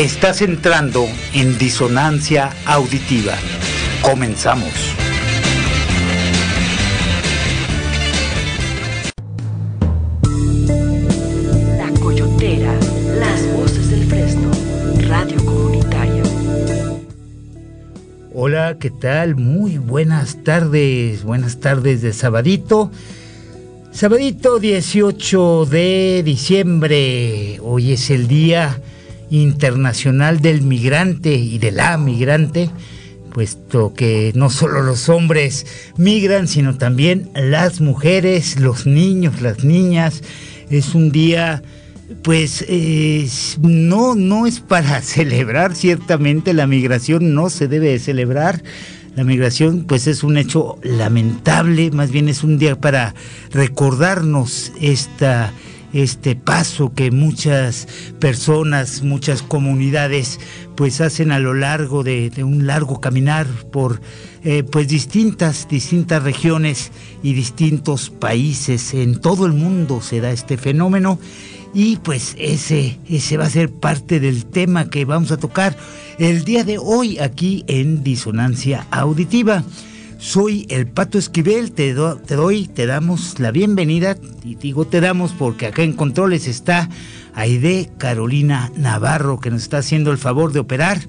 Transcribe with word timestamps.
Estás 0.00 0.40
entrando 0.40 1.06
en 1.34 1.58
disonancia 1.58 2.54
auditiva. 2.64 3.34
Comenzamos. 4.00 4.72
La 11.76 11.90
Coyotera, 12.00 12.72
las 13.18 13.46
voces 13.52 13.90
del 13.90 14.04
Fresno, 14.06 14.50
radio 15.06 15.44
comunitaria. 15.44 16.22
Hola, 18.32 18.78
¿qué 18.80 18.88
tal? 18.88 19.36
Muy 19.36 19.76
buenas 19.76 20.42
tardes, 20.42 21.24
buenas 21.24 21.60
tardes 21.60 22.00
de 22.00 22.14
sabadito. 22.14 22.90
Sabadito 23.92 24.60
18 24.60 25.66
de 25.66 26.22
diciembre, 26.24 27.58
hoy 27.60 27.92
es 27.92 28.08
el 28.08 28.28
Día 28.28 28.80
Internacional 29.30 30.40
del 30.40 30.62
Migrante 30.62 31.34
y 31.34 31.58
de 31.58 31.70
la 31.70 31.96
Migrante, 31.96 32.70
puesto 33.32 33.94
que 33.94 34.32
no 34.34 34.50
solo 34.50 34.82
los 34.82 35.08
hombres 35.08 35.66
migran, 35.96 36.48
sino 36.48 36.76
también 36.76 37.30
las 37.34 37.80
mujeres, 37.80 38.58
los 38.58 38.86
niños, 38.86 39.40
las 39.40 39.64
niñas. 39.64 40.22
Es 40.68 40.94
un 40.94 41.10
día, 41.10 41.62
pues, 42.22 42.66
no, 43.60 44.14
no 44.14 44.46
es 44.46 44.60
para 44.60 45.00
celebrar, 45.02 45.74
ciertamente 45.74 46.52
la 46.52 46.66
migración 46.66 47.34
no 47.34 47.50
se 47.50 47.68
debe 47.68 47.90
de 47.90 47.98
celebrar. 47.98 48.62
La 49.16 49.24
migración, 49.24 49.84
pues, 49.84 50.06
es 50.06 50.22
un 50.22 50.36
hecho 50.36 50.78
lamentable, 50.82 51.90
más 51.90 52.10
bien 52.10 52.28
es 52.28 52.44
un 52.44 52.58
día 52.58 52.80
para 52.80 53.14
recordarnos 53.52 54.72
esta 54.80 55.52
este 55.92 56.36
paso 56.36 56.92
que 56.94 57.10
muchas 57.10 57.88
personas, 58.18 59.02
muchas 59.02 59.42
comunidades 59.42 60.38
pues 60.76 61.00
hacen 61.00 61.32
a 61.32 61.38
lo 61.38 61.54
largo 61.54 62.02
de, 62.02 62.32
un 62.42 62.66
largo 62.66 63.00
caminar 63.00 63.46
por 63.70 64.00
eh, 64.44 64.62
pues 64.62 64.88
distintas, 64.88 65.68
distintas 65.68 66.22
regiones 66.22 66.92
y 67.22 67.34
distintos 67.34 68.10
países. 68.10 68.94
En 68.94 69.20
todo 69.20 69.46
el 69.46 69.52
mundo 69.52 70.00
se 70.00 70.20
da 70.20 70.30
este 70.30 70.56
fenómeno 70.56 71.18
y 71.74 71.96
pues 71.96 72.34
ese, 72.38 72.98
ese 73.08 73.36
va 73.36 73.44
a 73.44 73.50
ser 73.50 73.70
parte 73.70 74.20
del 74.20 74.46
tema 74.46 74.90
que 74.90 75.04
vamos 75.04 75.30
a 75.30 75.36
tocar 75.36 75.76
el 76.18 76.44
día 76.44 76.64
de 76.64 76.78
hoy 76.78 77.18
aquí 77.18 77.64
en 77.66 78.02
Disonancia 78.02 78.86
Auditiva. 78.90 79.64
Soy 80.20 80.66
el 80.68 80.86
Pato 80.86 81.16
Esquivel, 81.16 81.72
te, 81.72 81.94
te, 82.26 82.34
doy, 82.34 82.66
te 82.66 82.84
damos 82.84 83.40
la 83.40 83.50
bienvenida, 83.52 84.18
y 84.44 84.54
digo 84.54 84.86
te 84.86 85.00
damos 85.00 85.32
porque 85.32 85.66
acá 85.66 85.82
en 85.82 85.94
Controles 85.94 86.46
está 86.46 86.90
Aide 87.32 87.90
Carolina 87.96 88.70
Navarro, 88.76 89.40
que 89.40 89.50
nos 89.50 89.62
está 89.62 89.78
haciendo 89.78 90.10
el 90.10 90.18
favor 90.18 90.52
de 90.52 90.60
operar 90.60 91.00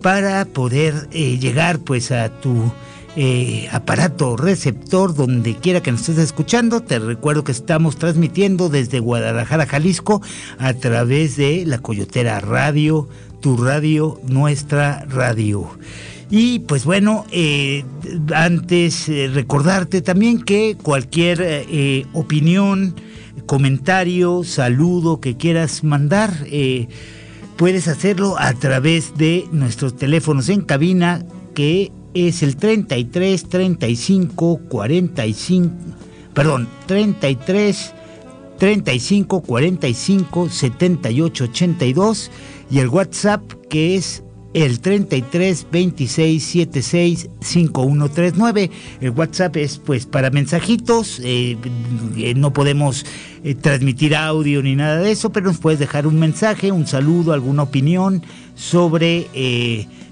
para 0.00 0.44
poder 0.44 1.08
eh, 1.10 1.36
llegar 1.40 1.80
pues 1.80 2.12
a 2.12 2.28
tu 2.28 2.70
eh, 3.16 3.68
aparato 3.72 4.36
receptor 4.36 5.16
donde 5.16 5.56
quiera 5.56 5.82
que 5.82 5.90
nos 5.90 6.08
estés 6.08 6.18
escuchando. 6.18 6.80
Te 6.80 7.00
recuerdo 7.00 7.42
que 7.42 7.52
estamos 7.52 7.96
transmitiendo 7.96 8.68
desde 8.68 9.00
Guadalajara, 9.00 9.66
Jalisco, 9.66 10.22
a 10.58 10.74
través 10.74 11.36
de 11.36 11.64
la 11.66 11.78
Coyotera 11.78 12.38
Radio, 12.38 13.08
tu 13.40 13.56
radio, 13.56 14.20
nuestra 14.28 15.04
radio. 15.06 15.68
Y 16.30 16.60
pues 16.60 16.84
bueno, 16.84 17.26
eh, 17.30 17.84
antes 18.34 19.08
eh, 19.08 19.30
recordarte 19.32 20.02
también 20.02 20.42
que 20.42 20.76
cualquier 20.80 21.38
eh, 21.42 22.06
opinión, 22.12 22.94
comentario, 23.46 24.42
saludo 24.42 25.20
que 25.20 25.36
quieras 25.36 25.84
mandar, 25.84 26.32
puedes 27.56 27.88
hacerlo 27.88 28.36
a 28.38 28.54
través 28.54 29.16
de 29.18 29.44
nuestros 29.52 29.96
teléfonos 29.96 30.48
en 30.48 30.62
cabina, 30.62 31.24
que 31.54 31.92
es 32.14 32.42
el 32.42 32.56
33 32.56 33.48
35 33.48 34.60
45, 34.68 35.70
perdón, 36.32 36.68
33 36.86 37.94
35 38.58 39.42
45 39.42 40.48
78 40.48 41.44
82 41.44 42.30
y 42.70 42.78
el 42.78 42.88
WhatsApp 42.88 43.42
que 43.68 43.96
es 43.96 44.23
el 44.54 44.78
33 44.80 45.66
26 45.70 46.42
76 46.42 47.28
5139. 47.40 48.70
El 49.00 49.10
WhatsApp 49.10 49.56
es 49.56 49.78
pues 49.78 50.06
para 50.06 50.30
mensajitos, 50.30 51.20
eh, 51.22 51.58
eh, 52.16 52.34
no 52.34 52.52
podemos 52.52 53.04
eh, 53.42 53.54
transmitir 53.56 54.16
audio 54.16 54.62
ni 54.62 54.76
nada 54.76 54.98
de 54.98 55.10
eso, 55.10 55.30
pero 55.30 55.46
nos 55.46 55.58
puedes 55.58 55.80
dejar 55.80 56.06
un 56.06 56.18
mensaje, 56.18 56.72
un 56.72 56.86
saludo, 56.86 57.32
alguna 57.32 57.64
opinión 57.64 58.22
sobre 58.54 59.26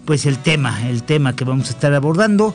pues 0.05 0.27
el 0.27 0.39
tema, 0.39 0.89
el 0.91 1.05
tema 1.05 1.37
que 1.37 1.45
vamos 1.45 1.69
a 1.69 1.71
estar 1.71 1.95
abordando. 1.95 2.55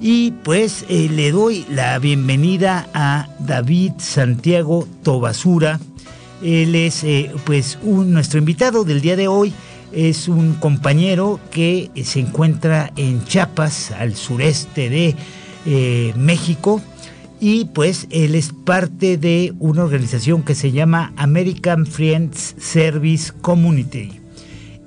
Y 0.00 0.30
pues 0.30 0.86
le 0.88 1.30
doy 1.30 1.66
la 1.68 1.98
bienvenida 1.98 2.88
a 2.94 3.28
David 3.38 3.92
Santiago 3.98 4.88
Tobasura. 5.02 5.78
Él 6.42 6.74
es 6.74 7.04
pues 7.44 7.78
nuestro 7.84 8.38
invitado 8.38 8.84
del 8.84 9.02
día 9.02 9.16
de 9.16 9.28
hoy 9.28 9.52
es 9.92 10.28
un 10.28 10.54
compañero 10.54 11.40
que 11.50 11.90
se 12.04 12.20
encuentra 12.20 12.92
en 12.96 13.24
Chiapas, 13.24 13.90
al 13.92 14.14
sureste 14.14 14.90
de 14.90 15.16
eh, 15.66 16.12
México, 16.16 16.80
y 17.40 17.64
pues 17.66 18.06
él 18.10 18.34
es 18.34 18.52
parte 18.52 19.16
de 19.16 19.54
una 19.58 19.84
organización 19.84 20.42
que 20.42 20.54
se 20.54 20.72
llama 20.72 21.12
American 21.16 21.86
Friends 21.86 22.54
Service 22.58 23.32
Community. 23.40 24.12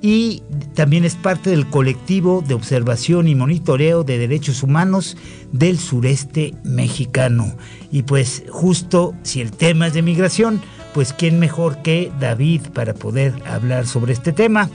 Y 0.00 0.42
también 0.74 1.04
es 1.04 1.14
parte 1.14 1.48
del 1.48 1.66
colectivo 1.66 2.44
de 2.46 2.52
observación 2.52 3.26
y 3.26 3.34
monitoreo 3.34 4.04
de 4.04 4.18
derechos 4.18 4.62
humanos 4.62 5.16
del 5.50 5.78
sureste 5.78 6.54
mexicano. 6.62 7.56
Y 7.90 8.02
pues 8.02 8.44
justo 8.50 9.14
si 9.22 9.40
el 9.40 9.50
tema 9.50 9.86
es 9.86 9.94
de 9.94 10.02
migración, 10.02 10.60
pues 10.92 11.12
quién 11.12 11.38
mejor 11.38 11.82
que 11.82 12.12
David 12.20 12.60
para 12.74 12.94
poder 12.94 13.32
hablar 13.46 13.86
sobre 13.86 14.12
este 14.12 14.32
tema 14.32 14.68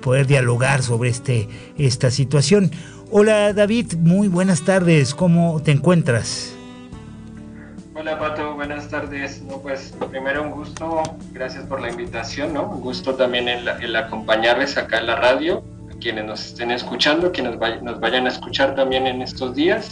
poder 0.00 0.26
dialogar 0.26 0.82
sobre 0.82 1.10
este, 1.10 1.48
esta 1.76 2.10
situación. 2.10 2.70
Hola 3.10 3.52
David, 3.52 3.94
muy 3.94 4.28
buenas 4.28 4.64
tardes, 4.64 5.14
¿cómo 5.14 5.62
te 5.62 5.72
encuentras? 5.72 6.54
Hola 8.00 8.16
Pato, 8.16 8.54
buenas 8.54 8.88
tardes. 8.88 9.42
No, 9.42 9.60
pues 9.60 9.92
primero 10.08 10.44
un 10.44 10.52
gusto, 10.52 11.02
gracias 11.32 11.64
por 11.64 11.80
la 11.80 11.90
invitación, 11.90 12.54
¿no? 12.54 12.62
Un 12.62 12.80
gusto 12.80 13.16
también 13.16 13.48
el, 13.48 13.96
acompañarles 13.96 14.78
acá 14.78 14.98
en 14.98 15.08
la 15.08 15.16
radio, 15.16 15.64
a 15.92 15.98
quienes 15.98 16.24
nos 16.24 16.46
estén 16.46 16.70
escuchando, 16.70 17.32
quienes 17.32 17.58
nos 17.82 17.98
vayan 17.98 18.26
a 18.26 18.28
escuchar 18.28 18.76
también 18.76 19.08
en 19.08 19.20
estos 19.20 19.52
días. 19.56 19.90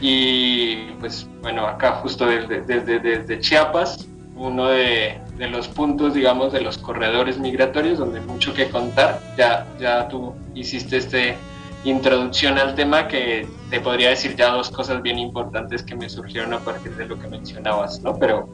Y 0.00 0.90
pues 0.98 1.28
bueno, 1.42 1.68
acá 1.68 1.92
justo 1.92 2.26
desde, 2.26 3.38
Chiapas, 3.38 4.08
uno 4.36 4.68
de, 4.68 5.18
de, 5.38 5.48
los 5.48 5.68
puntos, 5.68 6.14
digamos, 6.14 6.52
de 6.52 6.60
los 6.60 6.78
corredores 6.78 7.38
migratorios, 7.38 7.98
donde 7.98 8.20
hay 8.20 8.26
mucho 8.26 8.52
que 8.54 8.68
contar. 8.68 9.20
Ya, 9.36 9.66
ya 9.80 10.08
tú 10.08 10.34
hiciste 10.54 10.98
este 10.98 11.36
introducción 11.84 12.58
al 12.58 12.74
tema 12.74 13.06
que 13.08 13.48
te 13.70 13.80
podría 13.80 14.10
decir 14.10 14.34
ya 14.36 14.50
dos 14.50 14.70
cosas 14.70 15.02
bien 15.02 15.18
importantes 15.18 15.82
que 15.82 15.94
me 15.94 16.08
surgieron 16.08 16.52
a 16.52 16.58
partir 16.58 16.94
de 16.96 17.06
lo 17.06 17.18
que 17.18 17.28
mencionabas, 17.28 18.00
¿no? 18.02 18.16
Pero 18.18 18.48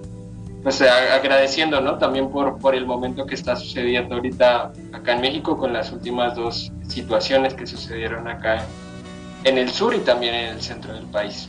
pues 0.62 0.80
agradeciendo, 0.80 1.80
¿no? 1.80 1.98
También 1.98 2.30
por, 2.30 2.58
por 2.58 2.74
el 2.74 2.86
momento 2.86 3.26
que 3.26 3.34
está 3.34 3.56
sucediendo 3.56 4.14
ahorita 4.14 4.72
acá 4.92 5.14
en 5.14 5.20
México 5.20 5.56
con 5.56 5.72
las 5.72 5.90
últimas 5.90 6.36
dos 6.36 6.70
situaciones 6.88 7.54
que 7.54 7.66
sucedieron 7.66 8.28
acá 8.28 8.64
en 9.44 9.58
el 9.58 9.70
sur 9.70 9.94
y 9.94 9.98
también 10.00 10.34
en 10.34 10.54
el 10.54 10.62
centro 10.62 10.92
del 10.92 11.06
país. 11.06 11.48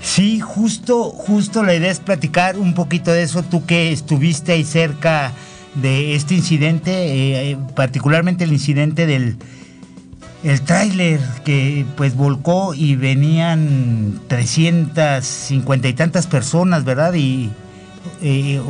Sí, 0.00 0.40
justo, 0.40 1.10
justo 1.10 1.62
la 1.62 1.74
idea 1.74 1.90
es 1.90 2.00
platicar 2.00 2.58
un 2.58 2.74
poquito 2.74 3.12
de 3.12 3.22
eso, 3.22 3.42
tú 3.42 3.64
que 3.66 3.92
estuviste 3.92 4.52
ahí 4.52 4.64
cerca 4.64 5.32
de 5.74 6.14
este 6.14 6.34
incidente, 6.34 6.92
eh, 6.92 7.50
eh, 7.50 7.58
particularmente 7.74 8.44
el 8.44 8.52
incidente 8.52 9.06
del 9.06 9.36
el 10.44 10.60
tráiler 10.62 11.18
que 11.44 11.84
pues 11.96 12.14
volcó 12.14 12.72
y 12.72 12.94
venían 12.94 14.20
350 14.28 15.88
y 15.88 15.92
tantas 15.94 16.26
personas, 16.26 16.84
¿verdad? 16.84 17.14
Y 17.14 17.50
eh, 18.22 18.60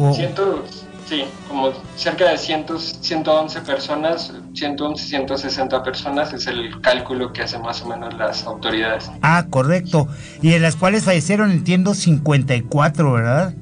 Sí, 1.08 1.24
como 1.46 1.72
cerca 1.94 2.30
de 2.30 2.36
100, 2.36 2.66
111 3.00 3.60
personas, 3.60 4.32
111, 4.54 5.04
160 5.04 5.82
personas 5.84 6.32
es 6.32 6.48
el 6.48 6.80
cálculo 6.80 7.32
que 7.32 7.42
hacen 7.42 7.62
más 7.62 7.80
o 7.82 7.86
menos 7.86 8.12
las 8.14 8.44
autoridades. 8.44 9.08
Ah, 9.22 9.46
correcto. 9.48 10.08
Y 10.42 10.54
en 10.54 10.62
las 10.62 10.74
cuales 10.74 11.04
fallecieron, 11.04 11.52
entiendo, 11.52 11.94
54, 11.94 13.12
¿verdad? 13.12 13.54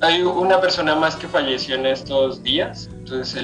Hay 0.00 0.22
una 0.22 0.60
persona 0.60 0.96
más 0.96 1.14
que 1.14 1.28
falleció 1.28 1.76
en 1.76 1.86
estos 1.86 2.42
días, 2.42 2.90
entonces 3.06 3.40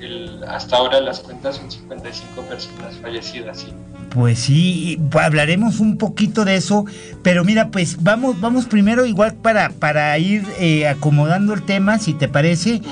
el, 0.00 0.44
hasta 0.48 0.76
ahora 0.76 1.00
las 1.00 1.20
cuentas 1.20 1.56
son 1.56 1.70
55 1.70 2.42
personas 2.42 2.96
fallecidas, 3.00 3.60
sí. 3.60 3.68
Pues 4.10 4.40
sí, 4.40 4.98
hablaremos 5.12 5.78
un 5.78 5.98
poquito 5.98 6.44
de 6.44 6.56
eso, 6.56 6.84
pero 7.22 7.44
mira, 7.44 7.70
pues 7.70 8.02
vamos, 8.02 8.40
vamos 8.40 8.66
primero 8.66 9.06
igual 9.06 9.34
para, 9.34 9.70
para 9.70 10.18
ir 10.18 10.44
eh, 10.58 10.88
acomodando 10.88 11.54
el 11.54 11.62
tema, 11.62 11.98
si 11.98 12.14
te 12.14 12.28
parece. 12.28 12.82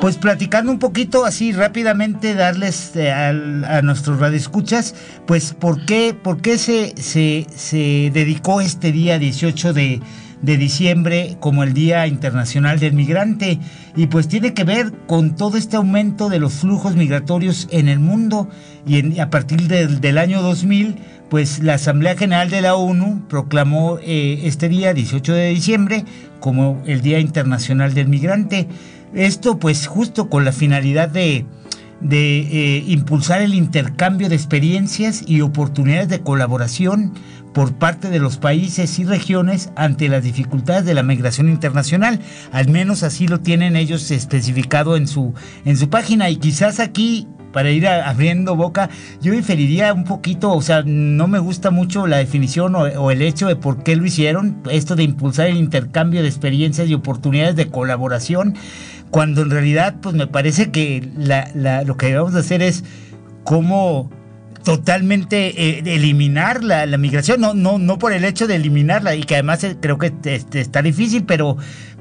Pues 0.00 0.18
platicando 0.18 0.70
un 0.70 0.78
poquito 0.78 1.24
así 1.24 1.52
rápidamente, 1.52 2.34
darles 2.34 2.94
eh, 2.94 3.10
a 3.12 3.82
nuestros 3.82 4.20
radioescuchas, 4.20 4.94
pues 5.26 5.52
por 5.52 5.84
qué, 5.84 6.14
por 6.14 6.40
qué 6.40 6.58
se, 6.58 6.94
se, 6.96 7.46
se 7.54 8.10
dedicó 8.12 8.60
este 8.60 8.92
día 8.92 9.18
18 9.18 9.72
de, 9.72 10.00
de 10.42 10.56
diciembre 10.56 11.36
como 11.40 11.62
el 11.62 11.72
Día 11.72 12.06
Internacional 12.06 12.78
del 12.78 12.92
Migrante 12.92 13.58
y 13.96 14.08
pues 14.08 14.28
tiene 14.28 14.54
que 14.54 14.64
ver 14.64 14.92
con 15.06 15.36
todo 15.36 15.56
este 15.56 15.76
aumento 15.76 16.28
de 16.28 16.40
los 16.40 16.52
flujos 16.54 16.96
migratorios 16.96 17.68
en 17.70 17.88
el 17.88 18.00
mundo 18.00 18.48
y 18.86 19.18
a 19.20 19.30
partir 19.30 19.68
del 19.68 20.18
año 20.18 20.42
2000 20.42 20.96
pues 21.32 21.60
la 21.60 21.74
Asamblea 21.74 22.14
General 22.14 22.50
de 22.50 22.60
la 22.60 22.74
ONU 22.74 23.22
proclamó 23.26 23.98
eh, 24.02 24.40
este 24.44 24.68
día 24.68 24.92
18 24.92 25.32
de 25.32 25.48
diciembre 25.48 26.04
como 26.40 26.82
el 26.84 27.00
Día 27.00 27.20
Internacional 27.20 27.94
del 27.94 28.08
Migrante. 28.08 28.68
Esto 29.14 29.58
pues 29.58 29.86
justo 29.86 30.28
con 30.28 30.44
la 30.44 30.52
finalidad 30.52 31.08
de, 31.08 31.46
de 32.02 32.40
eh, 32.40 32.84
impulsar 32.86 33.40
el 33.40 33.54
intercambio 33.54 34.28
de 34.28 34.34
experiencias 34.34 35.24
y 35.26 35.40
oportunidades 35.40 36.10
de 36.10 36.20
colaboración 36.20 37.14
por 37.52 37.74
parte 37.74 38.08
de 38.08 38.18
los 38.18 38.38
países 38.38 38.98
y 38.98 39.04
regiones 39.04 39.70
ante 39.76 40.08
las 40.08 40.24
dificultades 40.24 40.84
de 40.84 40.94
la 40.94 41.02
migración 41.02 41.48
internacional. 41.48 42.20
Al 42.52 42.68
menos 42.68 43.02
así 43.02 43.28
lo 43.28 43.40
tienen 43.40 43.76
ellos 43.76 44.10
especificado 44.10 44.96
en 44.96 45.06
su, 45.06 45.34
en 45.64 45.76
su 45.76 45.90
página 45.90 46.30
y 46.30 46.36
quizás 46.36 46.80
aquí 46.80 47.28
para 47.52 47.70
ir 47.70 47.86
abriendo 47.86 48.56
boca, 48.56 48.88
yo 49.20 49.34
inferiría 49.34 49.92
un 49.92 50.04
poquito, 50.04 50.52
o 50.52 50.62
sea, 50.62 50.82
no 50.84 51.28
me 51.28 51.38
gusta 51.38 51.70
mucho 51.70 52.06
la 52.06 52.16
definición 52.16 52.74
o, 52.74 53.10
el 53.10 53.22
hecho 53.22 53.46
de 53.46 53.56
por 53.56 53.82
qué 53.82 53.94
lo 53.94 54.06
hicieron, 54.06 54.62
esto 54.70 54.96
de 54.96 55.02
impulsar 55.04 55.48
el 55.48 55.58
intercambio 55.58 56.22
de 56.22 56.28
experiencias 56.28 56.88
y 56.88 56.94
oportunidades 56.94 57.54
de 57.54 57.68
colaboración, 57.68 58.54
cuando 59.10 59.42
en 59.42 59.50
realidad, 59.50 59.96
pues 60.00 60.14
me 60.14 60.26
parece 60.26 60.70
que 60.70 61.06
lo 61.84 61.96
que 61.98 62.06
debemos 62.06 62.34
hacer 62.34 62.62
es 62.62 62.84
cómo 63.44 64.10
totalmente 64.64 65.78
eh, 65.78 65.82
eliminar 65.84 66.62
la, 66.62 66.86
migración, 66.96 67.40
no, 67.40 67.54
no, 67.54 67.78
no 67.78 67.98
por 67.98 68.12
el 68.12 68.24
hecho 68.24 68.46
de 68.46 68.56
eliminarla, 68.56 69.14
y 69.14 69.22
que 69.22 69.34
además 69.34 69.64
eh, 69.64 69.76
creo 69.80 69.98
que 69.98 70.12
este, 70.24 70.60
está 70.60 70.82
difícil, 70.82 71.24
pero, 71.24 71.56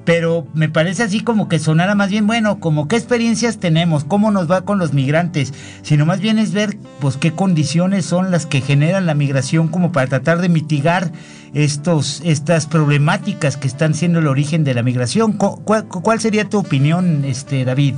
pero 0.06 0.48
me 0.54 0.70
parece 0.70 1.04
así 1.04 1.22
como 1.22 1.50
que 1.50 1.60
sonara 1.60 1.96
más 1.96 2.10
bien, 2.10 2.28
bueno, 2.28 2.60
como 2.60 2.88
qué 2.88 2.96
experiencias 2.96 3.58
tenemos, 3.58 4.04
cómo 4.04 4.32
nos 4.32 4.50
va 4.50 4.62
con 4.62 4.78
los 4.80 4.94
migrantes, 4.94 5.54
sino 5.82 6.06
más 6.06 6.20
bien 6.20 6.40
es 6.40 6.54
ver 6.54 6.78
pues 7.00 7.18
qué 7.18 7.32
condiciones 7.32 8.06
son 8.06 8.32
las 8.32 8.46
que 8.46 8.62
generan 8.62 9.06
la 9.06 9.16
migración 9.16 9.68
como 9.68 9.92
para 9.92 10.08
tratar 10.08 10.42
de 10.42 10.50
mitigar 10.50 11.12
estos, 11.54 12.22
estas 12.24 12.68
problemáticas 12.68 13.58
que 13.58 13.68
están 13.68 13.94
siendo 13.94 14.20
el 14.20 14.28
origen 14.28 14.64
de 14.64 14.74
la 14.74 14.84
migración. 14.84 15.34
¿Cuál, 15.34 15.86
cuál 15.86 16.20
sería 16.20 16.48
tu 16.48 16.60
opinión, 16.60 17.26
este 17.26 17.66
David? 17.66 17.96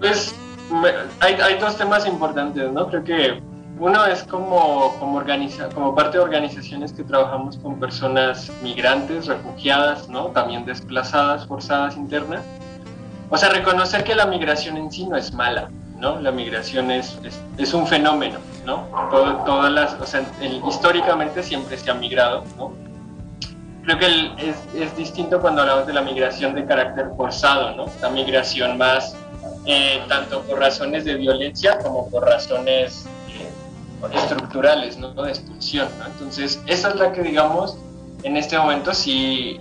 Pues 0.00 0.34
hay, 1.20 1.34
hay, 1.34 1.58
dos 1.58 1.76
temas 1.76 2.06
importantes, 2.06 2.70
¿no? 2.72 2.86
Creo 2.88 3.04
que 3.04 3.42
uno 3.78 4.04
es 4.06 4.22
como, 4.24 4.94
como, 4.98 5.18
organiza, 5.18 5.68
como 5.70 5.94
parte 5.94 6.18
de 6.18 6.24
organizaciones 6.24 6.92
que 6.92 7.02
trabajamos 7.02 7.56
con 7.58 7.80
personas 7.80 8.52
migrantes, 8.62 9.26
refugiadas, 9.26 10.08
¿no? 10.08 10.26
También 10.26 10.64
desplazadas, 10.64 11.46
forzadas 11.46 11.96
internas. 11.96 12.42
O 13.30 13.38
sea, 13.38 13.48
reconocer 13.48 14.04
que 14.04 14.14
la 14.14 14.26
migración 14.26 14.76
en 14.76 14.90
sí 14.90 15.06
no 15.06 15.16
es 15.16 15.32
mala, 15.32 15.70
¿no? 15.98 16.20
La 16.20 16.30
migración 16.30 16.90
es, 16.90 17.18
es, 17.56 17.74
un 17.74 17.86
fenómeno, 17.86 18.38
¿no? 18.66 18.86
todas 19.46 19.72
las, 19.72 19.94
o 19.94 20.06
sea, 20.06 20.22
históricamente 20.68 21.42
siempre 21.42 21.78
se 21.78 21.90
ha 21.90 21.94
migrado, 21.94 22.44
¿no? 22.58 22.72
Creo 23.84 23.98
que 23.98 24.06
es, 24.46 24.56
es 24.74 24.96
distinto 24.96 25.40
cuando 25.40 25.62
hablamos 25.62 25.86
de 25.86 25.94
la 25.94 26.02
migración 26.02 26.54
de 26.54 26.66
carácter 26.66 27.10
forzado, 27.16 27.74
¿no? 27.76 27.86
La 28.02 28.10
migración 28.10 28.76
más 28.76 29.16
eh, 29.66 30.02
tanto 30.08 30.42
por 30.42 30.58
razones 30.58 31.04
de 31.04 31.16
violencia 31.16 31.78
como 31.80 32.08
por 32.08 32.24
razones 32.24 33.04
eh, 33.28 33.50
estructurales, 34.14 34.96
¿no? 34.96 35.12
De 35.12 35.30
expulsión, 35.30 35.88
¿no? 35.98 36.06
Entonces, 36.06 36.60
esa 36.66 36.88
es 36.88 36.94
la 36.96 37.12
que, 37.12 37.22
digamos, 37.22 37.76
en 38.22 38.38
este 38.38 38.56
momento 38.56 38.94
sí 38.94 39.60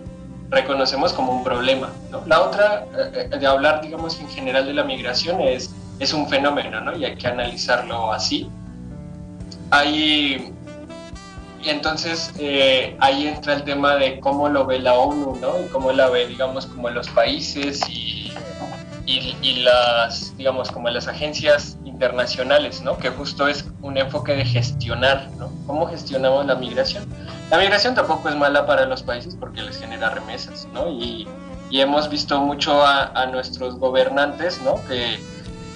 reconocemos 0.50 1.12
como 1.12 1.34
un 1.34 1.44
problema, 1.44 1.92
¿no? 2.12 2.24
La 2.28 2.42
otra, 2.42 2.86
eh, 3.14 3.30
de 3.38 3.46
hablar, 3.46 3.82
digamos, 3.82 4.20
en 4.22 4.30
general 4.30 4.66
de 4.66 4.74
la 4.74 4.86
migración 4.86 5.42
es, 5.42 5.76
es 6.00 6.14
un 6.14 6.30
fenómeno, 6.30 6.80
¿no? 6.80 6.96
Y 6.96 7.04
hay 7.04 7.16
que 7.18 7.28
analizarlo 7.28 8.14
así. 8.14 8.50
Hay 9.72 10.54
y 11.62 11.70
entonces 11.70 12.34
ahí 13.00 13.28
entra 13.28 13.56
el 13.56 13.64
tema 13.66 13.98
de 13.98 14.22
cómo 14.22 14.48
lo 14.48 14.66
ve 14.66 14.80
la 14.80 14.94
ONU, 14.94 15.36
¿no? 15.42 15.60
Y 15.60 15.68
cómo 15.68 15.92
la 15.92 16.10
ve, 16.10 16.26
digamos, 16.26 16.66
como 16.68 16.90
los 16.90 17.10
países 17.10 17.82
y 17.90 18.32
y, 19.10 19.56
las, 19.64 20.36
digamos, 20.38 20.72
como 20.72 20.90
las 20.90 21.08
agencias 21.08 21.78
internacionales, 21.84 22.82
¿no? 22.82 22.98
Que 22.98 23.10
justo 23.10 23.48
es 23.48 23.66
un 23.82 23.98
enfoque 23.98 24.36
de 24.36 24.46
gestionar, 24.46 25.30
¿no? 25.38 25.52
¿Cómo 25.66 25.88
gestionamos 25.88 26.46
la 26.46 26.56
migración? 26.56 27.06
La 27.50 27.58
migración 27.58 27.96
tampoco 27.96 28.30
es 28.30 28.36
mala 28.36 28.68
para 28.68 28.86
los 28.86 29.02
países 29.02 29.36
porque 29.36 29.62
les 29.64 29.80
genera 29.80 30.10
remesas, 30.10 30.68
¿no? 30.74 30.90
Y, 30.90 31.28
y 31.72 31.82
hemos 31.82 32.10
visto 32.10 32.40
mucho 32.40 32.86
a, 32.86 33.26
nuestros 33.28 33.78
gobernantes, 33.78 34.62
¿no? 34.62 34.76
Que 34.86 35.20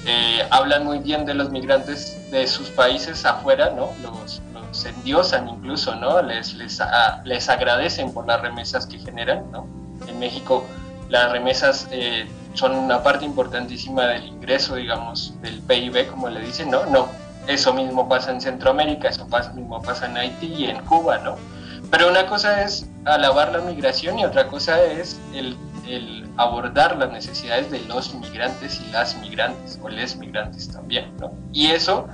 eh, 0.06 0.47
hablan 0.51 0.85
muy 0.85 1.00
bien 1.00 1.25
de 1.25 1.33
los 1.33 1.50
migrantes 1.50 2.30
de 2.30 2.45
sus 2.45 2.69
países 2.69 3.25
afuera, 3.25 3.71
¿no? 3.75 3.89
Los, 4.03 4.41
los 4.53 4.85
endiosan 4.85 5.50
incluso, 5.50 5.95
¿no? 5.95 6.21
Les, 6.21 6.53
les, 6.53 6.80
les 7.25 7.50
agradecen 7.50 8.13
por 8.13 8.27
las 8.27 8.41
remesas 8.41 8.85
que 8.85 9.00
generan, 9.00 9.51
¿no? 9.51 9.68
En 10.07 10.19
México 10.19 10.65
las 11.09 11.31
remesas 11.31 11.88
eh, 11.91 12.27
son 12.53 12.75
una 12.75 13.01
parte 13.01 13.25
importantísima 13.25 14.05
del 14.07 14.25
ingreso, 14.25 14.75
digamos, 14.75 15.33
del 15.41 15.59
PIB, 15.61 16.07
como 16.07 16.29
le 16.29 16.41
dicen, 16.41 16.69
¿no? 16.69 16.85
No, 16.85 17.09
eso 17.47 17.73
mismo 17.73 18.07
pasa 18.07 18.31
en 18.31 18.41
Centroamérica, 18.41 19.09
eso 19.09 19.27
mismo 19.55 19.81
pasa 19.81 20.05
en 20.05 20.17
Haití 20.17 20.47
y 20.47 20.65
en 20.65 20.79
Cuba, 20.85 21.17
¿no? 21.19 21.35
Pero 21.91 22.09
una 22.09 22.25
cosa 22.25 22.63
es 22.63 22.88
alabar 23.05 23.51
la 23.51 23.59
migración 23.59 24.17
y 24.19 24.25
otra 24.25 24.47
cosa 24.47 24.81
es 24.81 25.19
el, 25.33 25.57
el 25.88 26.27
abordar 26.38 26.97
las 26.97 27.11
necesidades 27.11 27.69
de 27.69 27.79
los 27.81 28.13
migrantes 28.15 28.81
y 28.81 28.91
las 28.91 29.17
migrantes, 29.17 29.79
o 29.81 29.89
les 29.89 30.15
migrantes 30.17 30.69
también, 30.69 31.11
¿no? 31.19 31.31
Y 31.51 31.67
eso 31.67 32.07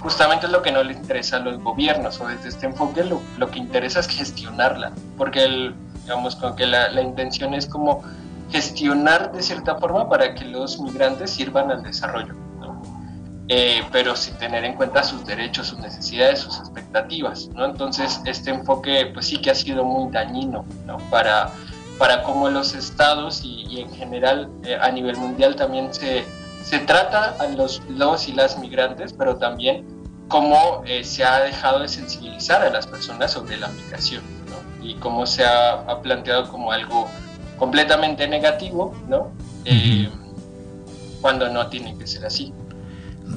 justamente 0.00 0.46
es 0.46 0.52
lo 0.52 0.62
que 0.62 0.72
no 0.72 0.82
le 0.82 0.94
interesa 0.94 1.36
a 1.36 1.40
los 1.40 1.62
gobiernos, 1.62 2.20
o 2.20 2.26
desde 2.26 2.48
este 2.48 2.66
enfoque 2.66 3.04
lo, 3.04 3.22
lo 3.38 3.50
que 3.50 3.58
interesa 3.58 4.00
es 4.00 4.08
gestionarla, 4.08 4.92
porque 5.16 5.44
el, 5.44 5.74
digamos, 6.02 6.34
como 6.36 6.56
que 6.56 6.66
la, 6.66 6.90
la 6.90 7.02
intención 7.02 7.54
es 7.54 7.66
como 7.66 8.02
gestionar 8.52 9.32
de 9.32 9.42
cierta 9.42 9.76
forma 9.76 10.08
para 10.08 10.34
que 10.34 10.44
los 10.44 10.78
migrantes 10.78 11.30
sirvan 11.30 11.70
al 11.70 11.82
desarrollo, 11.82 12.34
eh, 13.48 13.82
pero 13.90 14.14
sin 14.14 14.34
tener 14.36 14.64
en 14.64 14.74
cuenta 14.74 15.02
sus 15.02 15.24
derechos, 15.26 15.68
sus 15.68 15.78
necesidades, 15.78 16.40
sus 16.40 16.58
expectativas. 16.58 17.48
¿no? 17.54 17.64
Entonces, 17.64 18.20
este 18.26 18.50
enfoque 18.50 19.10
pues 19.12 19.26
sí 19.26 19.40
que 19.40 19.50
ha 19.50 19.54
sido 19.54 19.84
muy 19.84 20.12
dañino 20.12 20.64
¿no? 20.86 20.98
para, 21.10 21.50
para 21.98 22.22
cómo 22.22 22.50
los 22.50 22.74
estados 22.74 23.42
y, 23.42 23.80
en 23.80 23.90
general 23.94 24.50
eh, 24.64 24.76
a 24.80 24.90
nivel 24.90 25.16
mundial 25.16 25.56
también 25.56 25.92
se, 25.92 26.24
se 26.62 26.78
trata 26.80 27.34
a 27.40 27.46
los, 27.46 27.82
los 27.88 28.28
y 28.28 28.32
las 28.32 28.58
migrantes, 28.58 29.14
pero 29.14 29.36
también 29.36 29.86
cómo 30.28 30.82
eh, 30.86 31.04
se 31.04 31.24
ha 31.24 31.40
dejado 31.40 31.80
de 31.80 31.88
sensibilizar 31.88 32.62
a 32.62 32.70
las 32.70 32.86
personas 32.86 33.32
sobre 33.32 33.56
la 33.56 33.68
migración 33.68 34.22
y 34.82 34.94
cómo 34.96 35.26
se 35.26 35.44
ha, 35.44 35.72
ha 35.72 36.02
planteado 36.02 36.48
como 36.48 36.70
algo 36.72 37.08
completamente 37.56 38.26
negativo, 38.28 38.94
¿no? 39.08 39.32
Eh, 39.64 40.08
cuando 41.20 41.48
no 41.48 41.68
tiene 41.68 41.96
que 41.96 42.06
ser 42.06 42.26
así. 42.26 42.52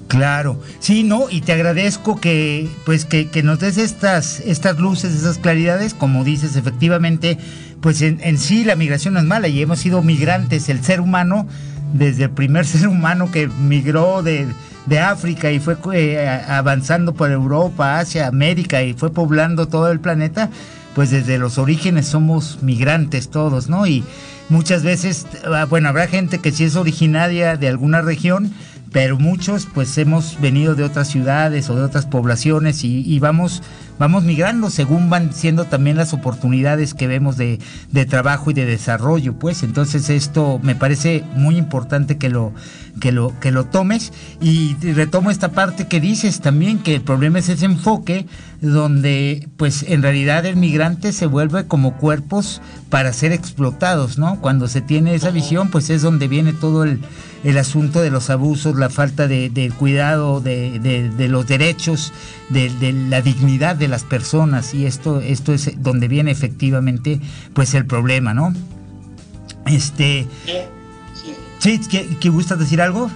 Claro, 0.08 0.62
sí, 0.80 1.04
no, 1.04 1.30
y 1.30 1.42
te 1.42 1.54
agradezco 1.54 2.20
que, 2.20 2.70
pues, 2.86 3.06
que, 3.06 3.30
nos 3.44 3.60
des 3.60 3.78
estas, 3.78 4.40
estas 4.40 4.78
luces, 4.78 5.14
esas 5.14 5.38
claridades, 5.38 5.94
como 5.94 6.24
dices, 6.24 6.56
efectivamente, 6.56 7.38
pues 7.82 8.02
en, 8.02 8.38
sí 8.38 8.64
la 8.64 8.76
migración 8.76 9.14
no 9.14 9.20
es 9.20 9.26
mala 9.26 9.48
y 9.48 9.62
hemos 9.62 9.80
sido 9.80 10.02
migrantes, 10.02 10.70
el 10.70 10.84
ser 10.84 11.02
humano, 11.02 11.48
desde 11.94 12.26
el 12.26 12.30
primer 12.32 12.66
ser 12.66 12.88
humano 12.88 13.32
que 13.32 13.48
migró 13.48 14.22
de, 14.22 14.48
África 15.00 15.52
y 15.52 15.60
fue 15.60 15.78
eh, 15.94 16.42
avanzando 16.48 17.14
por 17.14 17.32
Europa, 17.32 17.98
Asia, 17.98 18.28
América 18.28 18.84
y 18.84 18.94
fue 18.94 19.12
poblando 19.12 19.68
todo 19.68 19.92
el 19.92 20.00
planeta, 20.00 20.50
pues 20.96 21.12
desde 21.12 21.38
los 21.38 21.58
orígenes 21.58 22.08
somos 22.08 22.60
migrantes 22.64 23.30
todos, 23.30 23.70
¿no? 23.70 23.86
Y 23.86 24.04
muchas 24.50 24.82
veces, 24.82 25.28
ah, 25.46 25.66
bueno, 25.70 25.90
habrá 25.90 26.08
gente 26.08 26.40
que 26.40 26.52
sí 26.52 26.64
es 26.64 26.76
originaria 26.76 27.58
de 27.58 27.68
alguna 27.68 28.02
región, 28.02 28.52
pero 28.94 29.20
muchos 29.20 29.68
pues 29.74 29.98
hemos 29.98 30.40
venido 30.40 30.74
de 30.74 30.86
otras 30.86 31.10
ciudades 31.10 31.70
o 31.70 31.76
de 31.76 31.84
otras 31.84 32.06
poblaciones 32.06 32.86
y, 32.86 33.20
vamos 33.20 33.62
vamos 34.00 34.24
migrando 34.24 34.70
según 34.70 35.10
van 35.10 35.34
siendo 35.34 35.66
también 35.66 35.98
las 35.98 36.14
oportunidades 36.14 36.94
que 36.94 37.08
vemos 37.08 37.38
de, 37.38 37.60
de 37.92 38.06
trabajo 38.06 38.52
y 38.52 38.54
de 38.54 38.66
desarrollo, 38.66 39.34
pues. 39.34 39.64
Entonces 39.64 40.10
esto 40.10 40.60
me 40.62 40.76
parece 40.76 41.24
muy 41.36 41.58
importante 41.58 42.18
que 42.18 42.30
lo, 42.30 42.54
que 43.00 43.12
lo, 43.12 43.38
que 43.40 43.52
lo 43.52 43.66
tomes. 43.66 44.14
Y 44.42 44.76
retomo 44.94 45.32
esta 45.32 45.52
parte 45.52 45.88
que 45.88 46.00
dices 46.00 46.42
también 46.42 46.80
que 46.80 46.96
el 46.96 47.02
problema 47.02 47.40
es 47.40 47.50
ese 47.50 47.66
enfoque 47.66 48.26
donde 48.62 49.48
pues 49.58 49.84
en 49.88 50.02
realidad 50.02 50.46
el 50.46 50.56
migrante 50.56 51.12
se 51.12 51.26
vuelve 51.26 51.68
como 51.68 51.98
cuerpos 51.98 52.62
para 52.90 53.14
ser 53.14 53.32
explotados, 53.32 54.18
¿no? 54.18 54.40
Cuando 54.42 54.68
se 54.68 54.82
tiene 54.82 55.14
esa 55.16 55.32
visión 55.32 55.70
pues 55.70 55.90
es 55.90 56.02
donde 56.02 56.28
viene 56.28 56.54
todo 56.54 56.84
el, 56.84 57.02
el 57.44 57.58
asunto 57.60 58.02
de 58.02 58.10
los 58.10 58.30
abusos, 58.30 58.76
la 58.76 58.90
falta 58.90 59.28
de, 59.28 59.72
cuidado 59.78 60.42
de, 60.42 60.80
de, 60.80 61.28
los 61.28 61.46
derechos, 61.46 62.12
de, 62.50 62.72
la 63.10 63.22
dignidad 63.22 63.76
de 63.76 63.85
las 63.88 64.04
personas 64.04 64.74
y 64.74 64.86
esto, 64.86 65.20
esto 65.20 65.54
es 65.54 65.82
donde 65.82 66.08
viene 66.08 66.32
efectivamente 66.32 67.20
pues 67.54 67.74
el 67.74 67.86
problema, 67.86 68.34
¿no? 68.34 68.54
Este... 69.66 70.28
Sí, 71.60 71.82
¿qué, 71.90 72.18
¿qué 72.20 72.30
gustas 72.30 72.60
decir 72.60 72.82
algo? 72.82 73.10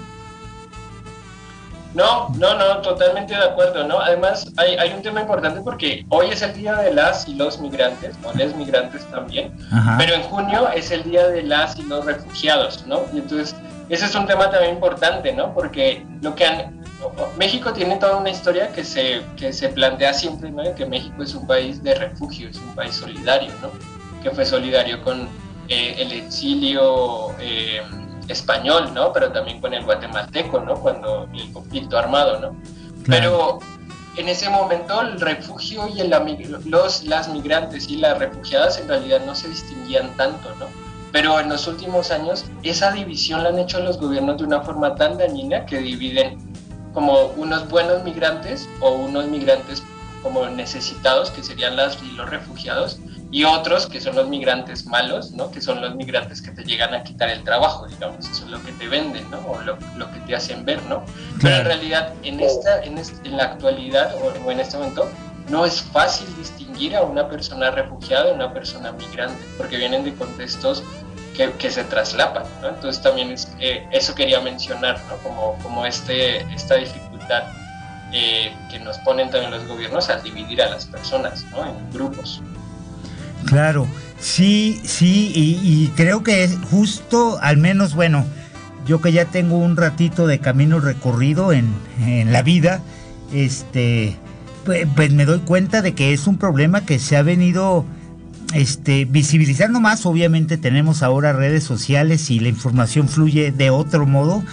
No, 1.94 2.30
no, 2.38 2.56
no, 2.56 2.78
totalmente 2.82 3.36
de 3.36 3.44
acuerdo, 3.44 3.88
¿no? 3.88 4.00
Además, 4.00 4.52
hay, 4.58 4.76
hay, 4.76 4.94
un 4.94 5.02
tema 5.02 5.22
importante 5.22 5.60
porque 5.62 6.06
hoy 6.10 6.28
es 6.30 6.42
el 6.44 6.54
día 6.54 6.76
de 6.76 6.94
las 6.94 7.28
y 7.28 7.34
los 7.34 7.60
migrantes, 7.60 8.16
o 8.24 8.32
les 8.34 8.56
migrantes 8.56 9.06
también, 9.08 9.52
pero 9.98 10.14
en 10.14 10.22
junio 10.24 10.70
es 10.70 10.92
el 10.92 11.04
día 11.04 11.28
de 11.28 11.42
las 11.42 11.80
y 11.80 11.84
los 11.84 12.06
refugiados, 12.06 12.86
¿no? 12.86 13.02
Y 13.12 13.18
entonces, 13.18 13.56
ese 13.90 14.06
es 14.06 14.14
un 14.14 14.28
tema 14.28 14.52
también 14.52 14.76
importante, 14.76 15.34
¿no? 15.34 15.52
Porque 15.54 16.06
lo 16.22 16.36
que 16.36 16.46
han, 16.46 16.79
México 17.38 17.72
tiene 17.74 17.98
toda 17.98 18.18
una 18.18 18.30
historia 18.30 18.72
que 18.72 18.84
se, 18.84 19.22
que 19.38 19.54
se 19.54 19.70
plantea 19.70 20.14
siempre, 20.14 20.52
¿no? 20.52 20.64
Que 20.76 20.86
México 20.86 21.24
es 21.24 21.34
un 21.34 21.48
país 21.48 21.82
de 21.82 21.96
refugio, 21.96 22.50
es 22.50 22.58
un 22.58 22.76
país 22.76 22.96
solidario, 22.96 23.52
¿no? 23.62 23.72
Que 24.22 24.32
fue 24.32 24.46
solidario 24.46 25.02
con 25.02 25.28
eh, 25.70 25.96
el 25.98 26.12
exilio. 26.12 27.36
Eh, 27.40 27.82
español, 28.30 28.94
¿no? 28.94 29.12
Pero 29.12 29.32
también 29.32 29.60
con 29.60 29.74
el 29.74 29.84
guatemalteco, 29.84 30.60
¿no? 30.60 30.76
Cuando 30.76 31.28
el 31.34 31.52
conflicto 31.52 31.98
armado, 31.98 32.40
¿no? 32.40 32.56
Pero 33.06 33.60
en 34.16 34.30
ese 34.30 34.50
momento 34.50 35.02
el 35.02 35.20
refugio 35.20 35.88
y 35.88 36.02
el, 36.02 36.14
los, 36.66 37.04
las 37.04 37.30
migrantes 37.30 37.90
y 37.90 37.98
las 37.98 38.18
refugiadas 38.18 38.80
en 38.80 38.88
realidad 38.88 39.22
no 39.26 39.36
se 39.36 39.50
distinguían 39.50 40.16
tanto, 40.16 40.50
¿no? 40.60 40.68
Pero 41.12 41.40
en 41.40 41.50
los 41.50 41.66
últimos 41.68 42.12
años 42.12 42.46
esa 42.62 42.92
división 42.92 43.44
la 43.44 43.50
han 43.50 43.60
hecho 43.60 43.80
los 43.80 43.98
gobiernos 43.98 44.38
de 44.38 44.44
una 44.44 44.62
forma 44.62 44.96
tan 44.96 45.18
dañina 45.18 45.66
que 45.66 45.80
dividen 45.80 46.38
como 46.94 47.28
unos 47.38 47.68
buenos 47.70 48.04
migrantes 48.04 48.68
o 48.80 48.92
unos 48.92 49.28
migrantes 49.28 49.84
como 50.24 50.48
necesitados, 50.48 51.32
que 51.32 51.44
serían 51.44 51.76
las 51.76 52.02
los 52.02 52.30
refugiados, 52.30 53.00
y 53.32 53.44
otros 53.44 53.88
que 53.88 54.02
son 54.02 54.16
los 54.16 54.28
migrantes 54.28 54.86
malos, 54.86 55.32
¿no? 55.32 55.52
que 55.52 55.62
son 55.62 55.82
los 55.82 55.96
migrantes 55.96 56.42
que 56.42 56.52
te 56.52 56.64
llegan 56.64 56.94
a 56.94 57.04
quitar 57.04 57.30
el 57.30 57.44
trabajo, 57.44 57.88
digamos, 57.88 58.28
eso 58.28 58.46
es 58.46 58.52
lo 58.52 58.62
que 58.64 58.72
te 58.74 58.88
venden, 58.88 59.30
¿no? 59.30 59.40
o 59.48 59.62
lo, 59.62 59.78
lo 59.98 60.12
que 60.12 60.20
te 60.22 60.36
hacen 60.36 60.66
ver, 60.66 60.82
¿no? 60.84 61.04
Pero 61.42 61.58
en 61.58 61.66
realidad, 61.66 62.14
en, 62.24 62.40
esta, 62.40 62.84
en, 62.84 62.98
en 62.98 63.38
la 63.38 63.44
actualidad 63.44 64.16
o, 64.46 64.52
en 64.52 64.60
este 64.60 64.78
momento, 64.78 65.08
no 65.50 65.66
es 65.66 65.82
fácil 65.82 66.28
distinguir 66.38 66.96
a 66.96 67.04
una 67.04 67.28
persona 67.28 67.72
refugiada 67.72 68.26
de 68.26 68.34
una 68.34 68.52
persona 68.52 68.92
migrante, 68.92 69.44
porque 69.58 69.78
vienen 69.78 70.04
de 70.04 70.14
contextos 70.16 70.84
que, 71.48 71.72
se 71.72 71.84
traslapan, 71.86 72.44
¿no? 72.62 72.70
Entonces 72.70 73.02
también 73.02 73.32
es, 73.32 73.52
eh, 73.60 73.88
eso 73.92 74.14
quería 74.14 74.42
mencionar, 74.42 75.02
¿no? 75.10 75.18
Como, 75.18 75.58
como 75.64 75.86
este, 75.86 76.42
esta 76.54 76.76
dificultad 76.76 77.44
eh, 78.12 78.52
que 78.70 78.80
nos 78.80 78.98
ponen 79.00 79.30
también 79.30 79.52
los 79.52 79.66
gobiernos 79.68 80.10
al 80.10 80.22
dividir 80.24 80.62
a 80.62 80.70
las 80.70 80.86
personas, 80.86 81.46
¿no? 81.52 81.66
En 81.66 81.92
grupos. 81.92 82.42
Claro, 83.46 83.88
sí, 84.20 84.82
sí, 84.84 85.32
y, 85.34 85.88
creo 85.96 86.24
que 86.24 86.44
es 86.44 86.58
justo, 86.70 87.40
al 87.42 87.58
menos, 87.58 87.96
bueno, 87.96 88.26
yo 88.86 89.00
que 89.00 89.12
ya 89.12 89.26
tengo 89.26 89.58
un 89.58 89.78
ratito 89.78 90.28
de 90.28 90.40
camino 90.40 90.80
recorrido 90.80 91.54
en, 91.54 91.70
la 92.32 92.42
vida, 92.42 92.82
este, 93.34 94.18
pues, 94.66 94.88
pues, 94.96 95.12
me 95.14 95.26
doy 95.26 95.40
cuenta 95.40 95.82
de 95.82 95.94
que 95.94 96.12
es 96.12 96.28
un 96.28 96.38
problema 96.38 96.86
que 96.86 97.00
se 97.00 97.16
ha 97.16 97.22
venido 97.22 97.86
este, 98.54 99.06
visibilizando 99.06 99.80
más. 99.80 100.06
Obviamente 100.06 100.58
tenemos 100.58 101.04
ahora 101.04 101.34
redes 101.34 101.64
sociales 101.64 102.30
y 102.30 102.40
la 102.40 102.50
información 102.50 103.08
fluye 103.08 103.52
de 103.52 103.70
otro 103.70 104.06
modo, 104.06 104.44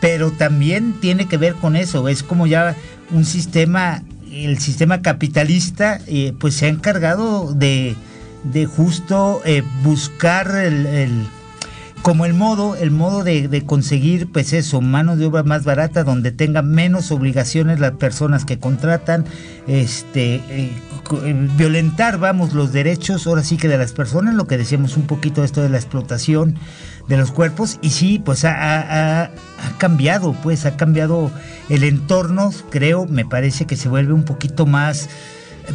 pero 0.00 0.30
también 0.30 0.94
tiene 1.00 1.26
que 1.26 1.36
ver 1.36 1.54
con 1.54 1.76
eso. 1.76 2.08
Es 2.08 2.22
como 2.22 2.46
ya 2.46 2.76
un 3.10 3.24
sistema, 3.24 4.02
el 4.30 4.58
sistema 4.58 5.02
capitalista, 5.02 6.00
eh, 6.06 6.32
pues 6.38 6.54
se 6.54 6.66
ha 6.66 6.68
encargado 6.68 7.52
de 7.52 7.96
de 8.44 8.66
justo 8.66 9.40
eh, 9.44 9.62
buscar 9.82 10.54
el, 10.56 11.26
como 12.02 12.26
el 12.26 12.34
modo, 12.34 12.74
el 12.74 12.90
modo 12.90 13.22
de, 13.22 13.62
conseguir, 13.64 14.30
pues 14.30 14.52
eso, 14.52 14.80
mano 14.80 15.16
de 15.16 15.26
obra 15.26 15.44
más 15.44 15.64
barata, 15.64 16.02
donde 16.02 16.32
tengan 16.32 16.68
menos 16.68 17.12
obligaciones 17.12 17.78
las 17.78 17.92
personas 17.92 18.44
que 18.44 18.58
contratan, 18.58 19.24
este, 19.68 20.36
eh, 20.36 20.72
eh, 21.24 21.48
violentar, 21.56 22.18
vamos, 22.18 22.54
los 22.54 22.72
derechos, 22.72 23.26
ahora 23.28 23.44
sí 23.44 23.56
que 23.56 23.68
de 23.68 23.78
las 23.78 23.92
personas, 23.92 24.34
lo 24.34 24.48
que 24.48 24.58
decíamos 24.58 24.96
un 24.96 25.06
poquito 25.06 25.44
esto 25.44 25.62
de 25.62 25.68
la 25.68 25.78
explotación 25.78 26.56
de 27.06 27.16
los 27.16 27.30
cuerpos, 27.30 27.78
y 27.82 27.90
sí, 27.90 28.18
pues 28.18 28.44
ha, 28.44 29.22
ha 29.22 29.30
cambiado, 29.78 30.32
pues 30.42 30.66
ha 30.66 30.76
cambiado 30.76 31.30
el 31.68 31.84
entorno, 31.84 32.50
creo, 32.70 33.06
me 33.06 33.24
parece 33.24 33.66
que 33.66 33.76
se 33.76 33.88
vuelve 33.88 34.12
un 34.12 34.24
poquito 34.24 34.66
más 34.66 35.08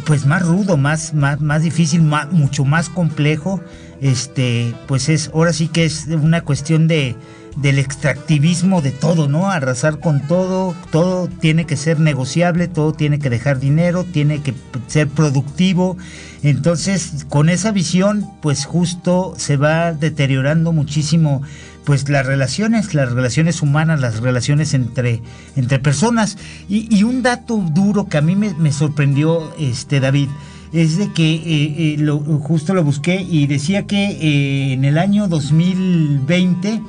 pues 0.04 0.26
más 0.26 0.42
rudo, 0.42 0.76
más, 0.76 1.14
más, 1.14 1.40
más 1.40 1.62
difícil, 1.62 2.02
mucho 2.02 2.64
más 2.64 2.88
complejo. 2.88 3.60
Este, 4.00 4.74
pues 4.86 5.08
es, 5.08 5.30
ahora 5.34 5.52
sí 5.52 5.68
que 5.68 5.84
es 5.84 6.06
una 6.06 6.42
cuestión 6.42 6.86
de 6.88 7.16
del 7.60 7.80
extractivismo 7.80 8.82
de 8.82 8.92
todo, 8.92 9.28
¿no? 9.28 9.50
Arrasar 9.50 9.98
con 9.98 10.20
todo, 10.20 10.76
todo 10.92 11.26
tiene 11.26 11.66
que 11.66 11.76
ser 11.76 11.98
negociable, 11.98 12.68
todo 12.68 12.92
tiene 12.92 13.18
que 13.18 13.30
dejar 13.30 13.58
dinero, 13.58 14.04
tiene 14.04 14.42
que 14.42 14.54
ser 14.86 15.08
productivo. 15.08 15.96
Entonces, 16.44 17.26
con 17.28 17.48
esa 17.48 17.72
visión, 17.72 18.30
pues 18.42 18.64
justo 18.64 19.34
se 19.36 19.56
va 19.56 19.92
deteriorando 19.92 20.72
muchísimo 20.72 21.42
pues 21.84 22.08
las 22.08 22.26
relaciones, 22.26 22.94
las 22.94 23.10
relaciones 23.10 23.62
humanas, 23.62 23.98
las 23.98 24.20
relaciones 24.20 24.74
entre, 24.74 25.22
entre 25.56 25.78
personas. 25.78 26.36
Y, 26.68 27.02
un 27.02 27.22
dato 27.22 27.56
duro 27.56 28.08
que 28.08 28.18
a 28.18 28.20
mí 28.20 28.36
me, 28.36 28.72
sorprendió, 28.72 29.52
este 29.58 29.98
David, 29.98 30.28
es 30.72 30.98
de 30.98 31.12
que 31.12 31.34
eh, 31.34 31.96
eh, 31.98 32.20
justo 32.42 32.74
lo 32.74 32.84
busqué 32.84 33.20
y 33.20 33.46
decía 33.46 33.86
que 33.86 34.10
eh, 34.10 34.72
en 34.72 34.84
el 34.84 34.98
año 34.98 35.28
2020 35.28 36.82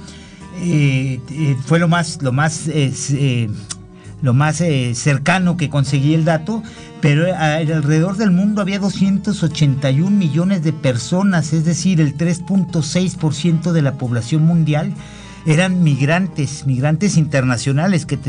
fue 1.66 1.80
lo 1.80 1.88
más, 1.88 2.22
lo 2.22 2.34
más, 2.34 2.70
lo 4.22 4.34
más 4.34 4.62
cercano 4.94 5.56
que 5.56 5.70
conseguí 5.70 6.14
el 6.14 6.26
dato, 6.26 6.62
pero 7.00 7.34
alrededor 7.34 8.18
del 8.18 8.32
mundo 8.32 8.62
había 8.62 8.80
281 8.80 10.10
millones 10.10 10.62
de 10.62 10.74
personas, 10.74 11.54
es 11.54 11.64
decir, 11.64 12.02
el 12.02 12.18
3.6% 12.18 13.72
de 13.72 13.82
la 13.82 13.94
población 13.94 14.46
mundial 14.46 14.94
eran 15.46 15.82
migrantes, 15.82 16.66
migrantes 16.66 17.16
internacionales 17.16 18.06
que 18.06 18.20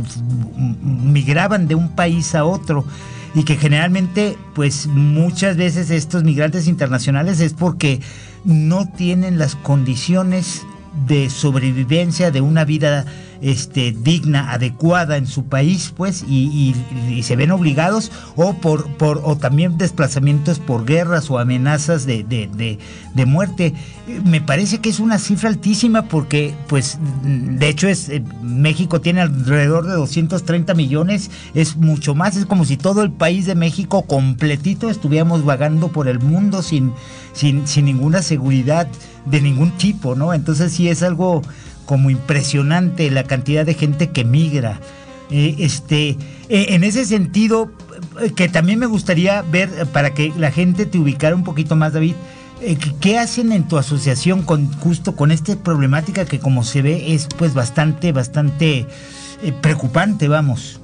migraban 0.56 1.66
de 1.66 1.74
un 1.74 1.96
país 1.96 2.36
a 2.36 2.44
otro 2.44 2.84
y 3.34 3.44
que 3.44 3.56
generalmente, 3.56 4.36
pues 4.54 4.86
muchas 4.86 5.56
veces 5.56 5.90
estos 5.90 6.24
migrantes 6.24 6.66
internacionales 6.66 7.40
es 7.40 7.52
porque 7.52 8.00
no 8.44 8.88
tienen 8.88 9.38
las 9.38 9.54
condiciones 9.56 10.62
de 11.06 11.30
sobrevivencia 11.30 12.30
de 12.30 12.40
una 12.40 12.64
vida 12.64 13.06
este, 13.42 13.92
digna, 13.92 14.52
adecuada 14.52 15.16
en 15.16 15.26
su 15.26 15.44
país, 15.44 15.92
pues, 15.96 16.24
y, 16.28 16.74
se 17.22 17.36
ven 17.36 17.50
obligados, 17.50 18.10
o 18.36 18.54
por, 18.54 18.88
por, 18.96 19.20
o 19.24 19.36
también 19.36 19.78
desplazamientos 19.78 20.58
por 20.58 20.84
guerras 20.84 21.30
o 21.30 21.38
amenazas 21.38 22.06
de, 22.06 22.24
de, 22.24 22.78
de, 23.14 23.26
muerte. 23.26 23.74
Me 24.24 24.40
parece 24.40 24.78
que 24.78 24.88
es 24.88 25.00
una 25.00 25.18
cifra 25.18 25.48
altísima 25.48 26.02
porque, 26.02 26.54
pues, 26.68 26.98
de 27.22 27.68
hecho 27.68 27.88
es, 27.88 28.08
eh, 28.08 28.22
México 28.42 29.00
tiene 29.00 29.20
alrededor 29.20 29.86
de 29.86 29.94
230 29.94 30.74
millones, 30.74 31.30
es 31.54 31.76
mucho 31.76 32.14
más, 32.14 32.36
es 32.36 32.46
como 32.46 32.64
si 32.64 32.76
todo 32.76 33.02
el 33.02 33.10
país 33.10 33.46
de 33.46 33.54
México 33.54 34.02
completito 34.02 34.90
estuviéramos 34.90 35.44
vagando 35.44 35.88
por 35.88 36.08
el 36.08 36.18
mundo 36.18 36.62
sin, 36.62 36.92
sin, 37.32 37.66
sin 37.66 37.84
ninguna 37.84 38.22
seguridad 38.22 38.88
de 39.26 39.40
ningún 39.40 39.70
tipo, 39.72 40.14
¿no? 40.14 40.32
Entonces 40.34 40.72
sí 40.72 40.88
es 40.88 41.02
algo 41.02 41.42
como 41.86 42.10
impresionante 42.10 43.10
la 43.10 43.24
cantidad 43.24 43.66
de 43.66 43.74
gente 43.74 44.10
que 44.10 44.24
migra. 44.24 44.80
Eh, 45.30 45.56
este, 45.60 46.10
eh, 46.48 46.66
en 46.70 46.82
ese 46.82 47.04
sentido, 47.04 47.70
eh, 48.20 48.32
que 48.32 48.48
también 48.48 48.78
me 48.78 48.86
gustaría 48.86 49.42
ver, 49.42 49.86
para 49.92 50.12
que 50.12 50.32
la 50.36 50.50
gente 50.50 50.86
te 50.86 50.98
ubicara 50.98 51.36
un 51.36 51.44
poquito 51.44 51.76
más, 51.76 51.92
David, 51.92 52.14
¿qué 53.00 53.18
hacen 53.18 53.52
en 53.52 53.68
tu 53.68 53.78
asociación 53.78 54.42
con 54.42 54.70
justo 54.80 55.16
con 55.16 55.30
esta 55.30 55.56
problemática 55.56 56.24
que 56.24 56.40
como 56.40 56.62
se 56.64 56.82
ve 56.82 57.14
es 57.14 57.26
pues 57.38 57.54
bastante, 57.54 58.12
bastante 58.12 58.86
preocupante, 59.62 60.28
vamos? 60.28 60.80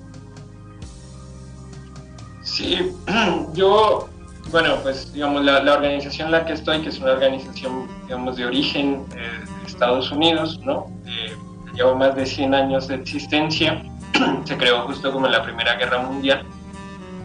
Sí, 2.43 2.79
yo, 3.55 4.09
bueno, 4.51 4.77
pues 4.83 5.13
digamos, 5.13 5.45
la, 5.45 5.61
organización 5.61 6.27
en 6.27 6.33
la 6.33 6.45
que 6.45 6.53
estoy, 6.55 6.81
que 6.81 6.89
es 6.89 6.99
una 6.99 7.13
organización, 7.13 7.89
digamos, 8.05 8.37
de 8.37 8.47
origen 8.47 9.05
eh, 9.15 9.45
de 9.61 9.67
Estados 9.67 10.11
Unidos, 10.11 10.61
¿no? 10.61 10.87
Eh, 11.07 11.37
lleva 11.75 11.95
más 11.95 12.15
de 12.15 12.25
100 12.25 12.55
años 12.55 12.89
de 12.89 12.97
existencia, 12.97 13.83
se 14.45 14.57
creó 14.57 14.83
justo 14.83 15.13
como 15.13 15.27
en 15.27 15.33
la 15.33 15.43
Primera 15.43 15.75
Guerra 15.77 15.99
Mundial. 15.99 16.45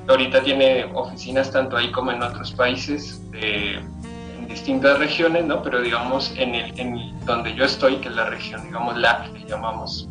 Ahorita 0.08 0.42
tiene 0.42 0.86
oficinas 0.94 1.52
tanto 1.52 1.78
ahí 1.78 1.92
como 1.92 2.12
en 2.12 2.22
otros 2.22 2.52
países, 2.52 3.22
en 3.34 4.48
distintas 4.48 5.00
regiones, 5.00 5.46
¿no? 5.46 5.62
Pero 5.62 5.82
digamos, 5.82 6.34
en, 6.38 6.56
el, 6.56 6.80
en 6.80 7.26
donde 7.26 7.54
yo 7.56 7.66
estoy, 7.66 7.98
que 7.98 8.10
es 8.10 8.16
la 8.16 8.26
región, 8.26 8.64
digamos, 8.64 8.98
la 8.98 9.30
que 9.34 9.46
llamamos 9.46 10.10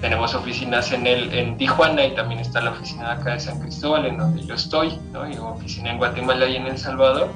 tenemos 0.00 0.34
oficinas 0.34 0.92
en, 0.92 1.06
el, 1.06 1.32
en 1.32 1.56
Tijuana 1.56 2.04
y 2.06 2.14
también 2.14 2.40
está 2.40 2.60
la 2.60 2.70
oficina 2.70 3.12
acá 3.12 3.32
de 3.32 3.40
San 3.40 3.60
Cristóbal, 3.60 4.06
en 4.06 4.18
donde 4.18 4.44
yo 4.44 4.54
estoy, 4.54 4.98
¿no? 5.12 5.28
y 5.28 5.36
oficina 5.36 5.90
en 5.90 5.98
Guatemala 5.98 6.46
y 6.46 6.56
en 6.56 6.66
El 6.66 6.78
Salvador. 6.78 7.30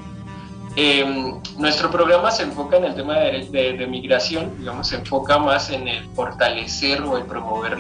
Em, 0.77 1.35
nuestro 1.59 1.91
programa 1.91 2.31
se 2.31 2.45
enfoca 2.45 2.79
en 2.79 2.85
el 2.85 2.95
tema 2.95 3.19
de, 3.19 3.75
de, 3.77 3.87
migración, 3.87 4.57
digamos, 4.59 4.89
se 4.89 4.97
enfoca 4.97 5.39
más 5.39 5.71
en 5.71 5.87
el 5.87 6.05
fortalecer 6.15 7.03
o 7.03 7.19
el 7.19 7.25
promover 7.25 7.77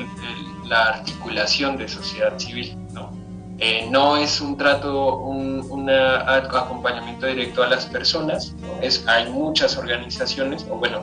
la 0.66 0.88
articulación 0.88 1.76
de 1.78 1.88
sociedad 1.88 2.38
civil. 2.38 2.76
¿no? 2.92 3.10
Eh, 3.58 3.88
no 3.90 4.16
es 4.16 4.42
un 4.42 4.58
trato, 4.58 5.16
un 5.16 5.88
acompañamiento 5.88 7.26
directo 7.26 7.62
a 7.62 7.68
las 7.68 7.86
personas, 7.86 8.54
es, 8.82 9.06
hay 9.06 9.30
muchas 9.30 9.78
organizaciones, 9.78 10.66
o 10.68 10.76
bueno, 10.76 11.02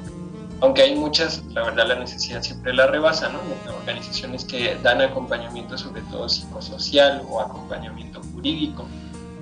aunque 0.62 0.82
hay 0.84 0.96
muchas, 0.96 1.44
la 1.54 1.63
verdad 1.63 1.88
la 1.88 1.96
necesidad 1.96 2.42
siempre 2.42 2.74
la 2.74 2.88
rebasa, 2.88 3.30
¿no? 3.30 3.39
Organizaciones 3.80 4.44
que 4.44 4.75
dan 4.84 5.01
acompañamiento 5.01 5.78
sobre 5.78 6.01
todo 6.04 6.28
psicosocial 6.28 7.24
o 7.30 7.39
acompañamiento 7.39 8.22
jurídico. 8.34 8.86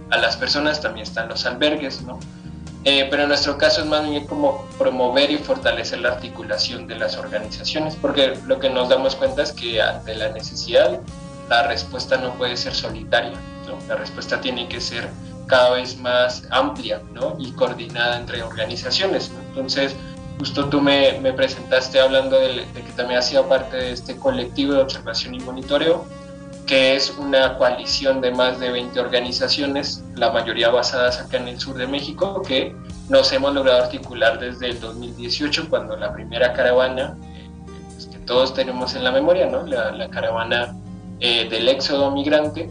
A 0.09 0.17
las 0.17 0.38
personas 0.38 0.79
también 0.79 1.05
están 1.05 1.27
los 1.27 1.45
albergues, 1.45 2.01
¿no? 2.03 2.19
Eh, 2.83 3.07
pero 3.09 3.24
en 3.24 3.29
nuestro 3.29 3.57
caso 3.57 3.81
es 3.81 3.88
más 3.88 4.07
bien 4.07 4.25
como 4.27 4.65
promover 4.77 5.31
y 5.31 5.38
fortalecer 5.38 6.00
la 6.00 6.09
articulación 6.09 6.88
de 6.88 6.95
las 6.95 7.17
organizaciones, 7.17 7.95
porque 7.95 8.38
lo 8.45 8.59
que 8.59 8.69
nos 8.69 8.88
damos 8.88 9.15
cuenta 9.15 9.43
es 9.43 9.51
que 9.51 9.81
ante 9.81 10.15
la 10.15 10.29
necesidad 10.29 11.01
la 11.50 11.67
respuesta 11.67 12.17
no 12.17 12.33
puede 12.36 12.55
ser 12.55 12.74
solitaria, 12.74 13.33
¿no? 13.65 13.77
la 13.88 13.95
respuesta 13.95 14.39
tiene 14.39 14.67
que 14.69 14.79
ser 14.79 15.09
cada 15.47 15.71
vez 15.71 15.97
más 15.97 16.43
amplia 16.51 17.01
¿no? 17.13 17.36
y 17.39 17.51
coordinada 17.51 18.17
entre 18.19 18.43
organizaciones. 18.43 19.31
¿no? 19.31 19.39
Entonces, 19.50 19.95
Justo 20.39 20.70
tú 20.70 20.82
me, 20.82 21.20
me 21.20 21.34
presentaste 21.34 22.00
hablando 22.00 22.39
de, 22.39 22.65
que 22.74 22.91
también 22.96 23.20
hacía 23.20 23.48
parte 23.48 23.77
de 23.77 23.91
este 23.91 24.17
colectivo 24.17 24.74
de 24.74 24.82
observación 24.82 25.34
y 25.34 25.39
monitoreo, 25.39 26.06
que 26.67 26.96
es 26.96 27.15
una 27.17 27.58
coalición 27.58 28.22
de 28.22 28.32
más 28.32 28.60
de 28.60 28.70
20 28.70 29.00
organizaciones, 29.00 30.03
la 30.15 30.32
mayoría 30.32 30.70
basadas 30.70 31.20
acá 31.20 31.38
en 31.38 31.48
el 31.48 31.60
sur 31.60 31.75
de 31.75 31.88
México, 31.88 32.41
que 32.46 32.75
nos 33.10 33.32
hemos 33.32 33.53
logrado 33.53 33.84
articular 33.84 34.38
desde 34.39 34.72
el 34.72 34.79
2018, 34.79 35.70
cuando 35.70 35.96
la 35.96 36.13
primera 36.13 36.53
caravana, 36.53 37.17
eh, 37.24 37.50
pues, 37.94 38.06
que 38.08 38.20
todos 38.20 38.53
tenemos 38.53 38.94
en 38.96 39.03
la 39.03 39.12
memoria, 39.12 39.48
¿no? 39.48 39.65
la, 39.65 40.10
caravana 40.10 40.75
eh, 41.20 41.48
del 41.50 41.67
éxodo 41.70 42.12
migrante, 42.12 42.70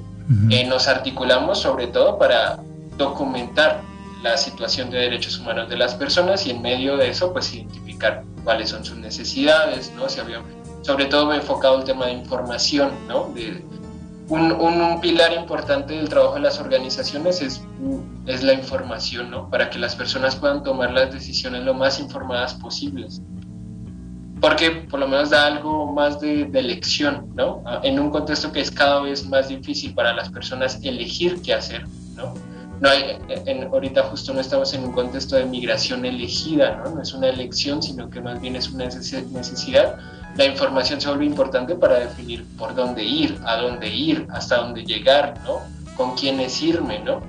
eh, 0.50 0.64
nos 0.66 0.88
articulamos 0.88 1.60
sobre 1.60 1.86
todo 1.86 2.18
para 2.18 2.58
documentar 2.96 3.80
la 4.30 4.36
situación 4.36 4.90
de 4.90 4.98
derechos 4.98 5.38
humanos 5.38 5.68
de 5.68 5.76
las 5.76 5.94
personas 5.94 6.46
y 6.46 6.50
en 6.50 6.60
medio 6.62 6.96
de 6.96 7.10
eso 7.10 7.32
pues 7.32 7.54
identificar 7.54 8.24
cuáles 8.44 8.70
son 8.70 8.84
sus 8.84 8.96
necesidades, 8.96 9.92
¿no? 9.96 10.08
Se 10.08 10.20
había, 10.20 10.42
sobre 10.82 11.06
todo 11.06 11.32
enfocado 11.32 11.78
el 11.78 11.84
tema 11.84 12.06
de 12.06 12.12
información, 12.12 12.90
¿no? 13.08 13.30
De, 13.34 13.64
un, 14.28 14.50
un, 14.52 15.00
pilar 15.00 15.32
importante 15.34 15.94
del 15.94 16.08
trabajo 16.08 16.34
de 16.34 16.40
las 16.40 16.60
organizaciones 16.60 17.40
es, 17.40 17.62
es 18.26 18.42
la 18.42 18.54
información, 18.54 19.30
¿no? 19.30 19.48
Para 19.48 19.70
que 19.70 19.78
las 19.78 19.94
personas 19.94 20.34
puedan 20.34 20.64
tomar 20.64 20.92
las 20.92 21.12
decisiones 21.12 21.62
lo 21.62 21.74
más 21.74 22.00
informadas 22.00 22.54
posibles. 22.54 23.22
Porque 24.40 24.70
por 24.70 24.98
lo 25.00 25.08
menos 25.08 25.30
da 25.30 25.46
algo 25.46 25.92
más 25.92 26.20
de, 26.20 26.44
de 26.44 26.58
elección, 26.58 27.30
¿no? 27.36 27.62
En 27.84 28.00
un 28.00 28.10
contexto 28.10 28.50
que 28.50 28.60
es 28.60 28.70
cada 28.70 29.00
vez 29.00 29.26
más 29.28 29.48
difícil 29.48 29.94
para 29.94 30.12
las 30.12 30.28
personas 30.28 30.80
elegir 30.82 31.40
qué 31.42 31.54
hacer, 31.54 31.84
¿no? 32.16 32.34
No 32.80 32.88
hay, 32.90 33.18
en, 33.28 33.64
ahorita 33.64 34.04
justo 34.04 34.34
no 34.34 34.40
estamos 34.40 34.72
en 34.74 34.84
un 34.84 34.92
contexto 34.92 35.36
de 35.36 35.46
migración 35.46 36.04
elegida, 36.04 36.76
¿no? 36.76 36.96
no 36.96 37.02
es 37.02 37.12
una 37.14 37.28
elección, 37.28 37.82
sino 37.82 38.10
que 38.10 38.20
más 38.20 38.40
bien 38.40 38.56
es 38.56 38.70
una 38.70 38.84
necesidad. 38.84 39.96
La 40.36 40.44
información 40.44 41.00
se 41.00 41.08
vuelve 41.08 41.24
importante 41.24 41.74
para 41.74 42.00
definir 42.00 42.44
por 42.58 42.74
dónde 42.74 43.02
ir, 43.02 43.38
a 43.46 43.56
dónde 43.56 43.88
ir, 43.88 44.26
hasta 44.30 44.56
dónde 44.56 44.84
llegar, 44.84 45.40
¿no? 45.44 45.60
con 45.96 46.14
quiénes 46.14 46.60
irme, 46.62 46.98
¿no? 46.98 47.22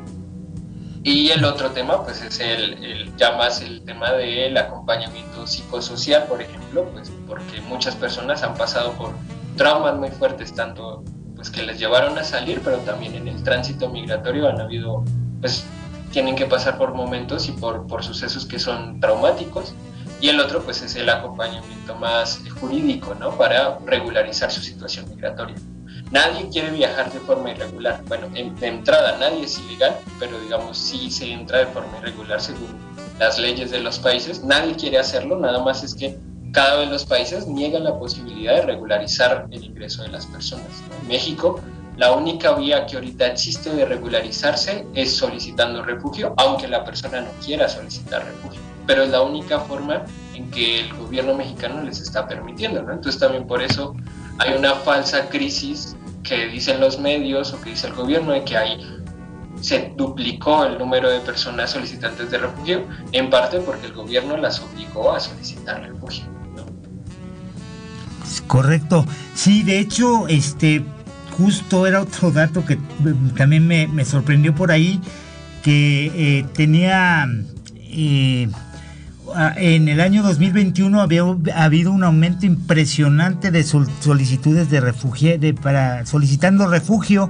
Y 1.03 1.29
el 1.29 1.45
otro 1.45 1.71
tema, 1.71 2.03
pues 2.03 2.21
es 2.21 2.41
el, 2.41 2.83
el, 2.83 3.15
ya 3.15 3.37
más 3.37 3.61
el 3.61 3.81
tema 3.83 4.11
del 4.11 4.57
acompañamiento 4.57 5.47
psicosocial, 5.47 6.25
por 6.25 6.41
ejemplo, 6.41 6.83
pues 6.91 7.09
porque 7.25 7.61
muchas 7.61 7.95
personas 7.95 8.43
han 8.43 8.55
pasado 8.55 8.91
por 8.93 9.13
traumas 9.55 9.95
muy 9.95 10.09
fuertes, 10.09 10.53
tanto 10.53 11.05
pues 11.33 11.49
que 11.49 11.63
les 11.63 11.79
llevaron 11.79 12.17
a 12.17 12.25
salir, 12.25 12.59
pero 12.61 12.79
también 12.79 13.15
en 13.15 13.29
el 13.29 13.41
tránsito 13.41 13.89
migratorio 13.89 14.49
han 14.49 14.59
habido 14.59 15.05
pues 15.41 15.63
tienen 16.11 16.35
que 16.35 16.45
pasar 16.45 16.77
por 16.77 16.93
momentos 16.93 17.47
y 17.47 17.51
por, 17.51 17.85
por 17.87 18.03
sucesos 18.03 18.45
que 18.45 18.59
son 18.59 18.99
traumáticos. 18.99 19.73
Y 20.19 20.29
el 20.29 20.39
otro, 20.39 20.63
pues, 20.63 20.81
es 20.81 20.95
el 20.95 21.09
acompañamiento 21.09 21.95
más 21.95 22.41
jurídico, 22.59 23.13
¿no? 23.15 23.37
Para 23.37 23.77
regularizar 23.85 24.51
su 24.51 24.61
situación 24.61 25.07
migratoria. 25.09 25.55
Nadie 26.11 26.49
quiere 26.49 26.71
viajar 26.71 27.11
de 27.11 27.19
forma 27.19 27.51
irregular. 27.51 28.01
Bueno, 28.07 28.27
de 28.29 28.67
entrada 28.67 29.17
nadie 29.19 29.43
es 29.43 29.59
ilegal, 29.59 29.97
pero 30.19 30.39
digamos, 30.39 30.77
sí 30.77 31.11
se 31.11 31.31
entra 31.31 31.59
de 31.59 31.65
forma 31.67 31.97
irregular 31.99 32.39
según 32.39 32.67
las 33.19 33.37
leyes 33.37 33.71
de 33.71 33.79
los 33.79 33.99
países. 33.99 34.43
Nadie 34.43 34.75
quiere 34.75 34.97
hacerlo, 34.97 35.37
nada 35.37 35.61
más 35.63 35.83
es 35.83 35.93
que 35.93 36.17
cada 36.51 36.77
vez 36.77 36.89
los 36.89 37.05
países 37.05 37.45
niegan 37.45 37.83
la 37.83 37.99
posibilidad 37.99 38.55
de 38.55 38.61
regularizar 38.61 39.47
el 39.51 39.63
ingreso 39.63 40.03
de 40.03 40.09
las 40.09 40.25
personas. 40.25 40.67
México 41.07 41.59
la 41.97 42.11
única 42.11 42.53
vía 42.53 42.85
que 42.85 42.95
ahorita 42.95 43.27
existe 43.27 43.73
de 43.73 43.85
regularizarse 43.85 44.85
es 44.93 45.15
solicitando 45.15 45.83
refugio, 45.83 46.33
aunque 46.37 46.67
la 46.67 46.85
persona 46.85 47.21
no 47.21 47.29
quiera 47.43 47.67
solicitar 47.67 48.23
refugio. 48.23 48.61
Pero 48.85 49.03
es 49.03 49.09
la 49.09 49.21
única 49.21 49.59
forma 49.61 50.05
en 50.35 50.49
que 50.51 50.81
el 50.81 50.93
gobierno 50.93 51.33
mexicano 51.33 51.81
les 51.81 51.99
está 51.99 52.27
permitiendo. 52.27 52.79
Entonces 52.79 53.19
también 53.19 53.47
por 53.47 53.63
eso 53.63 53.95
hay 54.37 54.53
una 54.53 54.75
falsa 54.75 55.27
crisis 55.29 55.95
que 56.23 56.47
dicen 56.47 56.79
los 56.79 56.99
medios 56.99 57.51
o 57.53 57.61
que 57.61 57.71
dice 57.71 57.87
el 57.87 57.93
gobierno 57.93 58.31
de 58.31 58.43
que 58.43 58.57
hay 58.57 58.97
se 59.59 59.91
duplicó 59.97 60.65
el 60.65 60.77
número 60.77 61.09
de 61.09 61.19
personas 61.21 61.71
solicitantes 61.71 62.29
de 62.29 62.37
refugio, 62.37 62.85
en 63.11 63.31
parte 63.31 63.59
porque 63.59 63.87
el 63.87 63.93
gobierno 63.93 64.37
las 64.37 64.59
obligó 64.59 65.13
a 65.13 65.19
solicitar 65.19 65.81
refugio. 65.81 66.25
Correcto. 68.45 69.03
Sí, 69.33 69.63
de 69.63 69.79
hecho, 69.79 70.27
este, 70.27 70.85
justo 71.37 71.85
era 71.85 72.01
otro 72.01 72.31
dato 72.31 72.65
que 72.65 72.77
también 73.35 73.67
me, 73.67 74.05
sorprendió 74.05 74.55
por 74.55 74.71
ahí, 74.71 74.99
que 75.63 76.11
eh, 76.15 76.45
tenía... 76.53 77.27
Eh, 77.75 78.49
en 79.57 79.89
el 79.89 79.99
año 79.99 80.23
2021 80.23 81.01
había 81.01 81.23
habido 81.53 81.91
un 81.91 82.03
aumento 82.03 82.45
impresionante 82.45 83.51
de 83.51 83.61
solicitudes 83.63 84.69
de 84.69 84.79
refugio, 84.79 85.37
de, 85.37 85.53
para 85.53 86.05
solicitando 86.05 86.65
refugio, 86.67 87.29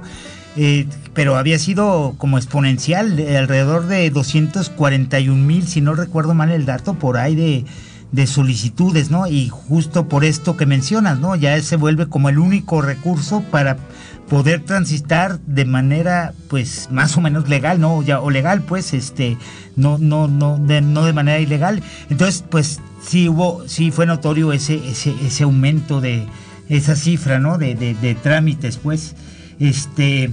eh, 0.56 0.86
pero 1.12 1.36
había 1.36 1.58
sido 1.58 2.14
como 2.16 2.38
exponencial, 2.38 3.18
alrededor 3.36 3.88
de 3.88 4.08
241 4.10 5.44
mil, 5.44 5.66
si 5.66 5.80
no 5.80 5.94
recuerdo 5.94 6.34
mal 6.34 6.52
el 6.52 6.66
dato, 6.66 6.94
por 6.94 7.16
ahí 7.16 7.34
de, 7.34 7.64
de 8.12 8.26
solicitudes, 8.26 9.10
¿no? 9.10 9.26
Y 9.26 9.48
justo 9.48 10.08
por 10.08 10.24
esto 10.24 10.56
que 10.56 10.66
mencionas, 10.66 11.18
¿no? 11.18 11.36
Ya 11.36 11.60
se 11.60 11.76
vuelve 11.76 12.08
como 12.08 12.28
el 12.28 12.38
único 12.38 12.80
recurso 12.80 13.42
para 13.50 13.76
poder 14.28 14.64
transitar 14.64 15.40
de 15.40 15.64
manera 15.64 16.34
pues 16.48 16.88
más 16.90 17.16
o 17.16 17.20
menos 17.20 17.48
legal, 17.48 17.80
¿no? 17.80 18.02
Ya, 18.02 18.20
o 18.20 18.30
legal, 18.30 18.62
pues, 18.62 18.94
este, 18.94 19.36
no, 19.76 19.98
no, 19.98 20.28
no, 20.28 20.58
de, 20.58 20.80
no 20.80 21.04
de 21.04 21.12
manera 21.12 21.40
ilegal. 21.40 21.82
Entonces, 22.10 22.44
pues 22.48 22.80
sí 23.02 23.28
hubo, 23.28 23.66
sí 23.68 23.90
fue 23.90 24.06
notorio 24.06 24.52
ese, 24.52 24.76
ese, 24.88 25.14
ese 25.24 25.44
aumento 25.44 26.00
de 26.00 26.26
esa 26.68 26.96
cifra, 26.96 27.38
¿no? 27.38 27.58
De, 27.58 27.74
de, 27.74 27.94
de 27.94 28.14
trámites, 28.14 28.76
pues. 28.76 29.14
Este, 29.60 30.30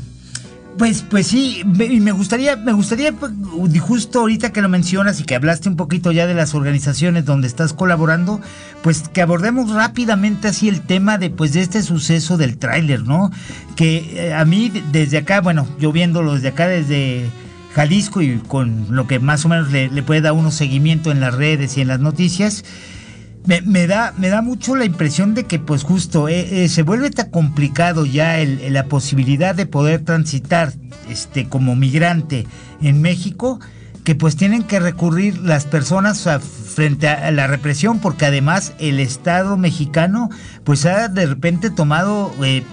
pues, 0.78 1.04
pues 1.10 1.28
sí, 1.28 1.64
y 1.64 2.00
me 2.00 2.12
gustaría, 2.12 2.56
me 2.56 2.74
gustaría, 2.74 3.14
pues, 3.14 3.32
justo 3.80 4.20
ahorita 4.20 4.52
que 4.52 4.62
lo 4.62 4.70
mencionas 4.70 5.20
y 5.20 5.24
que 5.24 5.36
hablaste 5.36 5.70
un 5.70 5.76
poquito 5.76 6.12
ya 6.12 6.28
de 6.28 6.34
las 6.34 6.54
organizaciones 6.54 7.26
donde 7.26 7.48
estás 7.48 7.74
colaborando, 7.74 8.42
pues 8.84 9.08
que 9.10 9.22
abordemos 9.22 9.72
rápidamente 9.72 10.50
así 10.50 10.68
el 10.68 10.82
tema 10.82 11.18
de, 11.18 11.30
pues, 11.30 11.54
de 11.54 11.62
este 11.62 11.82
suceso 11.82 12.38
del 12.38 12.58
tráiler, 12.58 13.04
¿no? 13.04 13.32
Que 13.76 14.28
eh, 14.28 14.34
a 14.34 14.44
mí 14.44 14.72
desde 14.92 15.20
acá, 15.20 15.42
bueno, 15.42 15.68
yo 15.80 15.92
viéndolo 15.92 16.36
desde 16.36 16.50
acá, 16.50 16.68
desde 16.68 17.26
Jalisco 17.74 18.22
y 18.22 18.38
con 18.40 18.88
lo 18.90 19.08
que 19.08 19.20
más 19.20 19.46
o 19.46 19.50
menos 19.50 19.72
le, 19.72 19.90
le 19.90 20.04
puede 20.04 20.22
dar 20.22 20.34
uno 20.34 20.52
seguimiento 20.52 21.12
en 21.12 21.20
las 21.20 21.34
redes 21.34 21.78
y 21.78 21.82
en 21.82 21.88
las 21.88 22.00
noticias, 22.00 22.64
Me, 23.46 23.86
da, 23.86 24.14
me 24.18 24.30
da 24.30 24.42
mucho 24.42 24.76
la 24.76 24.86
impresión 24.86 25.36
de 25.36 25.44
que 25.44 25.60
pues 25.60 25.84
justo 25.84 26.28
eh, 26.28 26.64
eh, 26.64 26.70
se 26.70 26.82
vuelve 26.82 27.12
tan 27.12 27.30
complicado 27.30 28.06
ya 28.06 28.38
la 28.44 28.86
posibilidad 28.86 29.54
de 29.54 29.68
poder 29.68 30.04
transitar 30.04 30.74
este, 31.10 31.48
como 31.48 31.76
migrante 31.76 32.48
en 32.82 33.02
México 33.02 33.60
que 34.04 34.16
pues 34.16 34.36
tienen 34.36 34.64
que 34.64 34.80
recurrir 34.80 35.38
las 35.40 35.66
personas 35.66 36.28
frente 36.76 37.08
a 37.08 37.30
la 37.32 37.48
represión 37.48 38.00
porque 38.00 38.26
además 38.26 38.74
el 38.80 39.00
Estado 39.00 39.58
mexicano 39.58 40.30
pues 40.64 40.86
ha 40.86 41.08
de 41.08 41.26
repente 41.26 41.70
tomado 41.70 42.32
eh, 42.44 42.64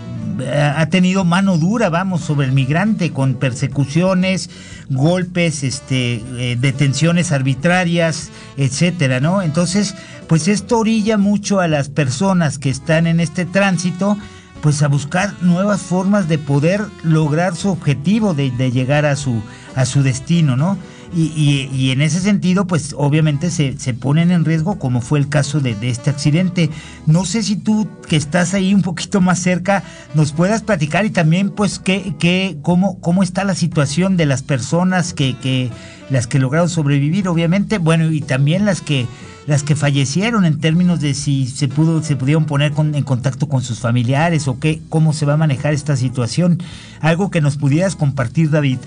ha 0.77 0.87
tenido 0.87 1.25
mano 1.25 1.59
dura, 1.59 1.89
vamos, 1.91 2.23
sobre 2.23 2.47
el 2.47 2.53
migrante 2.53 3.13
con 3.13 3.35
persecuciones, 3.35 4.51
golpes, 4.89 5.63
este, 5.63 6.23
eh, 6.39 6.57
detenciones 6.59 7.33
arbitrarias, 7.33 8.31
etcétera, 8.57 9.21
¿no? 9.21 9.43
Entonces, 9.43 9.95
pues 10.33 10.49
esto 10.49 10.79
orilla 10.79 11.18
mucho 11.18 11.61
a 11.61 11.68
las 11.68 11.90
personas 11.90 12.59
que 12.59 12.71
están 12.71 13.07
en 13.07 13.21
este 13.21 13.45
tránsito, 13.45 14.16
pues 14.62 14.83
a 14.83 14.88
buscar 14.88 15.35
nuevas 15.42 15.83
formas 15.83 16.27
de 16.27 16.38
poder 16.38 16.81
lograr 17.03 17.55
su 17.55 17.68
objetivo 17.68 18.33
de, 18.33 18.51
de 18.51 18.71
llegar 18.71 19.05
a 19.05 19.14
su, 19.14 19.42
a 19.75 19.85
su 19.85 20.03
destino, 20.03 20.57
¿no? 20.57 20.79
Y, 21.14 21.90
en 21.90 22.01
ese 22.01 22.21
sentido, 22.21 22.66
pues 22.66 22.95
obviamente 22.97 23.51
se, 23.51 23.75
ponen 23.92 24.31
en 24.31 24.47
riesgo, 24.47 24.79
como 24.79 25.03
fue 25.03 25.18
el 25.18 25.29
caso 25.29 25.61
de, 25.61 25.77
este 25.83 26.09
accidente. 26.09 26.71
No 27.05 27.27
sé 27.27 27.42
si 27.42 27.57
tú, 27.57 27.87
que 28.09 28.16
estás 28.16 28.55
ahí 28.55 28.73
un 28.73 28.81
poquito 28.81 29.21
más 29.21 29.38
cerca, 29.38 29.85
nos 30.14 30.33
puedas 30.33 30.62
platicar 30.62 31.05
y 31.05 31.11
también, 31.11 31.51
pues, 31.51 31.79
qué, 31.79 32.14
qué, 32.18 32.57
cómo, 32.62 32.99
cómo 33.01 33.23
está 33.23 33.45
la 33.45 33.55
situación 33.55 34.16
de 34.16 34.25
las 34.25 34.42
personas 34.42 35.12
que, 35.12 35.37
que, 35.37 35.68
las 36.09 36.27
que 36.27 36.38
lograron 36.38 36.71
sobrevivir, 36.71 37.29
obviamente, 37.29 37.77
bueno, 37.77 38.11
y 38.11 38.23
también 38.23 38.64
las 38.64 38.81
que 38.81 39.07
las 39.46 39.62
que 39.62 39.76
fallecieron 39.76 40.44
en 40.44 40.61
términos 40.61 41.00
de 41.00 41.14
si 41.14 41.46
se 41.46 41.68
pudo 41.68 42.02
se 42.02 42.16
pudieron 42.16 42.44
poner 42.44 42.72
en 42.76 43.02
contacto 43.02 43.48
con 43.48 43.62
sus 43.62 43.81
familiares 43.81 44.48
o 44.48 44.59
qué 44.61 44.81
cómo 44.88 45.12
se 45.12 45.26
va 45.26 45.35
a 45.35 45.37
manejar 45.37 45.74
esta 45.74 45.96
situación 45.96 46.62
algo 47.00 47.31
que 47.31 47.40
nos 47.40 47.57
pudieras 47.57 47.96
compartir 47.96 48.50
David 48.50 48.78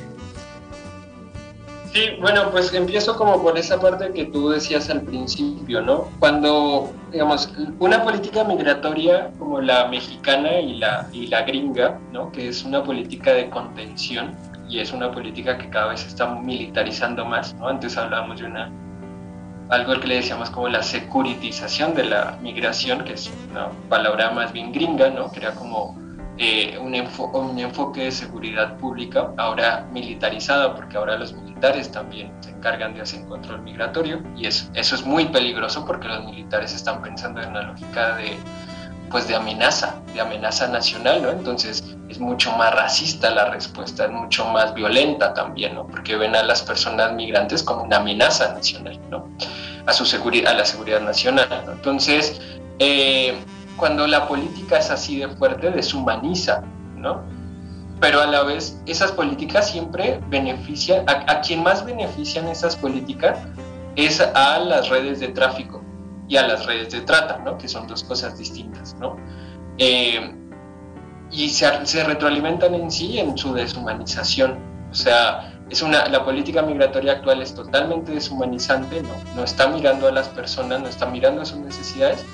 Sí, 1.96 2.10
bueno, 2.20 2.52
pues 2.52 2.74
empiezo 2.74 3.16
como 3.16 3.42
por 3.42 3.58
esa 3.58 3.80
parte 3.80 4.12
que 4.12 4.26
tú 4.26 4.50
decías 4.50 4.90
al 4.90 5.04
principio, 5.04 5.82
¿no? 5.82 6.10
Cuando, 6.20 6.92
digamos, 7.10 7.50
una 7.80 8.04
política 8.04 8.44
migratoria 8.44 9.32
como 9.40 9.62
la 9.62 9.88
mexicana 9.88 10.60
y 10.60 10.76
la, 10.76 11.08
y 11.14 11.28
la 11.28 11.44
gringa, 11.44 11.98
¿no? 12.12 12.34
Que 12.34 12.50
es 12.50 12.66
una 12.66 12.84
política 12.84 13.32
de 13.32 13.50
contención 13.50 14.36
y 14.68 14.80
es 14.80 14.92
una 14.92 15.10
política 15.10 15.58
que 15.58 15.70
cada 15.70 15.88
vez 15.92 16.02
se 16.02 16.10
está 16.10 16.36
militarizando 16.36 17.24
más, 17.24 17.56
¿no? 17.56 17.70
Antes 17.70 17.96
hablábamos 17.96 18.42
de 18.42 18.48
una 18.48 18.70
algo 19.70 20.00
que 20.00 20.08
le 20.08 20.16
decíamos 20.16 20.50
como 20.50 20.68
la 20.70 20.84
securitización 20.84 21.94
de 21.96 22.06
la 22.06 22.38
migración, 22.42 23.04
que 23.04 23.14
es 23.14 23.32
una 23.52 23.70
palabra 23.90 24.32
más 24.32 24.54
bien 24.54 24.72
gringa, 24.72 25.10
¿no? 25.10 25.32
Que 25.32 25.40
era 25.40 25.52
como 25.56 25.98
eh, 26.38 26.78
un, 26.80 26.94
un, 27.34 27.60
enfoque 27.60 28.04
de 28.04 28.12
seguridad 28.12 28.78
pública, 28.78 29.32
ahora 29.38 29.88
militarizada, 29.92 30.76
porque 30.76 30.98
ahora 30.98 31.18
los 31.18 31.34
militares 31.34 31.92
también 31.92 32.32
se 32.42 32.52
encargan 32.52 32.94
de 32.94 33.02
hacer 33.02 33.26
control 33.26 33.62
migratorio, 33.62 34.22
y 34.36 34.46
eso, 34.46 34.70
eso 34.74 34.96
es 34.96 35.06
muy 35.06 35.26
peligroso 35.26 35.86
porque 35.86 36.08
los 36.08 36.26
militares 36.26 36.74
están 36.74 37.02
pensando 37.02 37.42
en 37.42 37.50
una 37.50 37.64
lógica 37.64 38.18
de, 38.18 38.38
pues 39.16 39.30
de 39.30 39.36
amenaza, 39.36 39.96
de 40.14 40.20
amenaza 40.20 40.68
nacional, 40.68 41.22
¿no? 41.22 41.30
Entonces 41.30 41.96
es 42.10 42.20
mucho 42.20 42.52
más 42.58 42.76
racista 42.76 43.30
la 43.30 43.50
respuesta, 43.50 44.04
es 44.04 44.12
mucho 44.12 44.44
más 44.48 44.74
violenta 44.74 45.34
también, 45.34 45.76
¿no? 45.76 45.88
Porque 45.88 46.18
ven 46.18 46.36
a 46.36 46.44
las 46.44 46.62
personas 46.64 47.14
migrantes 47.14 47.64
como 47.64 47.84
una 47.84 47.96
amenaza 47.96 48.54
nacional, 48.54 49.00
¿no? 49.10 49.30
A, 49.86 49.94
su 49.94 50.06
seguridad, 50.06 50.52
a 50.52 50.58
la 50.58 50.66
seguridad 50.66 51.00
nacional. 51.00 51.48
Entonces, 51.72 52.42
eh, 52.80 53.38
cuando 53.78 54.06
la 54.06 54.28
política 54.28 54.80
es 54.80 54.92
así 54.92 55.18
de 55.18 55.30
fuerte, 55.30 55.72
deshumaniza, 55.72 56.62
¿no? 56.98 57.22
Pero 58.02 58.20
a 58.20 58.26
la 58.26 58.44
vez, 58.44 58.82
esas 58.86 59.14
políticas 59.14 59.70
siempre 59.70 60.20
benefician, 60.28 61.06
a, 61.08 61.40
quien 61.40 61.64
más 61.64 61.86
benefician 61.86 62.50
esas 62.50 62.76
políticas 62.76 63.40
es 63.96 64.20
a 64.20 64.60
las 64.60 64.90
redes 64.90 65.22
de 65.22 65.30
tráfico 65.30 65.85
y 66.28 66.38
a 66.38 66.48
las 66.48 66.66
redes 66.66 66.92
de 66.92 67.02
trata, 67.02 67.40
¿no? 67.40 67.58
Que 67.58 67.68
son 67.68 67.88
dos 67.88 68.04
cosas 68.04 68.38
distintas, 68.38 68.96
¿no? 69.00 69.18
Eh, 69.78 70.34
y 71.32 71.50
se, 71.50 71.86
se, 71.86 72.04
retroalimentan 72.04 72.74
en 72.74 72.90
sí 72.90 73.20
en 73.20 73.38
su 73.38 73.54
deshumanización. 73.54 74.58
O 74.92 74.96
sea, 74.96 75.54
es 75.70 75.82
una, 75.82 76.08
la 76.08 76.24
política 76.24 76.62
migratoria 76.62 77.14
actual 77.14 77.42
es 77.42 77.54
totalmente 77.54 78.12
deshumanizante, 78.12 79.02
¿no? 79.02 79.14
No 79.36 79.44
está 79.44 79.68
mirando 79.68 80.08
a 80.08 80.12
las 80.12 80.30
personas, 80.30 80.82
no 80.82 80.88
está 80.88 81.06
mirando 81.08 81.42
a 81.42 81.46
sus 81.46 81.58
necesidades 81.58 82.26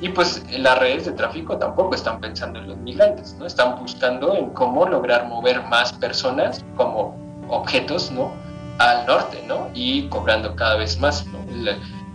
y 0.00 0.10
pues 0.10 0.42
las 0.50 0.78
redes 0.78 1.06
de 1.06 1.12
tráfico 1.12 1.56
tampoco 1.56 1.94
están 1.94 2.20
pensando 2.20 2.58
en 2.58 2.68
los 2.68 2.76
migrantes, 2.78 3.34
¿no? 3.38 3.46
Están 3.46 3.78
buscando 3.78 4.34
en 4.34 4.50
cómo 4.50 4.86
lograr 4.86 5.26
mover 5.26 5.62
más 5.64 5.92
personas 5.94 6.64
como 6.76 7.16
objetos, 7.48 8.10
¿no? 8.10 8.32
Al 8.78 9.06
norte, 9.06 9.42
¿no? 9.48 9.70
Y 9.72 10.08
cobrando 10.08 10.54
cada 10.54 10.76
vez 10.76 10.98
más, 11.00 11.26
¿no? 11.26 11.38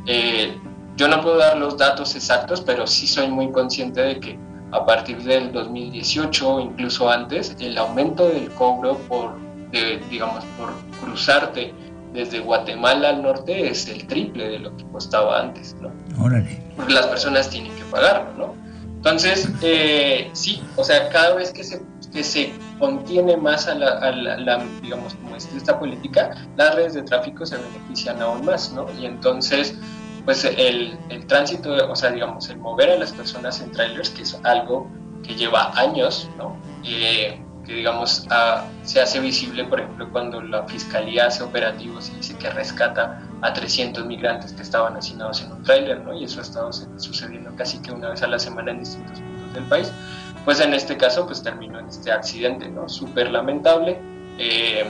Eh, 0.05 0.59
yo 1.01 1.07
no 1.07 1.19
puedo 1.19 1.39
dar 1.39 1.57
los 1.57 1.77
datos 1.77 2.15
exactos, 2.15 2.61
pero 2.61 2.85
sí 2.85 3.07
soy 3.07 3.27
muy 3.27 3.51
consciente 3.51 4.01
de 4.01 4.19
que 4.19 4.39
a 4.71 4.85
partir 4.85 5.17
del 5.23 5.51
2018 5.51 6.47
o 6.47 6.59
incluso 6.59 7.09
antes, 7.09 7.55
el 7.59 7.75
aumento 7.79 8.27
del 8.27 8.51
cobro 8.51 8.99
por, 9.09 9.35
digamos, 10.11 10.43
por 10.59 10.71
cruzarte 11.01 11.73
desde 12.13 12.39
Guatemala 12.39 13.09
al 13.09 13.23
norte 13.23 13.67
es 13.67 13.87
el 13.87 14.05
triple 14.05 14.47
de 14.47 14.59
lo 14.59 14.77
que 14.77 14.85
costaba 14.91 15.39
antes, 15.39 15.75
¿no? 15.81 15.91
Órale. 16.23 16.61
Porque 16.75 16.93
las 16.93 17.07
personas 17.07 17.49
tienen 17.49 17.73
que 17.73 17.83
pagarlo, 17.85 18.33
¿no? 18.37 18.55
Entonces, 18.97 19.49
eh, 19.63 20.29
sí, 20.33 20.61
o 20.75 20.83
sea, 20.83 21.09
cada 21.09 21.33
vez 21.33 21.51
que 21.51 21.63
se, 21.63 21.81
que 22.13 22.23
se 22.23 22.53
contiene 22.77 23.37
más 23.37 23.67
a 23.67 23.73
la, 23.73 24.63
digamos, 24.83 25.15
como 25.15 25.35
es 25.35 25.49
esta 25.57 25.79
política, 25.79 26.35
las 26.57 26.75
redes 26.75 26.93
de 26.93 27.01
tráfico 27.01 27.43
se 27.43 27.57
benefician 27.57 28.21
aún 28.21 28.45
más, 28.45 28.71
¿no? 28.71 28.85
Y 28.99 29.07
entonces, 29.07 29.75
pues 30.25 30.45
el, 30.45 30.97
el 31.09 31.25
tránsito, 31.25 31.71
o 31.89 31.95
sea, 31.95 32.11
digamos, 32.11 32.49
el 32.49 32.57
mover 32.57 32.91
a 32.91 32.97
las 32.97 33.11
personas 33.11 33.59
en 33.61 33.71
trailers, 33.71 34.09
que 34.09 34.23
es 34.23 34.39
algo 34.43 34.89
que 35.23 35.35
lleva 35.35 35.71
años, 35.79 36.29
¿no? 36.37 36.57
Eh, 36.83 37.41
que 37.65 37.75
digamos 37.75 38.27
se 38.83 39.01
hace 39.01 39.19
visible, 39.19 39.63
por 39.65 39.79
ejemplo, 39.79 40.09
cuando 40.11 40.41
la 40.41 40.63
fiscalía 40.63 41.27
hace 41.27 41.43
operativos 41.43 42.09
y 42.09 42.17
dice 42.17 42.35
que 42.35 42.49
rescata 42.49 43.21
a 43.41 43.53
300 43.53 44.05
migrantes 44.05 44.53
que 44.53 44.63
estaban 44.63 44.95
hacinados 44.97 45.41
en 45.41 45.51
un 45.51 45.63
tráiler, 45.63 46.01
¿no? 46.01 46.13
Y 46.13 46.23
eso 46.23 46.39
ha 46.39 46.43
estado 46.43 46.71
sucediendo 46.73 47.51
casi 47.55 47.79
que 47.79 47.91
una 47.91 48.09
vez 48.09 48.23
a 48.23 48.27
la 48.27 48.39
semana 48.39 48.71
en 48.71 48.79
distintos 48.79 49.19
puntos 49.19 49.53
del 49.53 49.63
país. 49.65 49.91
Pues 50.43 50.59
en 50.59 50.73
este 50.73 50.97
caso, 50.97 51.27
pues 51.27 51.43
terminó 51.43 51.79
en 51.79 51.87
este 51.87 52.11
accidente, 52.11 52.67
¿no? 52.67 52.89
Súper 52.89 53.31
lamentable. 53.31 53.99
Eh, 54.39 54.85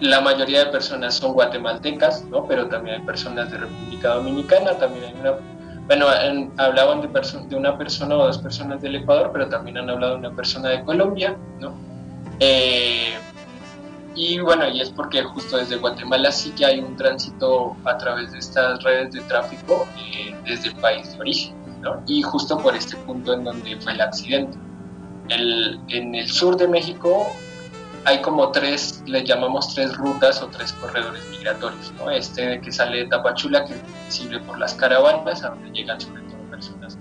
la 0.00 0.20
mayoría 0.20 0.64
de 0.64 0.70
personas 0.70 1.14
son 1.14 1.32
guatemaltecas, 1.32 2.24
¿no? 2.24 2.46
Pero 2.46 2.68
también 2.68 3.00
hay 3.00 3.06
personas 3.06 3.50
de 3.50 3.58
República 3.58 4.14
Dominicana, 4.14 4.72
también 4.78 5.04
hay 5.04 5.14
una 5.20 5.34
bueno, 5.86 6.06
hablaban 6.56 7.00
de, 7.00 7.08
de, 7.48 7.56
una 7.56 7.78
persona 7.78 8.16
o 8.16 8.26
dos 8.26 8.38
personas 8.38 8.82
del 8.82 8.96
Ecuador, 8.96 9.30
pero 9.32 9.48
también 9.48 9.78
han 9.78 9.88
hablado 9.88 10.14
de 10.14 10.18
una 10.18 10.34
persona 10.34 10.70
de 10.70 10.82
Colombia, 10.82 11.36
¿no? 11.60 11.74
Eh, 12.40 13.14
y 14.16 14.40
bueno, 14.40 14.68
y 14.68 14.80
es 14.80 14.90
porque 14.90 15.22
justo 15.22 15.58
desde 15.58 15.76
Guatemala 15.76 16.32
sí 16.32 16.50
que 16.50 16.64
hay 16.66 16.80
un 16.80 16.96
tránsito 16.96 17.76
a 17.84 17.96
través 17.98 18.32
de 18.32 18.38
estas 18.38 18.82
redes 18.82 19.12
de 19.12 19.20
tráfico 19.22 19.86
eh, 19.96 20.34
desde 20.44 20.68
el 20.70 20.74
país 20.76 21.12
de 21.12 21.20
origen, 21.20 21.54
¿no? 21.82 22.02
Y 22.08 22.20
justo 22.22 22.58
por 22.58 22.74
este 22.74 22.96
punto 22.96 23.34
en 23.34 23.44
donde 23.44 23.76
fue 23.80 23.92
el 23.92 24.00
accidente. 24.00 24.58
El, 25.28 25.80
en 25.88 26.14
el 26.14 26.28
sur 26.28 26.56
de 26.56 26.66
México 26.66 27.32
hay 28.06 28.22
como 28.22 28.52
tres, 28.52 29.02
le 29.06 29.24
llamamos 29.24 29.74
tres 29.74 29.96
rutas 29.96 30.40
o 30.40 30.46
tres 30.46 30.72
corredores 30.74 31.28
migratorios, 31.28 31.92
¿no? 31.98 32.08
Este 32.08 32.60
que 32.60 32.70
sale 32.70 32.98
de 32.98 33.06
Tapachula, 33.06 33.64
que 33.64 33.74
visible 34.06 34.38
por 34.40 34.58
las 34.60 34.74
caravanas, 34.74 35.42
a 35.42 35.50
donde 35.50 35.70
llegan 35.70 36.00
sobre 36.00 36.22
todo 36.22 36.38
personas, 36.48 36.96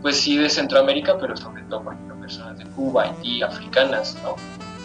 pues 0.00 0.18
sí 0.18 0.38
de 0.38 0.48
Centroamérica, 0.48 1.18
pero 1.18 1.36
sobre 1.36 1.62
todo, 1.64 1.82
por 1.82 1.92
ejemplo, 1.92 2.18
personas 2.18 2.58
de 2.58 2.64
Cuba, 2.64 3.02
Haití, 3.04 3.42
africanas, 3.42 4.16
¿no? 4.22 4.36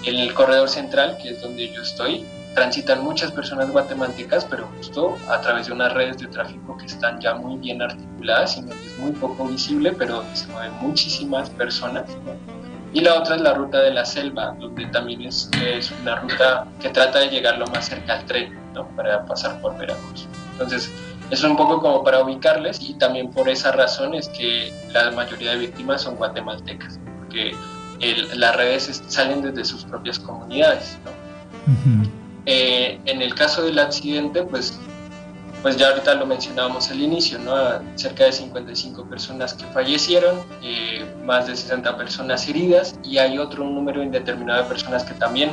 El 0.03 0.33
corredor 0.33 0.67
central, 0.67 1.17
que 1.23 1.29
es 1.29 1.41
donde 1.41 1.71
yo 1.71 1.81
estoy, 1.81 2.25
transitan 2.53 3.01
muchas 3.01 3.31
personas 3.31 3.71
guatemaltecas, 3.71 4.43
pero 4.43 4.67
justo 4.77 5.17
a 5.29 5.39
través 5.39 5.67
de 5.67 5.73
unas 5.73 5.93
redes 5.93 6.17
de 6.17 6.27
tráfico 6.27 6.75
que 6.77 6.85
están 6.85 7.21
ya 7.21 7.33
muy 7.33 7.57
bien 7.59 7.81
articuladas 7.81 8.57
y 8.57 8.61
donde 8.61 8.75
es 8.75 8.97
muy 8.97 9.13
poco 9.13 9.47
visible, 9.47 9.93
pero 9.93 10.15
donde 10.15 10.35
se 10.35 10.47
mueven 10.47 10.73
muchísimas 10.81 11.49
personas, 11.49 12.09
¿no? 12.25 12.54
Y 12.95 13.01
la 13.01 13.15
otra 13.15 13.35
es 13.35 13.41
la 13.41 13.53
ruta 13.53 13.81
de 13.81 13.91
la 13.91 14.05
selva, 14.05 14.55
donde 14.57 14.85
también 14.85 15.21
es, 15.23 15.49
es 15.61 15.91
una 16.01 16.15
ruta 16.15 16.65
que 16.79 16.87
trata 16.87 17.19
de 17.19 17.27
llegar 17.27 17.57
lo 17.57 17.67
más 17.67 17.89
cerca 17.89 18.19
al 18.19 18.25
tren, 18.25 18.57
¿no? 18.73 18.87
Para 18.95 19.25
pasar 19.25 19.59
por 19.59 19.77
Veracruz. 19.77 20.25
Entonces, 20.53 20.89
es 21.29 21.43
un 21.43 21.57
poco 21.57 21.81
como 21.81 22.05
para 22.05 22.23
ubicarles 22.23 22.79
y 22.81 22.93
también 22.93 23.31
por 23.31 23.49
esa 23.49 23.73
razón 23.73 24.13
es 24.13 24.29
que 24.29 24.71
la 24.93 25.11
mayoría 25.11 25.51
de 25.51 25.57
víctimas 25.57 26.03
son 26.03 26.15
guatemaltecas, 26.15 26.97
porque 27.19 27.53
las 28.33 28.55
redes 28.55 29.03
salen 29.07 29.41
desde 29.41 29.65
sus 29.65 29.83
propias 29.83 30.17
comunidades, 30.17 30.97
¿no? 31.03 31.11
Eh, 32.45 32.97
en 33.05 33.21
el 33.21 33.35
caso 33.35 33.65
del 33.65 33.77
accidente, 33.77 34.43
pues 34.43 34.79
pues 35.61 35.77
ya 35.77 35.89
ahorita 35.89 36.13
lo 36.15 36.25
mencionábamos 36.25 36.89
al 36.91 37.01
inicio, 37.01 37.39
¿no? 37.39 37.55
cerca 37.95 38.25
de 38.25 38.31
55 38.31 39.05
personas 39.05 39.53
que 39.53 39.65
fallecieron, 39.65 40.41
eh, 40.61 41.05
más 41.23 41.47
de 41.47 41.55
60 41.55 41.97
personas 41.97 42.47
heridas 42.47 42.95
y 43.03 43.17
hay 43.17 43.37
otro 43.37 43.63
número 43.63 44.03
indeterminado 44.03 44.63
de 44.63 44.69
personas 44.69 45.03
que 45.03 45.13
también 45.15 45.51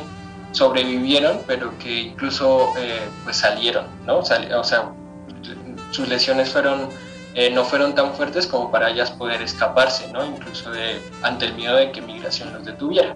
sobrevivieron, 0.51 1.39
pero 1.47 1.77
que 1.79 2.01
incluso 2.01 2.73
eh, 2.77 3.01
pues 3.23 3.37
salieron, 3.37 3.85
¿no? 4.05 4.19
o 4.19 4.23
sea, 4.63 4.93
sus 5.91 6.07
lesiones 6.07 6.49
fueron, 6.49 6.89
eh, 7.33 7.49
no 7.51 7.63
fueron 7.63 7.95
tan 7.95 8.13
fuertes 8.13 8.47
como 8.47 8.71
para 8.71 8.89
ellas 8.89 9.11
poder 9.11 9.41
escaparse, 9.41 10.11
¿no? 10.11 10.25
Incluso 10.25 10.71
de, 10.71 11.01
ante 11.21 11.45
el 11.45 11.55
miedo 11.55 11.75
de 11.75 11.91
que 11.91 12.01
migración 12.01 12.53
los 12.53 12.65
detuviera. 12.65 13.15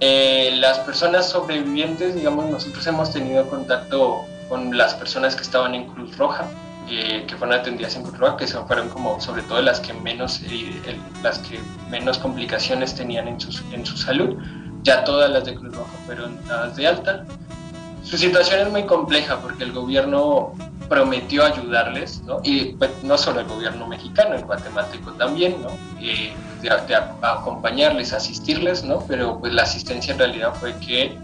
Eh, 0.00 0.52
las 0.56 0.78
personas 0.80 1.28
sobrevivientes, 1.28 2.14
digamos, 2.14 2.50
nosotros 2.50 2.86
hemos 2.86 3.12
tenido 3.12 3.48
contacto 3.48 4.24
con 4.50 4.76
las 4.76 4.92
personas 4.92 5.34
que 5.34 5.42
estaban 5.42 5.74
en 5.74 5.86
Cruz 5.86 6.18
Roja, 6.18 6.44
que 6.86 7.34
fueron 7.38 7.56
atendidas 7.56 7.94
en 7.96 8.02
Cruz 8.02 8.18
Roja, 8.18 8.36
que 8.36 8.46
fueron 8.48 8.88
como 8.88 9.18
sobre 9.20 9.42
todo 9.42 9.62
las 9.62 9.80
que 9.80 9.94
menos, 9.94 10.42
las 11.22 11.38
que 11.38 11.58
menos 11.88 12.18
complicaciones 12.18 12.94
tenían 12.94 13.28
en, 13.28 13.38
en 13.72 13.86
su 13.86 13.96
salud 13.96 14.36
ya 14.82 15.04
todas 15.04 15.30
las 15.30 15.44
de 15.44 15.54
Cruz 15.54 15.74
Roja 15.74 15.92
fueron 16.06 16.38
dadas 16.46 16.76
de 16.76 16.86
alta. 16.86 17.24
Su 18.02 18.16
situación 18.16 18.60
es 18.60 18.70
muy 18.70 18.84
compleja 18.84 19.38
porque 19.40 19.64
el 19.64 19.72
gobierno 19.72 20.52
prometió 20.88 21.44
ayudarles, 21.44 22.22
¿no? 22.22 22.40
y 22.42 22.72
pues, 22.72 22.90
no 23.04 23.16
solo 23.16 23.40
el 23.40 23.46
gobierno 23.46 23.86
mexicano, 23.86 24.34
el 24.34 24.44
guatemalteco 24.44 25.12
también, 25.12 25.62
¿no? 25.62 25.68
Eh, 26.00 26.32
de, 26.62 26.96
acompañarles, 27.22 28.12
asistirles, 28.12 28.82
¿no? 28.82 29.04
pero 29.06 29.38
pues 29.38 29.52
la 29.52 29.62
asistencia 29.62 30.12
en 30.12 30.18
realidad 30.18 30.52
fue 30.54 30.74
que, 30.78 31.16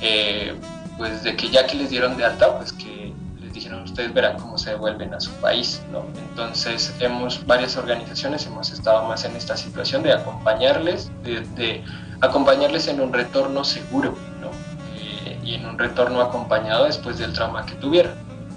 eh, 0.00 0.54
pues 1.02 1.24
de 1.24 1.34
que 1.34 1.48
ya 1.48 1.66
que 1.66 1.74
les 1.74 1.90
dieron 1.90 2.16
de 2.16 2.24
alta, 2.24 2.56
pues 2.58 2.72
que 2.72 3.12
les 3.40 3.52
dijeron 3.52 3.82
ustedes 3.82 4.14
verán 4.14 4.38
cómo 4.38 4.56
se 4.56 4.70
devuelven 4.70 5.12
a 5.12 5.18
su 5.18 5.32
país, 5.40 5.82
¿no? 5.90 6.04
Entonces 6.28 6.94
hemos, 7.00 7.44
varias 7.44 7.76
organizaciones 7.76 8.46
hemos 8.46 8.70
estado 8.70 9.08
más 9.08 9.24
en 9.24 9.34
esta 9.34 9.56
situación 9.56 10.04
de 10.04 10.12
acompañarles, 10.12 11.10
de 11.24 11.82
acompañarles 12.20 12.86
en 12.86 13.00
un 13.00 13.12
retorno 13.12 13.64
seguro 13.64 14.16
¿no? 14.40 14.50
Eh, 14.96 15.40
y 15.42 15.54
en 15.54 15.66
un 15.66 15.76
retorno 15.76 16.20
acompañado 16.20 16.84
después 16.84 17.18
del 17.18 17.32
trauma 17.32 17.66
que 17.66 17.74
tuvieron. 17.74 18.12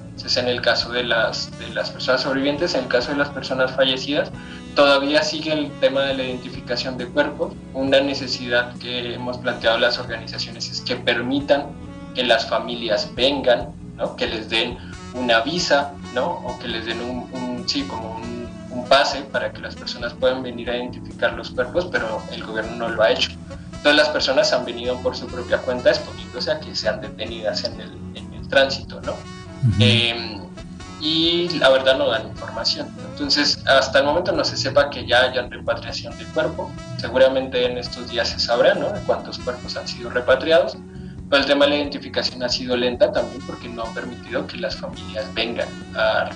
Entonces, 0.10 0.38
en 0.38 0.48
el 0.48 0.62
caso 0.62 0.92
de 0.92 1.04
las, 1.04 1.50
de 1.58 1.70
las 1.70 1.90
personas 1.90 2.22
sobrevivientes, 2.22 2.76
en 2.76 2.84
el 2.84 2.90
caso 2.90 3.10
de 3.10 3.18
las 3.18 3.30
personas 3.30 3.72
fallecidas, 3.72 4.32
todavía 4.76 5.24
sigue 5.24 5.52
el 5.52 5.72
tema 5.80 6.04
de 6.04 6.14
la 6.14 6.24
identificación 6.26 6.96
de 7.00 7.08
cuerpos. 7.08 7.54
Una 7.74 8.02
necesidad 8.02 8.78
que 8.78 9.16
hemos 9.16 9.40
planteado 9.40 9.80
las 9.80 9.98
organizaciones 9.98 10.70
es 10.70 10.82
que 10.82 10.96
permitan 10.96 11.85
que 12.16 12.24
las 12.24 12.48
familias 12.48 13.14
vengan, 13.16 13.70
¿no? 13.98 14.16
que 14.16 14.28
les 14.28 14.50
den 14.50 14.78
una 15.14 15.42
visa 15.42 15.92
¿no? 16.14 16.26
o 16.26 16.58
que 16.60 16.68
les 16.68 16.86
den 16.86 17.02
un, 17.02 17.30
un 17.34 17.70
sí, 17.70 17.84
como 17.84 18.16
un, 18.16 18.50
un 18.72 18.86
pase 18.86 19.22
para 19.32 19.52
que 19.52 19.62
las 19.62 19.76
personas 19.76 20.14
puedan 20.14 20.42
venir 20.42 20.70
a 20.70 20.78
identificar 20.78 21.34
los 21.34 21.52
cuerpos, 21.52 21.88
pero 21.92 22.22
el 22.32 22.44
gobierno 22.44 22.76
no 22.76 22.90
lo 22.90 23.04
ha 23.04 23.12
hecho. 23.12 23.32
Todas 23.84 23.98
las 23.98 24.10
personas 24.10 24.52
han 24.52 24.66
venido 24.66 24.98
por 25.02 25.16
su 25.16 25.28
propia 25.28 25.60
cuenta 25.60 25.92
exponiéndose 25.92 26.52
a 26.52 26.60
que 26.60 26.76
sean 26.76 27.02
detenidas 27.02 27.64
en 27.66 27.80
el, 27.80 27.92
en 28.16 28.34
el 28.34 28.48
tránsito, 28.48 29.00
¿no? 29.02 29.14
Em, 29.80 30.42
y 31.00 31.50
la 31.60 31.70
verdad 31.70 31.98
no 31.98 32.08
dan 32.08 32.28
información. 32.28 32.88
Entonces, 33.12 33.60
hasta 33.68 34.00
el 34.00 34.06
momento 34.06 34.32
no 34.32 34.44
se 34.44 34.58
sepa 34.58 34.90
que 34.90 35.06
ya 35.06 35.22
hayan 35.22 35.52
repatriación 35.52 36.18
de 36.18 36.26
cuerpo. 36.26 36.72
Seguramente 36.98 37.66
en 37.66 37.78
estos 37.78 38.10
días 38.10 38.30
se 38.30 38.40
sabrá, 38.40 38.74
¿no? 38.74 38.90
De 38.90 39.00
cuántos 39.02 39.38
cuerpos 39.40 39.78
han 39.78 39.88
sido 39.88 40.10
repatriados. 40.10 40.78
El 41.32 41.46
tema 41.46 41.66
de 41.66 41.72
la 41.72 41.78
identificación 41.78 42.44
ha 42.44 42.50
sido 42.50 42.78
lenta 42.78 43.12
también 43.12 43.42
porque 43.48 43.68
no 43.68 43.84
han 43.84 43.94
permitido 43.94 44.46
que 44.46 44.58
las 44.58 44.76
familias 44.76 45.26
vengan 45.34 45.68
a, 45.96 46.30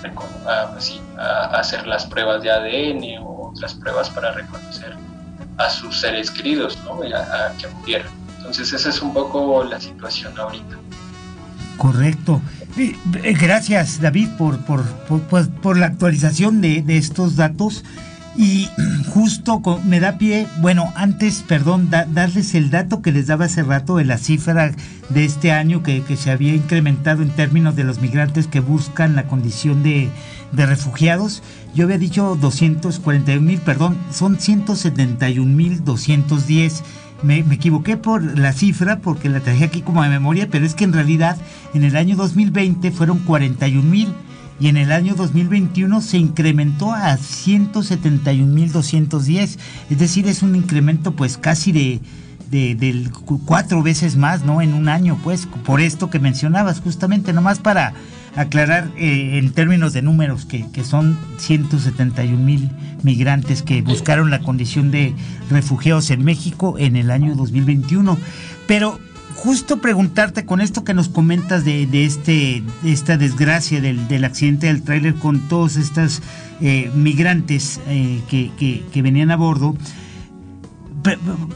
pues 0.72 1.00
a 1.16 1.44
hacer 1.58 1.86
las 1.86 2.06
pruebas 2.06 2.42
de 2.42 2.50
ADN 2.50 3.22
o 3.22 3.50
otras 3.52 3.74
pruebas 3.74 4.10
para 4.10 4.32
reconocer 4.32 4.96
a 5.58 5.70
sus 5.70 6.00
seres 6.00 6.30
queridos, 6.30 6.78
¿no? 6.84 7.00
A, 7.16 7.52
que 7.56 7.68
murieron. 7.68 8.12
Entonces 8.38 8.72
esa 8.72 8.88
es 8.88 9.00
un 9.00 9.14
poco 9.14 9.62
la 9.64 9.80
situación 9.80 10.36
ahorita. 10.38 10.76
Correcto. 11.76 12.42
Eh, 12.76 12.96
gracias 13.40 14.00
David 14.00 14.28
por, 14.36 14.58
por, 14.64 14.84
por, 15.06 15.48
por 15.48 15.78
la 15.78 15.86
actualización 15.86 16.60
de, 16.60 16.82
de, 16.82 16.96
estos 16.96 17.36
datos. 17.36 17.84
Y 18.40 18.70
justo 19.10 19.60
me 19.84 20.00
da 20.00 20.16
pie, 20.16 20.46
bueno, 20.62 20.90
antes, 20.94 21.44
perdón, 21.46 21.90
darles 21.90 22.54
el 22.54 22.70
dato 22.70 23.02
que 23.02 23.12
les 23.12 23.26
daba 23.26 23.44
hace 23.44 23.62
rato 23.62 23.98
de 23.98 24.06
la 24.06 24.16
cifra 24.16 24.72
de 25.10 25.24
este 25.26 25.52
año 25.52 25.82
que, 25.82 26.02
que 26.02 26.16
se 26.16 26.30
había 26.30 26.54
incrementado 26.54 27.20
en 27.22 27.28
términos 27.28 27.76
de 27.76 27.84
los 27.84 28.00
migrantes 28.00 28.46
que 28.46 28.60
buscan 28.60 29.14
la 29.14 29.24
condición 29.24 29.82
de, 29.82 30.08
de 30.52 30.64
refugiados. 30.64 31.42
Yo 31.74 31.84
había 31.84 31.98
dicho 31.98 32.34
241 32.40 33.42
mil, 33.42 33.60
perdón, 33.60 33.98
son 34.10 34.40
171 34.40 35.44
mil 35.44 35.84
210. 35.84 36.82
Me, 37.22 37.42
me, 37.42 37.56
equivoqué 37.56 37.98
por 37.98 38.38
la 38.38 38.54
cifra 38.54 39.00
porque 39.00 39.28
la 39.28 39.40
traje 39.40 39.64
aquí 39.64 39.82
como 39.82 40.02
de 40.02 40.08
memoria, 40.08 40.48
pero 40.50 40.64
es 40.64 40.74
que 40.74 40.84
en 40.84 40.94
realidad 40.94 41.36
en 41.74 41.84
el 41.84 41.94
año 41.94 42.16
2020 42.16 42.90
fueron 42.90 43.18
41 43.18 43.82
mil 43.82 44.14
y 44.60 44.68
en 44.68 44.76
el 44.76 44.92
año 44.92 45.14
2021 45.14 46.00
se 46.02 46.18
incrementó 46.18 46.92
a 46.92 47.16
171 47.16 48.52
mil 48.52 48.70
210. 48.70 49.58
Es 49.88 49.98
decir, 49.98 50.28
es 50.28 50.42
un 50.42 50.54
incremento 50.54 51.12
pues 51.12 51.38
casi 51.38 51.72
de, 51.72 52.00
de, 52.50 53.08
cuatro 53.46 53.82
veces 53.82 54.16
más, 54.16 54.44
¿no? 54.44 54.60
En 54.60 54.74
un 54.74 54.88
año, 54.88 55.18
pues, 55.22 55.46
por 55.64 55.80
esto 55.80 56.10
que 56.10 56.18
mencionabas, 56.18 56.80
justamente, 56.80 57.32
nomás 57.32 57.58
para 57.58 57.94
aclarar 58.36 58.90
eh, 58.96 59.38
en 59.38 59.52
términos 59.52 59.92
de 59.92 60.02
números 60.02 60.46
que, 60.46 60.64
son 60.84 61.18
171 61.38 62.36
mil 62.36 62.70
migrantes 63.02 63.62
que 63.62 63.82
buscaron 63.82 64.30
la 64.30 64.40
condición 64.40 64.90
de 64.90 65.14
refugiados 65.50 66.10
en 66.10 66.24
México 66.24 66.76
en 66.78 66.96
el 66.96 67.10
año 67.10 67.34
2021. 67.34 68.18
Pero 68.66 68.98
justo 69.42 69.80
preguntarte 69.80 70.44
con 70.44 70.60
esto 70.60 70.84
que 70.84 70.92
nos 70.92 71.08
comentas 71.08 71.64
de, 71.64 71.88
este, 72.04 72.62
esta 72.84 73.16
desgracia 73.16 73.80
del, 73.80 74.24
accidente 74.24 74.66
del 74.66 74.82
tráiler 74.82 75.14
con 75.14 75.48
todos 75.48 75.76
estos 75.76 76.20
eh, 76.60 76.90
migrantes 76.94 77.80
eh, 77.88 78.20
que, 78.28 79.02
venían 79.02 79.30
a 79.30 79.36
bordo, 79.36 79.74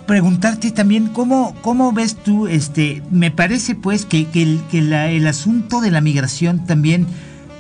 preguntarte 0.07 0.71
también 0.71 1.09
cómo, 1.09 1.55
cómo 1.61 1.93
ves 1.93 2.17
tú, 2.17 2.47
este, 2.47 3.03
me 3.11 3.31
parece 3.31 3.75
pues 3.75 4.07
que, 4.07 4.27
el, 4.33 4.63
que 4.71 4.79
el 4.79 5.27
asunto 5.27 5.83
de 5.83 5.91
la 5.91 6.01
migración 6.01 6.65
también 6.65 7.07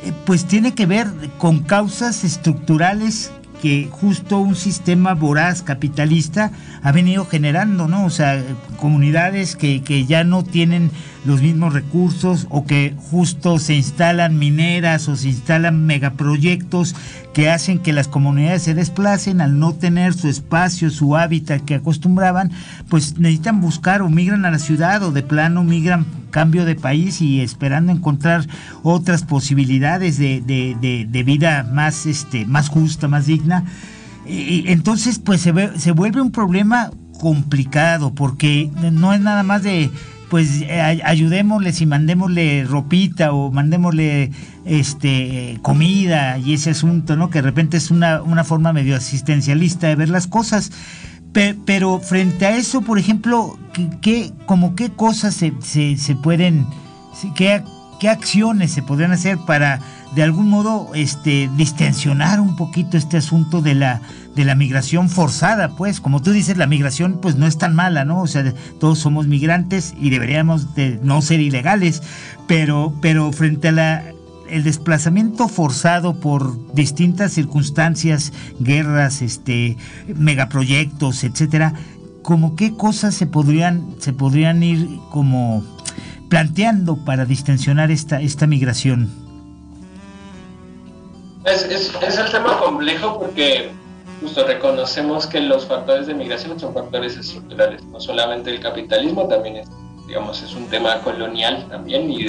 eh, 0.04 0.12
pues 0.24 0.46
tiene 0.46 0.72
que 0.72 0.86
ver 0.86 1.06
con 1.36 1.60
causas 1.60 2.24
estructurales 2.24 3.30
que 3.64 3.88
justo 3.90 4.40
un 4.40 4.56
sistema 4.56 5.14
voraz 5.14 5.62
capitalista 5.62 6.50
ha 6.82 6.92
venido 6.92 7.24
generando, 7.24 7.88
¿no? 7.88 8.04
O 8.04 8.10
sea, 8.10 8.44
comunidades 8.76 9.56
que, 9.56 9.82
que 9.82 10.04
ya 10.04 10.22
no 10.22 10.44
tienen 10.44 10.90
los 11.24 11.40
mismos 11.40 11.72
recursos 11.72 12.46
o 12.50 12.66
que 12.66 12.94
justo 13.10 13.58
se 13.58 13.72
instalan 13.72 14.38
mineras 14.38 15.08
o 15.08 15.16
se 15.16 15.28
instalan 15.28 15.86
megaproyectos 15.86 16.94
que 17.32 17.48
hacen 17.48 17.78
que 17.78 17.94
las 17.94 18.06
comunidades 18.06 18.64
se 18.64 18.74
desplacen 18.74 19.40
al 19.40 19.58
no 19.58 19.72
tener 19.72 20.12
su 20.12 20.28
espacio, 20.28 20.90
su 20.90 21.16
hábitat 21.16 21.62
que 21.62 21.76
acostumbraban, 21.76 22.52
pues 22.90 23.18
necesitan 23.18 23.62
buscar 23.62 24.02
o 24.02 24.10
migran 24.10 24.44
a 24.44 24.50
la 24.50 24.58
ciudad 24.58 25.02
o 25.04 25.10
de 25.10 25.22
plano 25.22 25.64
migran 25.64 26.04
cambio 26.34 26.64
de 26.64 26.74
país 26.74 27.22
y 27.22 27.40
esperando 27.42 27.92
encontrar 27.92 28.44
otras 28.82 29.22
posibilidades 29.22 30.18
de, 30.18 30.40
de, 30.40 31.06
de, 31.08 31.22
vida 31.22 31.62
más, 31.62 32.06
este, 32.06 32.44
más 32.44 32.68
justa, 32.68 33.06
más 33.06 33.26
digna. 33.26 33.64
Entonces, 34.26 35.20
pues 35.20 35.42
se, 35.42 35.52
se 35.78 35.92
vuelve 35.92 36.20
un 36.20 36.32
problema 36.32 36.90
complicado 37.20 38.16
porque 38.16 38.68
no 38.90 39.12
es 39.14 39.20
nada 39.20 39.44
más 39.44 39.62
de 39.62 39.92
pues 40.28 40.64
ayudémosles 41.04 41.80
y 41.80 41.86
mandémosle 41.86 42.64
ropita 42.64 43.32
o 43.32 43.52
mandémosle 43.52 44.32
este 44.64 45.60
comida 45.62 46.38
y 46.38 46.54
ese 46.54 46.70
asunto, 46.70 47.14
¿no? 47.14 47.30
Que 47.30 47.38
de 47.38 47.42
repente 47.42 47.76
es 47.76 47.92
una, 47.92 48.22
una 48.22 48.42
forma 48.42 48.72
medio 48.72 48.96
asistencialista 48.96 49.86
de 49.86 49.94
ver 49.94 50.08
las 50.08 50.26
cosas. 50.26 50.72
Pero 51.66 51.98
frente 51.98 52.46
a 52.46 52.56
eso, 52.56 52.82
por 52.82 52.98
ejemplo, 52.98 53.58
¿qué, 54.00 54.32
como 54.46 54.74
qué 54.76 54.90
cosas 54.90 55.34
se, 55.34 55.52
se, 55.60 56.16
pueden, 56.16 56.66
qué, 57.34 57.62
qué 57.98 58.08
acciones 58.08 58.70
se 58.70 58.82
podrían 58.82 59.12
hacer 59.12 59.38
para 59.46 59.80
de 60.14 60.22
algún 60.22 60.48
modo 60.48 60.92
este, 60.94 61.50
distensionar 61.56 62.40
un 62.40 62.54
poquito 62.54 62.96
este 62.96 63.16
asunto 63.16 63.62
de 63.62 63.74
la, 63.74 64.00
de 64.36 64.44
la 64.44 64.54
migración 64.54 65.08
forzada, 65.08 65.70
pues, 65.70 66.00
como 66.00 66.22
tú 66.22 66.30
dices, 66.30 66.56
la 66.56 66.68
migración 66.68 67.18
pues 67.20 67.34
no 67.34 67.46
es 67.46 67.58
tan 67.58 67.74
mala, 67.74 68.04
¿no? 68.04 68.20
O 68.20 68.26
sea, 68.28 68.52
todos 68.78 69.00
somos 69.00 69.26
migrantes 69.26 69.94
y 70.00 70.10
deberíamos 70.10 70.74
de 70.76 71.00
no 71.02 71.20
ser 71.20 71.40
ilegales, 71.40 72.00
pero, 72.46 72.94
pero 73.00 73.32
frente 73.32 73.68
a 73.68 73.72
la 73.72 74.04
el 74.48 74.64
desplazamiento 74.64 75.48
forzado 75.48 76.20
por 76.20 76.74
distintas 76.74 77.32
circunstancias, 77.32 78.32
guerras, 78.58 79.22
este, 79.22 79.76
megaproyectos, 80.06 81.24
etcétera, 81.24 81.74
como 82.22 82.56
qué 82.56 82.74
cosas 82.76 83.14
se 83.14 83.26
podrían, 83.26 83.96
se 83.98 84.12
podrían 84.12 84.62
ir 84.62 84.88
como 85.10 85.64
planteando 86.28 86.96
para 87.04 87.26
distensionar 87.26 87.90
esta, 87.90 88.20
esta 88.20 88.46
migración. 88.46 89.10
Es, 91.44 91.64
es, 91.64 92.18
el 92.18 92.30
tema 92.30 92.58
complejo 92.58 93.18
porque 93.20 93.70
justo 94.22 94.46
reconocemos 94.46 95.26
que 95.26 95.40
los 95.40 95.66
factores 95.66 96.06
de 96.06 96.14
migración 96.14 96.58
son 96.58 96.72
factores 96.72 97.18
estructurales, 97.18 97.84
no 97.84 98.00
solamente 98.00 98.50
el 98.50 98.60
capitalismo, 98.60 99.28
también 99.28 99.56
es, 99.56 99.68
digamos, 100.06 100.42
es 100.42 100.54
un 100.54 100.66
tema 100.68 101.00
colonial 101.00 101.66
también 101.68 102.10
y, 102.10 102.26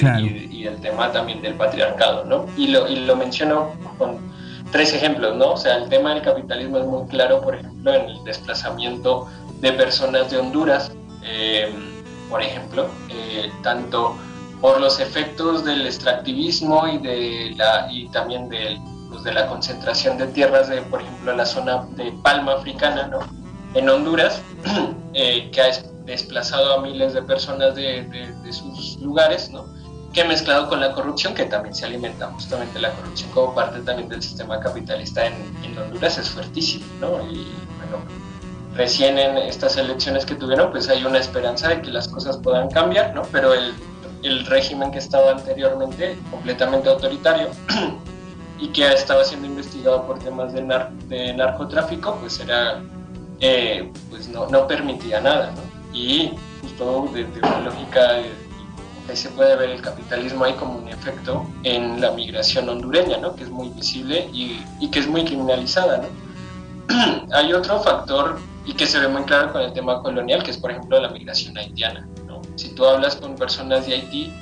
y, 0.50 0.66
el 0.66 0.80
tema 0.80 1.12
también 1.12 1.42
del 1.42 1.54
patriarcado, 1.54 2.24
¿no? 2.24 2.46
Y 2.56 2.68
lo, 2.68 2.88
y 2.88 2.96
lo 2.96 3.16
menciono 3.16 3.72
con 3.98 4.18
tres 4.72 4.92
ejemplos, 4.94 5.36
¿no? 5.36 5.52
O 5.52 5.56
sea, 5.56 5.76
el 5.76 5.88
tema 5.88 6.14
del 6.14 6.22
capitalismo 6.22 6.78
es 6.78 6.86
muy 6.86 7.06
claro, 7.08 7.40
por 7.42 7.54
ejemplo, 7.54 7.94
en 7.94 8.08
el 8.08 8.24
desplazamiento 8.24 9.28
de 9.60 9.72
personas 9.72 10.30
de 10.30 10.38
Honduras, 10.38 10.92
eh, 11.22 11.72
por 12.30 12.42
ejemplo, 12.42 12.88
eh, 13.08 13.50
tanto 13.62 14.16
por 14.60 14.80
los 14.80 14.98
efectos 14.98 15.64
del 15.64 15.86
extractivismo 15.86 16.88
y, 16.88 16.98
de 16.98 17.54
la, 17.56 17.88
y 17.90 18.08
también 18.08 18.48
del, 18.48 18.78
pues, 19.10 19.22
de 19.22 19.34
la 19.34 19.46
concentración 19.46 20.18
de 20.18 20.26
tierras 20.28 20.68
de, 20.68 20.80
por 20.82 21.02
ejemplo, 21.02 21.34
la 21.34 21.46
zona 21.46 21.86
de 21.96 22.12
Palma 22.22 22.54
africana, 22.54 23.06
¿no? 23.06 23.18
En 23.74 23.88
Honduras, 23.88 24.40
eh, 25.14 25.50
que 25.52 25.60
ha 25.60 25.68
desplazado 26.06 26.74
a 26.74 26.80
miles 26.80 27.12
de 27.12 27.22
personas 27.22 27.74
de, 27.74 28.34
sus 28.50 28.96
lugares, 29.00 29.50
¿no? 29.50 29.66
que 30.16 30.24
mezclado 30.24 30.68
con 30.68 30.80
la 30.80 30.92
corrupción, 30.92 31.34
que 31.34 31.44
también 31.44 31.74
se 31.74 31.84
alimenta 31.84 32.28
justamente 32.28 32.80
la 32.80 32.90
corrupción 32.92 33.30
como 33.32 33.54
parte 33.54 33.80
también 33.80 34.08
del 34.08 34.22
sistema 34.22 34.58
capitalista 34.60 35.26
en, 35.26 35.76
Honduras, 35.78 36.16
es 36.16 36.30
fuertísimo, 36.30 36.86
¿no? 37.02 37.20
Y 37.30 37.52
bueno, 37.76 38.02
recién 38.74 39.18
en 39.18 39.36
estas 39.36 39.76
elecciones 39.76 40.24
que 40.24 40.34
tuvieron, 40.34 40.70
pues 40.70 40.88
hay 40.88 41.04
una 41.04 41.18
esperanza 41.18 41.68
de 41.68 41.82
que 41.82 41.90
las 41.90 42.08
cosas 42.08 42.38
puedan 42.38 42.70
cambiar, 42.70 43.14
¿no? 43.14 43.22
Pero 43.30 43.52
el, 43.52 43.74
régimen 44.46 44.90
que 44.90 44.98
estaba 44.98 45.32
anteriormente, 45.32 46.18
completamente 46.30 46.88
autoritario, 46.88 47.48
y 48.58 48.68
que 48.68 48.90
estaba 48.90 49.22
siendo 49.22 49.46
investigado 49.46 50.06
por 50.06 50.18
temas 50.18 50.54
de, 50.54 50.62
de 51.08 51.34
narcotráfico, 51.34 52.16
pues 52.20 52.40
era, 52.40 52.82
eh, 53.40 53.92
pues 54.08 54.28
no, 54.28 54.48
no, 54.48 54.66
permitía 54.66 55.20
nada, 55.20 55.52
¿no? 55.52 55.75
Y 55.96 56.30
justo 56.60 57.08
desde 57.12 57.38
una 57.38 57.60
lógica, 57.60 58.10
ahí 59.08 59.16
se 59.16 59.30
puede 59.30 59.56
ver 59.56 59.70
el 59.70 59.80
capitalismo 59.80 60.44
ahí 60.44 60.52
como 60.52 60.78
un 60.78 60.88
efecto 60.88 61.46
en 61.62 62.00
la 62.02 62.10
migración 62.10 62.68
hondureña, 62.68 63.16
¿no? 63.16 63.34
Que 63.34 63.44
es 63.44 63.50
muy 63.50 63.70
visible 63.70 64.28
y, 64.30 64.62
y 64.78 64.90
que 64.90 64.98
es 64.98 65.08
muy 65.08 65.24
criminalizada, 65.24 66.02
¿no? 66.02 66.08
Hay 67.32 67.52
otro 67.54 67.80
factor 67.80 68.38
y 68.66 68.74
que 68.74 68.86
se 68.86 68.98
ve 68.98 69.08
muy 69.08 69.22
claro 69.22 69.52
con 69.52 69.62
el 69.62 69.72
tema 69.72 70.02
colonial, 70.02 70.42
que 70.42 70.50
es 70.50 70.58
por 70.58 70.70
ejemplo 70.70 71.00
la 71.00 71.08
migración 71.08 71.56
haitiana. 71.56 72.06
¿no? 72.26 72.42
Si 72.56 72.74
tú 72.74 72.84
hablas 72.84 73.16
con 73.16 73.36
personas 73.36 73.86
de 73.86 73.94
Haití, 73.94 74.32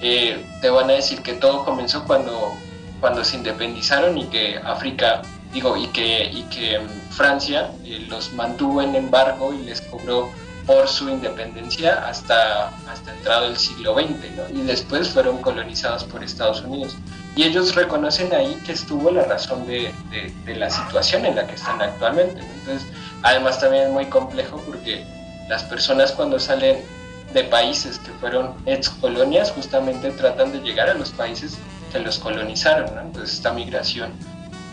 eh, 0.00 0.42
te 0.62 0.70
van 0.70 0.88
a 0.88 0.94
decir 0.94 1.22
que 1.22 1.34
todo 1.34 1.64
comenzó 1.64 2.04
cuando, 2.04 2.52
cuando 3.00 3.24
se 3.24 3.36
independizaron 3.36 4.16
y 4.16 4.24
que 4.26 4.58
África, 4.64 5.22
digo, 5.52 5.76
y 5.76 5.86
que, 5.88 6.30
y 6.32 6.42
que 6.44 6.78
mm, 6.78 7.10
Francia 7.10 7.70
eh, 7.84 8.06
los 8.08 8.32
mantuvo 8.32 8.80
en 8.80 8.94
embargo 8.94 9.52
y 9.52 9.58
les 9.64 9.80
cobró 9.82 10.30
por 10.66 10.88
su 10.88 11.08
independencia 11.08 12.06
hasta, 12.06 12.68
hasta 12.90 13.12
entrado 13.12 13.46
el 13.46 13.56
siglo 13.56 13.94
XX, 13.94 14.08
¿no? 14.36 14.60
y 14.60 14.62
después 14.64 15.08
fueron 15.08 15.38
colonizados 15.42 16.04
por 16.04 16.22
Estados 16.22 16.62
Unidos. 16.62 16.96
Y 17.36 17.42
ellos 17.42 17.74
reconocen 17.74 18.32
ahí 18.32 18.56
que 18.64 18.72
estuvo 18.72 19.10
la 19.10 19.24
razón 19.24 19.66
de, 19.66 19.92
de, 20.10 20.32
de 20.44 20.56
la 20.56 20.70
situación 20.70 21.26
en 21.26 21.34
la 21.34 21.46
que 21.46 21.54
están 21.54 21.82
actualmente. 21.82 22.40
Entonces, 22.40 22.86
Además 23.24 23.58
también 23.58 23.84
es 23.84 23.90
muy 23.90 24.04
complejo 24.06 24.62
porque 24.66 25.02
las 25.48 25.64
personas 25.64 26.12
cuando 26.12 26.38
salen 26.38 26.84
de 27.32 27.44
países 27.44 27.98
que 27.98 28.12
fueron 28.20 28.54
ex 28.66 28.90
colonias 28.90 29.50
justamente 29.50 30.10
tratan 30.10 30.52
de 30.52 30.58
llegar 30.60 30.90
a 30.90 30.94
los 30.94 31.10
países 31.10 31.56
que 31.90 32.00
los 32.00 32.18
colonizaron. 32.18 32.94
¿no? 32.94 33.00
Entonces 33.00 33.36
esta 33.36 33.50
migración, 33.50 34.12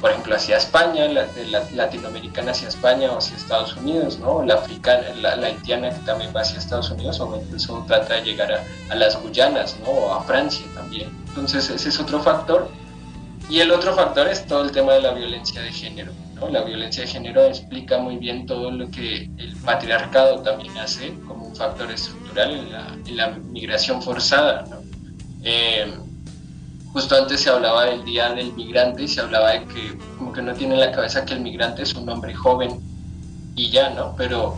por 0.01 0.09
ejemplo, 0.09 0.35
hacia 0.35 0.57
España, 0.57 1.07
la, 1.07 1.27
de 1.27 1.45
la 1.45 1.63
latinoamericana 1.75 2.51
hacia 2.51 2.67
España 2.67 3.11
o 3.11 3.19
hacia 3.19 3.37
Estados 3.37 3.77
Unidos, 3.77 4.17
¿no? 4.17 4.43
la 4.43 4.55
africana, 4.55 5.03
la, 5.21 5.33
haitiana 5.33 5.91
que 5.91 5.99
también 5.99 6.33
va 6.35 6.41
hacia 6.41 6.57
Estados 6.57 6.89
Unidos 6.89 7.19
o 7.19 7.39
incluso 7.39 7.85
trata 7.87 8.15
de 8.15 8.23
llegar 8.23 8.51
a, 8.51 8.63
a 8.89 8.95
las 8.95 9.21
Guyanas 9.21 9.77
¿no? 9.81 9.91
o 9.91 10.13
a 10.13 10.23
Francia 10.23 10.65
también. 10.73 11.09
Entonces 11.27 11.69
ese 11.69 11.89
es 11.89 11.99
otro 11.99 12.19
factor. 12.19 12.67
Y 13.47 13.59
el 13.59 13.71
otro 13.71 13.93
factor 13.93 14.27
es 14.27 14.45
todo 14.47 14.63
el 14.63 14.71
tema 14.71 14.93
de 14.93 15.01
la 15.01 15.11
violencia 15.11 15.61
de 15.61 15.71
género. 15.71 16.11
La 16.49 16.63
violencia 16.63 17.03
de 17.03 17.09
género 17.09 17.45
explica 17.45 17.99
muy 17.99 18.17
bien 18.17 18.47
todo 18.47 18.71
lo 18.71 18.89
que 18.89 19.29
el 19.37 19.55
patriarcado 19.63 20.41
también 20.41 20.75
hace 20.77 21.13
como 21.27 21.45
un 21.45 21.55
factor 21.55 21.91
estructural 21.91 22.51
en 23.05 23.17
la, 23.17 23.27
migración 23.51 24.01
forzada. 24.01 24.65
Eh, 25.43 25.93
justo 26.93 27.15
antes 27.15 27.41
se 27.41 27.49
hablaba 27.49 27.85
del 27.85 28.03
Día 28.03 28.29
del 28.33 28.53
Migrante 28.53 29.03
y 29.03 29.07
se 29.07 29.21
hablaba 29.21 29.51
de 29.51 29.65
que 29.65 29.97
como 30.17 30.33
que 30.33 30.41
no 30.41 30.53
tiene 30.53 30.75
en 30.75 30.81
la 30.81 30.91
cabeza 30.91 31.25
que 31.25 31.33
el 31.33 31.41
migrante 31.41 31.83
es 31.83 31.93
un 31.93 32.07
hombre 32.09 32.33
joven 32.33 32.79
y 33.55 33.69
ya, 33.69 33.89
¿no? 33.91 34.15
Pero 34.17 34.55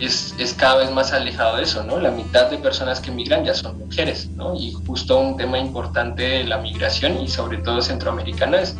es, 0.00 0.34
es, 0.38 0.54
cada 0.54 0.76
vez 0.76 0.90
más 0.90 1.12
alejado 1.12 1.56
de 1.56 1.62
eso, 1.62 1.82
¿no? 1.84 1.98
La 1.98 2.10
mitad 2.10 2.50
de 2.50 2.58
personas 2.58 3.00
que 3.00 3.10
migran 3.10 3.44
ya 3.44 3.54
son 3.54 3.78
mujeres, 3.78 4.28
¿no? 4.30 4.54
Y 4.54 4.72
justo 4.86 5.18
un 5.18 5.36
tema 5.36 5.58
importante 5.58 6.22
de 6.22 6.44
la 6.44 6.58
migración 6.58 7.20
y 7.20 7.28
sobre 7.28 7.58
todo 7.58 7.80
centroamericana 7.80 8.60
es 8.60 8.76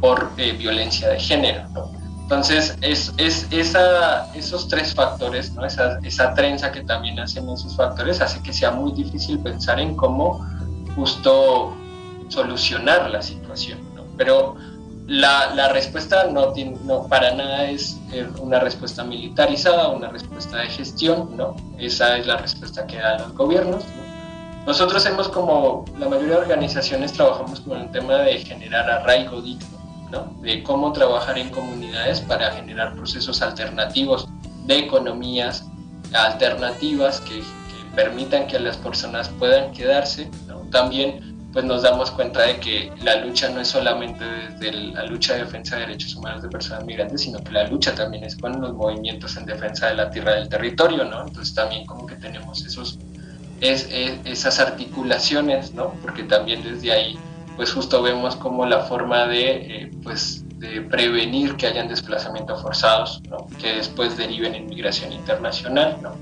por 0.00 0.30
eh, 0.36 0.52
violencia 0.52 1.08
de 1.08 1.18
género, 1.18 1.68
¿no? 1.70 1.98
Entonces, 2.22 2.76
es, 2.82 3.14
es 3.16 3.46
esos 4.34 4.68
tres 4.68 4.94
factores, 4.94 5.54
¿no? 5.54 5.64
esa, 5.64 5.98
esa 6.02 6.34
trenza 6.34 6.70
que 6.70 6.82
también 6.82 7.18
hacen 7.18 7.48
esos 7.48 7.74
factores, 7.74 8.20
hace 8.20 8.42
que 8.42 8.52
sea 8.52 8.70
muy 8.70 8.92
difícil 8.92 9.38
pensar 9.38 9.80
en 9.80 9.96
cómo 9.96 10.46
justo 10.94 11.72
solucionar 12.28 13.10
la 13.10 13.22
situación. 13.22 13.78
¿no? 13.94 14.04
Pero 14.16 14.56
la, 15.06 15.68
respuesta 15.72 16.24
no, 16.30 16.52
no 16.84 17.06
para 17.08 17.34
nada 17.34 17.64
es 17.64 17.98
eh, 18.12 18.28
una 18.40 18.60
respuesta 18.60 19.04
militarizada, 19.04 19.88
una 19.88 20.08
respuesta 20.08 20.58
de 20.58 20.66
gestión, 20.66 21.36
¿no? 21.36 21.56
Esa 21.78 22.18
es 22.18 22.26
la 22.26 22.36
respuesta 22.36 22.86
que 22.86 22.98
dan 22.98 23.22
los 23.22 23.34
gobiernos. 23.34 23.84
¿no? 23.84 24.66
Nosotros 24.66 25.04
hemos 25.06 25.28
como 25.28 25.84
la 25.98 26.08
mayoría 26.08 26.34
de 26.34 26.40
organizaciones 26.42 27.12
trabajamos 27.12 27.60
con 27.60 27.80
el 27.80 27.90
tema 27.90 28.16
de 28.16 28.38
generar 28.38 28.90
arraigo 28.90 29.40
digno 29.40 29.78
de 30.40 30.62
cómo 30.62 30.92
trabajar 30.92 31.38
en 31.38 31.50
comunidades 31.50 32.20
para 32.20 32.52
generar 32.52 32.94
procesos 32.94 33.42
alternativos 33.42 34.28
de 34.66 34.78
economías 34.78 35.64
alternativas 36.12 37.20
que, 37.20 37.42
permitan 37.94 38.46
que 38.46 38.60
las 38.60 38.76
personas 38.76 39.28
puedan 39.40 39.72
quedarse. 39.72 40.30
También 40.70 41.27
pues 41.52 41.64
nos 41.64 41.82
damos 41.82 42.10
cuenta 42.10 42.42
de 42.42 42.58
que 42.58 42.92
la 43.02 43.16
lucha 43.16 43.48
no 43.48 43.60
es 43.60 43.68
solamente 43.68 44.24
desde 44.24 44.72
la 44.72 45.04
lucha 45.06 45.34
de 45.34 45.44
defensa 45.44 45.76
de 45.76 45.86
derechos 45.86 46.14
humanos 46.14 46.42
de 46.42 46.48
personas 46.48 46.84
migrantes, 46.84 47.22
sino 47.22 47.42
que 47.42 47.52
la 47.52 47.66
lucha 47.66 47.94
también 47.94 48.24
es 48.24 48.36
con 48.36 48.60
los 48.60 48.74
movimientos 48.74 49.36
en 49.36 49.46
defensa 49.46 49.88
de 49.88 49.94
la 49.94 50.10
tierra 50.10 50.34
del 50.34 50.48
territorio, 50.48 51.04
¿no? 51.04 51.26
Entonces 51.26 51.54
también 51.54 51.86
como 51.86 52.06
que 52.06 52.16
tenemos 52.16 52.64
esos, 52.64 52.98
es, 53.60 53.88
esas 54.24 54.60
articulaciones, 54.60 55.72
¿no? 55.72 55.94
Porque 56.02 56.24
también 56.24 56.62
desde 56.62 56.92
ahí 56.92 57.18
pues 57.58 57.72
justo 57.72 58.00
vemos 58.00 58.36
como 58.36 58.64
la 58.66 58.84
forma 58.84 59.26
de, 59.26 59.50
eh, 59.50 59.90
pues, 60.04 60.44
de 60.60 60.80
prevenir 60.82 61.56
que 61.56 61.66
hayan 61.66 61.88
desplazamientos 61.88 62.62
forzados, 62.62 63.20
que 63.60 63.74
después 63.74 64.16
deriven 64.16 64.54
en 64.54 64.66
migración 64.66 65.12
internacional. 65.12 65.98
¿no? 66.00 66.12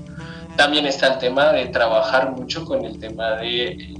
También 0.55 0.87
está 0.87 1.13
el 1.13 1.19
tema 1.19 1.51
de 1.51 1.67
trabajar 1.67 2.31
mucho 2.31 2.65
con 2.65 2.83
el 2.83 2.99
tema 2.99 3.35
de 3.35 3.67
eh, 3.67 3.93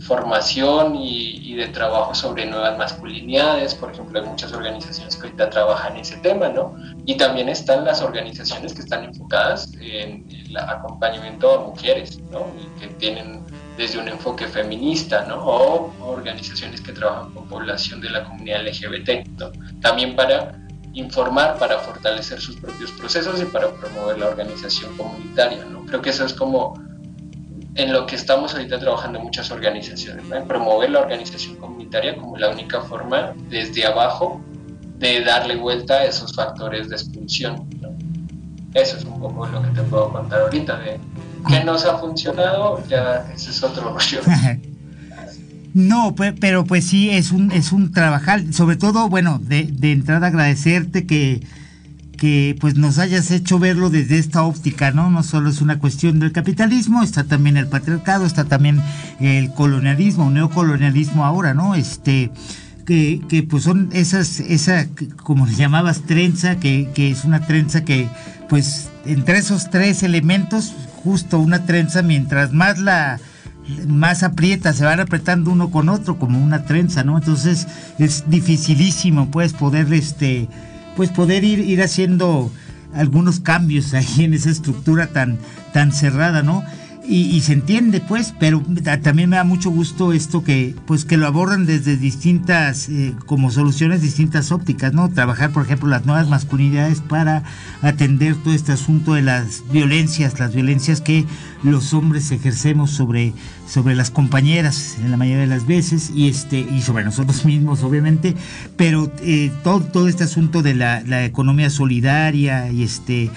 formación 0.00 0.96
y, 0.96 1.54
de 1.56 1.68
trabajo 1.68 2.14
sobre 2.14 2.44
nuevas 2.44 2.76
masculinidades. 2.76 3.74
Por 3.74 3.90
ejemplo, 3.90 4.20
hay 4.20 4.26
muchas 4.26 4.52
organizaciones 4.52 5.16
que 5.16 5.22
ahorita 5.22 5.48
trabajan 5.48 5.96
ese 5.96 6.18
tema, 6.18 6.48
¿no? 6.50 6.76
Y 7.06 7.16
también 7.16 7.48
están 7.48 7.84
las 7.86 8.02
organizaciones 8.02 8.74
que 8.74 8.80
están 8.80 9.04
enfocadas 9.04 9.72
en 9.80 10.26
el 10.28 10.56
acompañamiento 10.58 11.50
a 11.54 11.60
mujeres, 11.64 12.20
¿no? 12.30 12.46
Y 12.60 12.80
que 12.80 12.88
tienen 12.94 13.42
desde 13.78 13.98
un 13.98 14.08
enfoque 14.08 14.46
feminista, 14.46 15.24
¿no? 15.26 15.36
O 15.36 15.92
organizaciones 16.06 16.82
que 16.82 16.92
trabajan 16.92 17.32
con 17.32 17.48
población 17.48 18.02
de 18.02 18.10
la 18.10 18.24
comunidad 18.24 18.66
LGBT, 18.66 19.26
¿no? 19.38 19.50
También 19.80 20.14
para 20.14 20.58
informar, 20.92 21.58
para 21.58 21.78
fortalecer 21.78 22.40
sus 22.40 22.56
propios 22.56 22.90
procesos 22.92 23.40
y 23.40 23.44
para 23.46 23.70
promover 23.70 24.18
la 24.18 24.28
organización 24.28 24.94
comunitaria, 24.96 25.64
¿no? 25.64 25.84
Creo 25.86 26.02
que 26.02 26.10
eso 26.10 26.24
es 26.24 26.34
como 26.34 26.74
en 27.76 27.92
lo 27.92 28.06
que 28.06 28.16
estamos 28.16 28.54
ahorita 28.54 28.78
trabajando 28.78 29.20
muchas 29.20 29.50
organizaciones, 29.50 30.24
¿no? 30.26 30.36
En 30.36 30.48
promover 30.48 30.90
la 30.90 31.00
organización 31.00 31.56
comunitaria 31.56 32.16
como 32.16 32.36
la 32.36 32.50
única 32.50 32.80
forma 32.80 33.34
desde 33.50 33.86
abajo 33.86 34.40
de 34.98 35.22
darle 35.22 35.56
vuelta 35.56 35.94
a 35.94 36.04
esos 36.04 36.34
factores 36.34 36.88
de 36.88 36.96
expulsión, 36.96 37.68
¿no? 37.80 37.90
Eso 38.72 38.96
es 38.96 39.04
un 39.04 39.20
poco 39.20 39.46
lo 39.46 39.62
que 39.62 39.68
te 39.68 39.82
puedo 39.82 40.10
contar 40.10 40.40
ahorita 40.42 40.78
de 40.78 40.98
que 41.48 41.64
nos 41.64 41.84
ha 41.84 41.98
funcionado, 41.98 42.82
ya 42.88 43.26
ese 43.34 43.50
es 43.50 43.62
otro 43.62 43.92
rollo. 43.92 44.20
No, 45.74 46.14
pero 46.14 46.64
pues 46.64 46.86
sí, 46.86 47.10
es 47.10 47.32
un, 47.32 47.52
es 47.52 47.70
un 47.70 47.92
trabajar, 47.92 48.54
sobre 48.54 48.76
todo, 48.76 49.10
bueno, 49.10 49.38
de, 49.38 49.64
de 49.64 49.92
entrada 49.92 50.28
agradecerte 50.28 51.06
que, 51.06 51.46
que 52.16 52.56
pues 52.60 52.76
nos 52.76 52.98
hayas 52.98 53.30
hecho 53.30 53.58
verlo 53.58 53.90
desde 53.90 54.18
esta 54.18 54.42
óptica, 54.42 54.90
¿no? 54.90 55.10
No 55.10 55.22
solo 55.22 55.50
es 55.50 55.60
una 55.60 55.78
cuestión 55.78 56.18
del 56.18 56.32
capitalismo, 56.32 57.02
está 57.02 57.24
también 57.24 57.56
el 57.56 57.68
patriarcado, 57.68 58.26
está 58.26 58.44
también 58.44 58.82
el 59.20 59.52
colonialismo, 59.52 60.30
neocolonialismo 60.30 61.24
ahora, 61.24 61.54
¿no? 61.54 61.74
Este, 61.74 62.30
que, 62.86 63.20
que 63.28 63.42
pues 63.42 63.64
son 63.64 63.90
esas, 63.92 64.40
esa, 64.40 64.86
como 65.16 65.46
le 65.46 65.54
llamabas, 65.54 66.02
trenza, 66.02 66.56
que, 66.56 66.90
que 66.94 67.10
es 67.10 67.24
una 67.24 67.40
trenza 67.40 67.84
que, 67.84 68.08
pues, 68.48 68.88
entre 69.04 69.38
esos 69.38 69.70
tres 69.70 70.02
elementos, 70.02 70.74
justo 71.02 71.38
una 71.38 71.66
trenza, 71.66 72.02
mientras 72.02 72.52
más 72.52 72.78
la 72.78 73.20
más 73.88 74.22
aprieta, 74.22 74.72
se 74.72 74.84
van 74.84 75.00
apretando 75.00 75.50
uno 75.50 75.70
con 75.70 75.88
otro 75.88 76.18
como 76.18 76.38
una 76.38 76.64
trenza, 76.64 77.02
¿no? 77.02 77.18
Entonces 77.18 77.66
es 77.98 78.24
dificilísimo, 78.28 79.30
pues, 79.30 79.52
poder, 79.52 79.92
este, 79.92 80.48
pues, 80.96 81.10
poder 81.10 81.44
ir, 81.44 81.60
ir 81.60 81.82
haciendo 81.82 82.50
algunos 82.94 83.40
cambios 83.40 83.94
ahí 83.94 84.24
en 84.24 84.34
esa 84.34 84.50
estructura 84.50 85.08
tan, 85.08 85.38
tan 85.72 85.92
cerrada, 85.92 86.42
¿no? 86.42 86.64
Y, 87.08 87.40
se 87.42 87.52
entiende 87.52 88.00
pues, 88.00 88.34
pero 88.40 88.62
también 89.02 89.30
me 89.30 89.36
da 89.36 89.44
mucho 89.44 89.70
gusto 89.70 90.12
esto 90.12 90.42
que 90.42 90.74
pues 90.86 91.04
que 91.04 91.16
lo 91.16 91.26
abordan 91.26 91.64
desde 91.64 91.96
distintas 91.96 92.88
eh, 92.88 93.14
como 93.26 93.52
soluciones 93.52 94.02
distintas 94.02 94.50
ópticas, 94.50 94.92
¿no? 94.92 95.08
Trabajar 95.08 95.52
por 95.52 95.64
ejemplo 95.64 95.88
las 95.88 96.04
nuevas 96.04 96.28
masculinidades 96.28 97.00
para 97.00 97.44
atender 97.82 98.34
todo 98.34 98.54
este 98.54 98.72
asunto 98.72 99.14
de 99.14 99.22
las 99.22 99.62
violencias, 99.70 100.40
las 100.40 100.52
violencias 100.52 101.00
que 101.00 101.24
los 101.62 101.94
hombres 101.94 102.32
ejercemos 102.32 102.90
sobre 102.90 103.32
sobre 103.68 103.94
las 103.94 104.10
compañeras 104.10 104.96
en 105.02 105.10
la 105.10 105.16
mayoría 105.16 105.42
de 105.42 105.46
las 105.48 105.66
veces 105.66 106.10
y 106.14 106.28
este 106.28 106.58
y 106.58 106.82
sobre 106.82 107.04
nosotros 107.04 107.44
mismos 107.44 107.84
obviamente, 107.84 108.34
pero 108.76 109.12
eh, 109.20 109.52
todo 109.62 109.80
todo 109.80 110.08
este 110.08 110.24
asunto 110.24 110.62
de 110.62 110.74
la, 110.74 111.02
la 111.06 111.24
economía 111.24 111.70
solidaria 111.70 112.70
y 112.72 112.82
este 112.82 113.30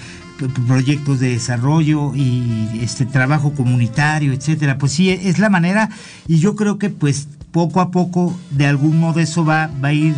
proyectos 0.48 1.20
de 1.20 1.30
desarrollo 1.30 2.14
y 2.14 2.80
este 2.82 3.06
trabajo 3.06 3.52
comunitario, 3.52 4.32
etcétera. 4.32 4.78
Pues 4.78 4.92
sí, 4.92 5.10
es 5.10 5.38
la 5.38 5.50
manera 5.50 5.90
y 6.26 6.38
yo 6.38 6.56
creo 6.56 6.78
que 6.78 6.90
pues 6.90 7.28
poco 7.52 7.80
a 7.80 7.90
poco 7.90 8.38
de 8.50 8.66
algún 8.66 8.98
modo 8.98 9.20
eso 9.20 9.44
va, 9.44 9.70
va 9.82 9.88
a 9.88 9.92
ir 9.92 10.14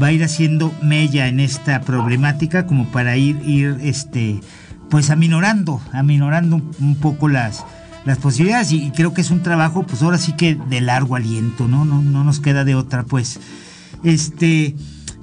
va 0.00 0.10
ir 0.10 0.24
haciendo 0.24 0.72
mella 0.82 1.28
en 1.28 1.38
esta 1.38 1.82
problemática 1.82 2.66
como 2.66 2.90
para 2.90 3.16
ir 3.16 3.40
ir 3.44 3.78
este 3.82 4.40
pues 4.88 5.10
aminorando, 5.10 5.80
aminorando 5.92 6.60
un 6.80 6.96
poco 6.96 7.28
las 7.28 7.64
las 8.04 8.18
posibilidades 8.18 8.72
y, 8.72 8.90
creo 8.90 9.14
que 9.14 9.20
es 9.20 9.30
un 9.30 9.42
trabajo 9.42 9.84
pues 9.84 10.02
ahora 10.02 10.18
sí 10.18 10.32
que 10.32 10.54
de 10.54 10.80
largo 10.80 11.14
aliento, 11.14 11.68
¿no? 11.68 11.84
No, 11.84 12.02
no 12.02 12.24
nos 12.24 12.40
queda 12.40 12.64
de 12.64 12.74
otra 12.74 13.04
pues 13.04 13.38
este 14.02 14.74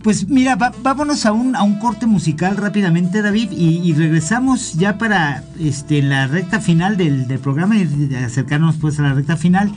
pues 0.04 0.30
mira, 0.30 0.56
vámonos 0.56 1.26
a 1.26 1.32
un, 1.32 1.56
a 1.56 1.64
un 1.64 1.80
corte 1.80 2.06
musical 2.06 2.58
rápidamente, 2.58 3.22
David, 3.22 3.52
y, 3.52 3.94
regresamos 3.94 4.74
ya 4.74 4.98
para 4.98 5.44
este, 5.60 6.02
la 6.02 6.28
recta 6.28 6.62
final 6.62 6.98
del, 6.98 7.26
programa 7.40 7.78
y 7.78 8.16
acercarnos 8.16 8.78
pues 8.78 9.00
a 9.00 9.04
la 9.04 9.14
recta 9.14 9.36
final 9.36 9.72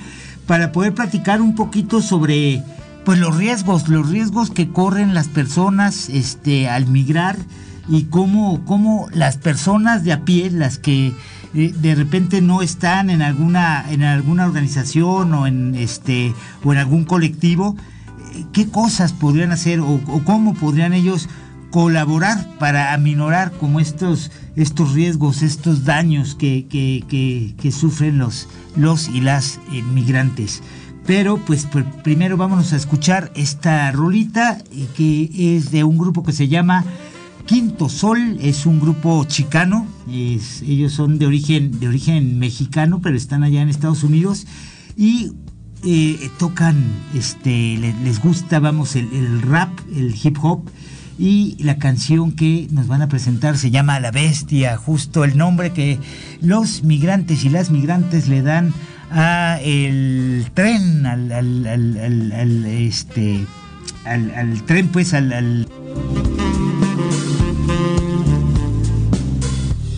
para 0.46 0.72
poder 0.72 0.94
platicar 0.94 1.40
un 1.40 1.54
poquito 1.54 2.00
sobre 2.00 2.62
pues 3.04 3.18
los 3.18 3.36
riesgos, 3.36 3.88
los 3.88 4.08
riesgos 4.08 4.50
que 4.50 4.68
corren 4.68 5.14
las 5.14 5.28
personas 5.28 6.08
este, 6.08 6.68
al 6.68 6.86
migrar 6.86 7.36
y 7.88 8.04
cómo, 8.04 8.64
cómo 8.64 9.08
las 9.12 9.38
personas 9.38 10.04
de 10.04 10.12
a 10.12 10.24
pie, 10.24 10.50
las 10.50 10.78
que 10.78 11.12
eh, 11.54 11.74
de 11.76 11.94
repente 11.94 12.40
no 12.40 12.62
están 12.62 13.10
en 13.10 13.22
alguna, 13.22 13.84
en 13.90 14.04
alguna 14.04 14.46
organización 14.46 15.34
o 15.34 15.46
en 15.46 15.74
este 15.74 16.32
o 16.62 16.72
en 16.72 16.78
algún 16.78 17.04
colectivo, 17.04 17.76
qué 18.52 18.68
cosas 18.68 19.12
podrían 19.12 19.52
hacer 19.52 19.80
o, 19.80 20.00
cómo 20.24 20.54
podrían 20.54 20.92
ellos 20.92 21.28
colaborar 21.70 22.58
para 22.58 22.92
aminorar 22.92 23.52
como 23.52 23.80
estos, 23.80 24.30
estos 24.56 24.92
riesgos, 24.92 25.42
estos 25.42 25.84
daños 25.84 26.34
que, 26.34 26.66
que, 26.68 27.72
sufren 27.72 28.18
los, 28.18 28.48
los 28.76 29.08
y 29.08 29.20
las 29.20 29.58
migrantes. 29.92 30.62
Pero 31.06 31.38
pues 31.38 31.66
primero 32.04 32.36
vámonos 32.36 32.72
a 32.72 32.76
escuchar 32.76 33.32
esta 33.34 33.90
rolita 33.90 34.58
eh, 34.70 34.86
que 34.96 35.56
es 35.56 35.72
de 35.72 35.82
un 35.82 35.98
grupo 35.98 36.22
que 36.22 36.32
se 36.32 36.46
llama 36.46 36.84
Quinto 37.46 37.88
Sol, 37.88 38.38
es 38.40 38.66
un 38.66 38.78
grupo 38.78 39.24
chicano, 39.24 39.86
ellos 40.08 40.92
son 40.92 41.18
de 41.18 41.26
origen, 41.26 41.80
de 41.80 41.88
origen 41.88 42.38
mexicano, 42.38 43.00
pero 43.02 43.16
están 43.16 43.42
allá 43.42 43.62
en 43.62 43.68
Estados 43.68 44.04
Unidos 44.04 44.46
y 44.96 45.32
eh, 45.84 46.30
tocan, 46.38 46.84
este, 47.14 47.76
les, 47.76 48.20
gusta, 48.20 48.60
vamos, 48.60 48.96
el, 48.96 49.42
rap, 49.42 49.70
el 49.94 50.14
hip 50.22 50.38
hop. 50.42 50.62
Y 51.18 51.56
la 51.62 51.78
canción 51.78 52.32
que 52.32 52.68
nos 52.70 52.86
van 52.86 53.02
a 53.02 53.08
presentar 53.08 53.58
se 53.58 53.70
llama 53.70 54.00
La 54.00 54.10
Bestia, 54.10 54.76
justo 54.76 55.24
el 55.24 55.36
nombre 55.36 55.72
que 55.72 55.98
los 56.40 56.82
migrantes 56.84 57.44
y 57.44 57.50
las 57.50 57.70
migrantes 57.70 58.28
le 58.28 58.42
dan 58.42 58.72
a 59.10 59.58
el 59.62 60.46
tren, 60.54 61.04
al, 61.04 61.30
este, 62.66 63.46
al, 64.04 64.62
tren, 64.64 64.88
pues 64.88 65.12
al, 65.12 65.66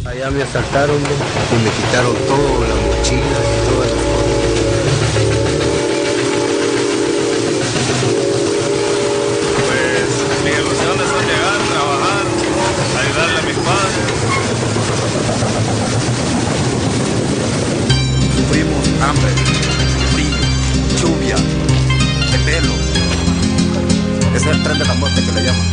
Allá 0.05 0.31
me 0.31 0.43
asaltaron 0.43 0.97
y 0.97 1.65
me 1.65 1.71
quitaron 1.71 2.15
todo, 2.27 2.67
la 2.69 2.75
mochila 2.75 3.44
hambre, 19.05 19.31
frío, 20.13 20.37
lluvia, 21.01 21.37
de 21.37 22.39
pelo. 22.39 22.75
Es 24.35 24.47
el 24.47 24.63
tren 24.63 24.79
de 24.79 24.85
la 24.85 24.95
muerte 24.95 25.23
que 25.25 25.33
le 25.33 25.43
llaman. 25.45 25.67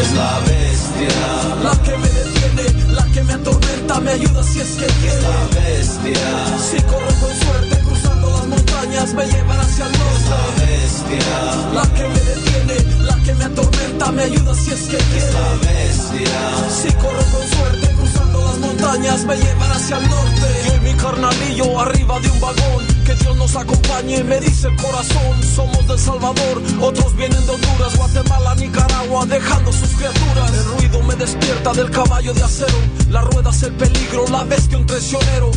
Es 0.00 0.12
la 0.12 0.40
bestia, 0.40 1.20
la 1.62 1.72
que 1.82 1.96
me 1.98 2.08
detiene, 2.08 2.92
la 2.92 3.04
que 3.06 3.22
me 3.22 3.32
atormenta, 3.34 4.00
me 4.00 4.10
ayuda 4.12 4.42
si 4.42 4.60
es 4.60 4.68
que 4.78 4.86
quiere. 4.86 5.16
Es 5.16 5.22
la 5.22 5.60
bestia, 5.60 6.28
si 6.70 6.82
corro 6.82 7.12
con 7.20 7.32
suerte 7.44 7.78
cruzando 7.80 8.30
las 8.30 8.46
montañas, 8.46 9.14
me 9.14 9.26
llevan 9.26 9.60
hacia 9.60 9.86
el 9.86 9.92
norte. 9.92 10.14
Es 10.14 10.28
la 10.30 10.42
bestia, 10.64 11.32
la 11.74 11.82
que 11.94 12.08
me 12.08 12.20
detiene, 12.30 13.04
la 13.04 13.16
que 13.24 13.34
me 13.34 13.44
atormenta, 13.44 14.12
me 14.12 14.22
ayuda 14.22 14.54
si 14.54 14.70
es 14.70 14.82
que 14.82 14.96
quiere. 14.96 15.26
Es 15.26 15.34
la 15.34 15.50
bestia, 15.68 16.40
si 16.82 16.92
corro 16.94 17.24
con 17.32 17.48
suerte 17.48 17.89
cruzando 18.30 18.44
las 18.44 18.58
montañas, 18.58 19.24
me 19.24 19.36
llevan 19.36 19.72
hacia 19.72 19.98
el 19.98 20.08
norte 20.08 20.70
mi 20.82 20.94
carnalillo 20.94 21.78
arriba 21.78 22.18
de 22.20 22.30
un 22.30 22.40
vagón. 22.40 22.86
Que 23.04 23.14
Dios 23.14 23.36
nos 23.36 23.56
acompañe, 23.56 24.22
me 24.24 24.40
dice 24.40 24.68
el 24.68 24.76
corazón. 24.76 25.42
Somos 25.42 25.86
del 25.86 25.98
Salvador, 25.98 26.62
otros 26.80 27.14
vienen 27.16 27.44
de 27.46 27.52
Honduras, 27.52 27.96
Guatemala, 27.96 28.54
Nicaragua, 28.54 29.26
dejando 29.26 29.72
sus 29.72 29.88
criaturas. 29.90 30.52
El 30.52 30.64
ruido 30.64 31.02
me 31.02 31.14
despierta 31.16 31.72
del 31.72 31.90
caballo 31.90 32.32
de 32.32 32.42
acero. 32.42 32.78
La 33.10 33.22
rueda 33.22 33.50
es 33.50 33.62
el 33.62 33.72
peligro, 33.74 34.26
la 34.28 34.44
bestia 34.44 34.78
un 34.78 34.86
traicionero. 34.86 35.50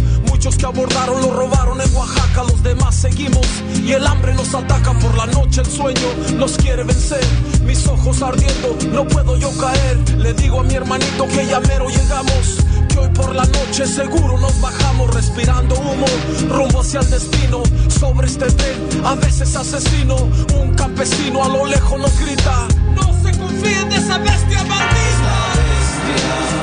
Muchos 0.44 0.58
que 0.58 0.66
abordaron 0.66 1.22
lo 1.22 1.32
robaron 1.32 1.80
en 1.80 1.96
Oaxaca, 1.96 2.44
los 2.44 2.62
demás 2.62 2.94
seguimos. 2.96 3.48
Y 3.82 3.94
el 3.94 4.06
hambre 4.06 4.34
nos 4.34 4.54
ataca 4.54 4.92
por 4.92 5.16
la 5.16 5.26
noche, 5.28 5.62
el 5.62 5.68
sueño 5.68 6.36
nos 6.36 6.58
quiere 6.58 6.84
vencer. 6.84 7.24
Mis 7.64 7.88
ojos 7.88 8.22
ardiendo, 8.22 8.78
no 8.92 9.08
puedo 9.08 9.38
yo 9.38 9.58
caer. 9.58 9.98
Le 10.18 10.34
digo 10.34 10.60
a 10.60 10.64
mi 10.64 10.74
hermanito 10.74 11.30
que 11.30 11.48
ya 11.48 11.62
mero 11.62 11.88
llegamos 11.88 12.58
hoy 12.98 13.08
por 13.16 13.34
la 13.34 13.46
noche 13.46 13.88
seguro 13.88 14.38
nos 14.38 14.60
bajamos 14.60 15.14
respirando 15.14 15.76
humo, 15.76 16.06
rumbo 16.50 16.82
hacia 16.82 17.00
el 17.00 17.10
destino. 17.10 17.64
Sobre 17.88 18.28
este 18.28 18.48
tren, 18.52 19.06
a 19.06 19.16
veces 19.16 19.56
asesino, 19.56 20.16
un 20.60 20.74
campesino 20.76 21.42
a 21.42 21.48
lo 21.48 21.66
lejos 21.66 22.00
nos 22.02 22.20
grita: 22.20 22.68
No 22.96 23.04
se 23.24 23.38
confíen 23.38 23.90
de 23.90 23.96
esa 23.96 24.18
bestia 24.18 24.64
maldita. 24.66 25.54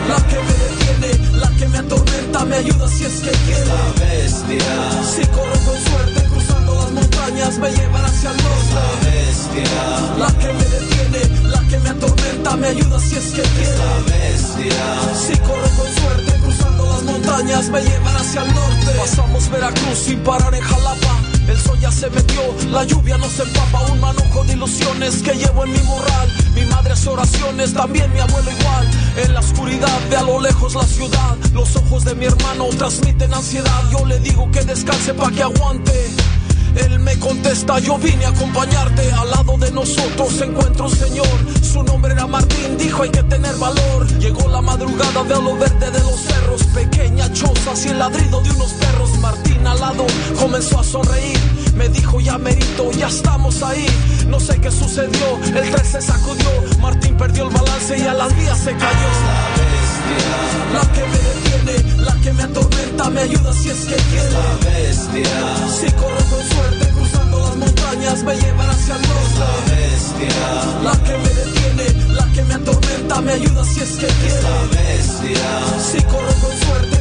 La 0.06 0.16
que 0.26 0.36
me 0.36 0.52
detiene, 0.52 1.38
la 1.38 1.48
que 1.56 1.68
me 1.68 1.78
atormenta, 1.78 2.09
me 2.38 2.56
ayuda 2.56 2.88
si 2.88 3.04
es 3.04 3.20
que 3.20 3.30
quiere. 3.30 3.66
La 3.66 4.04
bestia. 4.04 5.02
Si 5.02 5.26
corro 5.26 5.52
con 5.52 5.78
suerte 5.82 6.24
cruzando 6.30 6.74
las 6.74 6.90
montañas, 6.92 7.58
me 7.58 7.70
llevan 7.70 8.04
hacia 8.04 8.30
el 8.30 8.36
norte. 8.36 8.74
La 8.74 9.10
bestia. 9.10 10.18
La 10.18 10.38
que 10.38 10.52
me 10.52 10.64
detiene, 10.64 11.48
la 11.48 11.60
que 11.68 11.78
me 11.78 11.88
atormenta, 11.90 12.56
me 12.56 12.68
ayuda 12.68 13.00
si 13.00 13.16
es 13.16 13.32
que 13.32 13.42
quiere. 13.42 13.78
La 13.78 13.96
bestia. 14.06 14.84
Si 15.26 15.36
corro 15.38 15.68
con 15.76 15.92
suerte 15.92 16.32
cruzando 16.40 16.86
las 16.86 17.02
montañas, 17.02 17.68
me 17.68 17.82
llevan 17.82 18.16
hacia 18.16 18.42
el 18.42 18.54
norte. 18.54 18.92
Pasamos 18.98 19.50
Veracruz 19.50 19.98
sin 19.98 20.20
parar 20.20 20.54
en 20.54 20.62
Jalapa. 20.62 21.39
El 21.48 21.58
sol 21.58 21.78
ya 21.80 21.90
se 21.90 22.08
metió, 22.10 22.40
la 22.70 22.84
lluvia 22.84 23.18
nos 23.18 23.38
empapa, 23.38 23.80
un 23.92 24.00
manojo 24.00 24.44
de 24.44 24.52
ilusiones 24.52 25.22
que 25.22 25.32
llevo 25.32 25.64
en 25.64 25.72
mi 25.72 25.80
morral. 25.80 26.28
Mi 26.54 26.64
madre 26.66 26.92
hace 26.92 27.08
oraciones, 27.08 27.72
también 27.74 28.12
mi 28.12 28.20
abuelo 28.20 28.50
igual. 28.50 28.90
En 29.16 29.34
la 29.34 29.40
oscuridad 29.40 29.98
ve 30.08 30.16
a 30.16 30.22
lo 30.22 30.40
lejos 30.40 30.74
la 30.74 30.84
ciudad. 30.84 31.36
Los 31.52 31.74
ojos 31.76 32.04
de 32.04 32.14
mi 32.14 32.26
hermano 32.26 32.66
transmiten 32.78 33.34
ansiedad. 33.34 33.82
Yo 33.90 34.04
le 34.06 34.18
digo 34.20 34.50
que 34.50 34.62
descanse 34.64 35.14
pa' 35.14 35.30
que 35.30 35.42
aguante. 35.42 35.92
Él 36.76 37.00
me 37.00 37.18
contesta, 37.18 37.78
yo 37.80 37.98
vine 37.98 38.24
a 38.26 38.28
acompañarte. 38.28 39.10
Al 39.12 39.30
lado 39.30 39.56
de 39.58 39.72
nosotros 39.72 40.32
se 40.32 40.44
encuentra 40.44 40.84
un 40.84 40.96
señor. 40.96 41.26
Su 41.62 41.82
nombre 41.82 42.12
era 42.12 42.26
Martín, 42.26 42.78
dijo 42.78 43.02
hay 43.02 43.10
que 43.10 43.22
tener 43.24 43.56
valor. 43.56 44.06
Llegó 44.18 44.48
la 44.48 44.60
madrugada 44.60 45.24
de 45.24 45.34
lo 45.34 45.56
verde 45.56 45.90
de 45.90 46.00
los 46.00 46.20
cerros. 46.20 46.62
Pequeña 46.74 47.32
choza 47.32 47.72
y 47.84 47.88
el 47.88 47.98
ladrido 47.98 48.40
de 48.40 48.50
unos 48.50 48.72
perros. 48.74 49.18
Martín 49.18 49.49
comenzó 50.38 50.80
a 50.80 50.84
sonreír 50.84 51.38
Me 51.74 51.88
dijo 51.88 52.20
ya 52.20 52.38
merito, 52.38 52.90
ya 52.92 53.08
estamos 53.08 53.62
ahí. 53.62 53.86
No 54.28 54.38
sé 54.38 54.60
qué 54.60 54.70
sucedió, 54.70 55.38
el 55.44 55.70
tren 55.70 55.84
se 55.84 56.00
sacudió. 56.00 56.50
Martín 56.80 57.16
perdió 57.16 57.48
el 57.48 57.54
balance 57.54 57.98
y 57.98 58.02
a 58.02 58.14
las 58.14 58.34
vías 58.36 58.58
se 58.58 58.72
cayó. 58.72 59.10
La 60.74 60.80
que 60.92 61.00
me 61.00 61.18
detiene, 61.18 62.04
la 62.04 62.14
que 62.20 62.32
me 62.32 62.42
atormenta, 62.42 63.10
me 63.10 63.20
ayuda 63.20 63.52
si 63.52 63.70
es 63.70 63.86
que 63.86 63.96
quiere. 63.96 64.30
La 64.30 64.70
bestia. 64.70 65.24
Si 65.80 65.90
corro 65.92 66.24
con 66.30 66.42
suerte, 66.48 66.88
cruzando 66.92 67.38
las 67.40 67.56
montañas, 67.56 68.22
me 68.22 68.36
llevará 68.36 68.72
hacia 68.72 68.96
el 68.96 69.02
norte. 69.02 69.38
La 69.38 69.52
bestia. 69.74 70.82
La 70.84 70.92
que 71.04 71.18
me 71.18 71.28
detiene, 71.28 72.14
la 72.14 72.32
que 72.32 72.44
me 72.44 72.54
atormenta, 72.54 73.20
me 73.20 73.32
ayuda 73.32 73.64
si 73.64 73.80
es 73.80 73.90
que 73.92 74.06
quiere. 74.06 74.42
La 74.42 74.62
bestia. 74.70 75.50
Si 75.90 76.02
corro 76.02 76.34
con 76.42 76.58
suerte, 76.66 76.99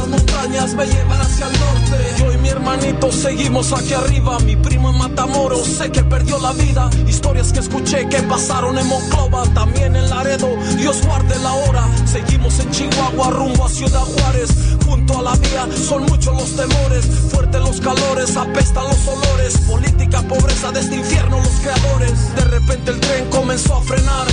las 0.00 0.08
montañas, 0.08 0.74
me 0.74 0.86
llevará 0.86 1.22
hacia 1.22 1.46
el 1.46 1.52
norte. 1.52 2.14
Yo 2.18 2.32
y 2.32 2.38
mi 2.38 2.48
hermanito 2.48 3.12
seguimos 3.12 3.72
aquí 3.72 3.92
arriba. 3.92 4.38
Mi 4.40 4.56
primo 4.56 4.90
en 4.90 4.98
Matamoros, 4.98 5.66
sé 5.66 5.90
que 5.90 6.02
perdió 6.02 6.38
la 6.38 6.52
vida. 6.52 6.88
Historias 7.06 7.52
que 7.52 7.60
escuché 7.60 8.08
que 8.08 8.22
pasaron 8.22 8.78
en 8.78 8.86
Monclova, 8.86 9.44
también 9.54 9.96
en 9.96 10.08
Laredo. 10.08 10.48
Dios 10.76 11.04
guarde 11.06 11.38
la 11.40 11.52
hora. 11.52 11.88
Seguimos 12.06 12.58
en 12.60 12.70
Chihuahua, 12.70 13.30
rumbo 13.30 13.66
a 13.66 13.68
Ciudad 13.68 14.00
Juárez. 14.00 14.50
Junto 14.86 15.18
a 15.18 15.22
la 15.22 15.34
vía 15.36 15.68
son 15.76 16.04
muchos 16.04 16.34
los 16.34 16.56
temores. 16.56 17.06
Fuertes 17.30 17.60
los 17.60 17.80
calores, 17.80 18.36
apestan 18.36 18.84
los 18.84 19.06
olores. 19.06 19.58
Política, 19.68 20.22
pobreza 20.22 20.72
de 20.72 20.80
este 20.80 20.96
infierno, 20.96 21.38
los 21.38 21.60
creadores. 21.60 22.34
De 22.36 22.44
repente 22.44 22.90
el 22.92 23.00
tren 23.00 23.28
comenzó 23.30 23.76
a 23.76 23.82
frenar. 23.82 24.26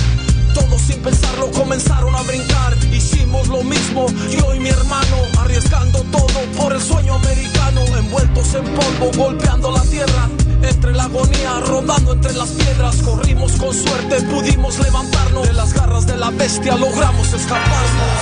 Todos 0.58 0.82
sin 0.82 1.00
pensarlo 1.02 1.50
comenzaron 1.52 2.14
a 2.16 2.22
brincar. 2.22 2.76
Hicimos 2.92 3.46
lo 3.46 3.62
mismo, 3.62 4.06
yo 4.28 4.54
y 4.54 4.58
mi 4.58 4.70
hermano, 4.70 5.16
arriesgando 5.38 6.00
todo 6.10 6.40
por 6.56 6.72
el 6.72 6.82
sueño 6.82 7.14
americano. 7.14 7.80
Envueltos 7.96 8.54
en 8.54 8.64
polvo, 8.64 9.10
golpeando 9.16 9.70
la 9.70 9.82
tierra. 9.82 10.28
Entre 10.62 10.92
la 10.92 11.04
agonía, 11.04 11.60
rodando 11.64 12.12
entre 12.12 12.32
las 12.32 12.48
piedras. 12.50 12.96
Corrimos 12.96 13.52
con 13.52 13.72
suerte, 13.72 14.20
pudimos 14.22 14.78
levantarnos. 14.80 15.46
De 15.46 15.52
las 15.52 15.72
garras 15.72 16.06
de 16.06 16.16
la 16.16 16.30
bestia 16.30 16.74
logramos 16.74 17.32
escaparnos. 17.32 18.18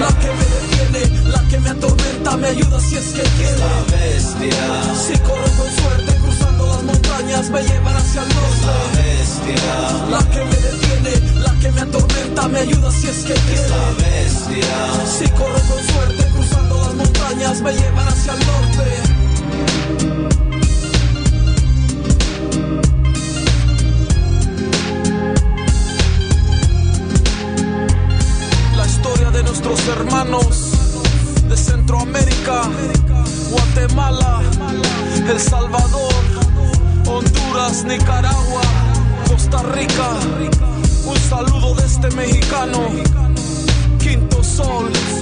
La 0.00 0.08
que 0.18 0.28
me 0.28 0.46
detiene, 0.54 1.30
la 1.30 1.42
que 1.48 1.60
me 1.60 1.70
atormenta, 1.70 2.36
me 2.38 2.48
ayuda 2.48 2.80
si 2.80 2.96
es 2.96 3.08
que 3.12 3.22
quiere. 3.22 3.58
La 3.58 3.96
bestia. 3.96 4.94
Si 5.06 5.18
corro 5.18 5.44
con 5.58 5.70
suerte, 5.76 6.21
las 6.82 6.94
montañas, 6.94 7.50
me 7.50 7.62
llevará 7.62 7.98
hacia 7.98 8.22
el 8.22 8.28
norte. 8.28 8.66
La 8.66 9.02
bestia. 9.02 10.08
La 10.10 10.18
que 10.30 10.44
me 10.44 10.56
detiene, 10.56 11.40
la 11.40 11.52
que 11.58 11.72
me 11.72 11.80
atormenta, 11.80 12.48
me 12.48 12.58
ayuda 12.60 12.90
si 12.90 13.06
es 13.08 13.24
que 13.24 13.34
quiere. 13.34 13.68
Bestia. 13.98 14.76
Si 15.18 15.28
corro 15.30 15.60
con 15.68 15.82
suerte, 15.92 16.24
cruzando 16.32 16.78
las 16.78 16.94
montañas, 16.94 17.60
me 17.62 17.72
llevará 17.72 18.08
hacia 18.08 18.32
el 18.32 18.38
norte. 18.46 18.86
La 28.76 28.86
historia 28.86 29.30
de 29.30 29.42
nuestros 29.42 29.88
hermanos 29.88 30.72
de 31.48 31.56
Centroamérica, 31.56 32.62
Guatemala, 33.50 34.42
El 35.28 35.40
Salvador, 35.40 36.11
Honduras, 37.06 37.84
Nicaragua, 37.84 38.62
Costa 39.28 39.62
Rica. 39.74 40.08
Un 41.04 41.16
saludo 41.28 41.74
de 41.74 41.84
este 41.86 42.08
mexicano, 42.10 42.78
Quinto 43.98 44.42
Sol. 44.42 44.90
Es 44.92 45.20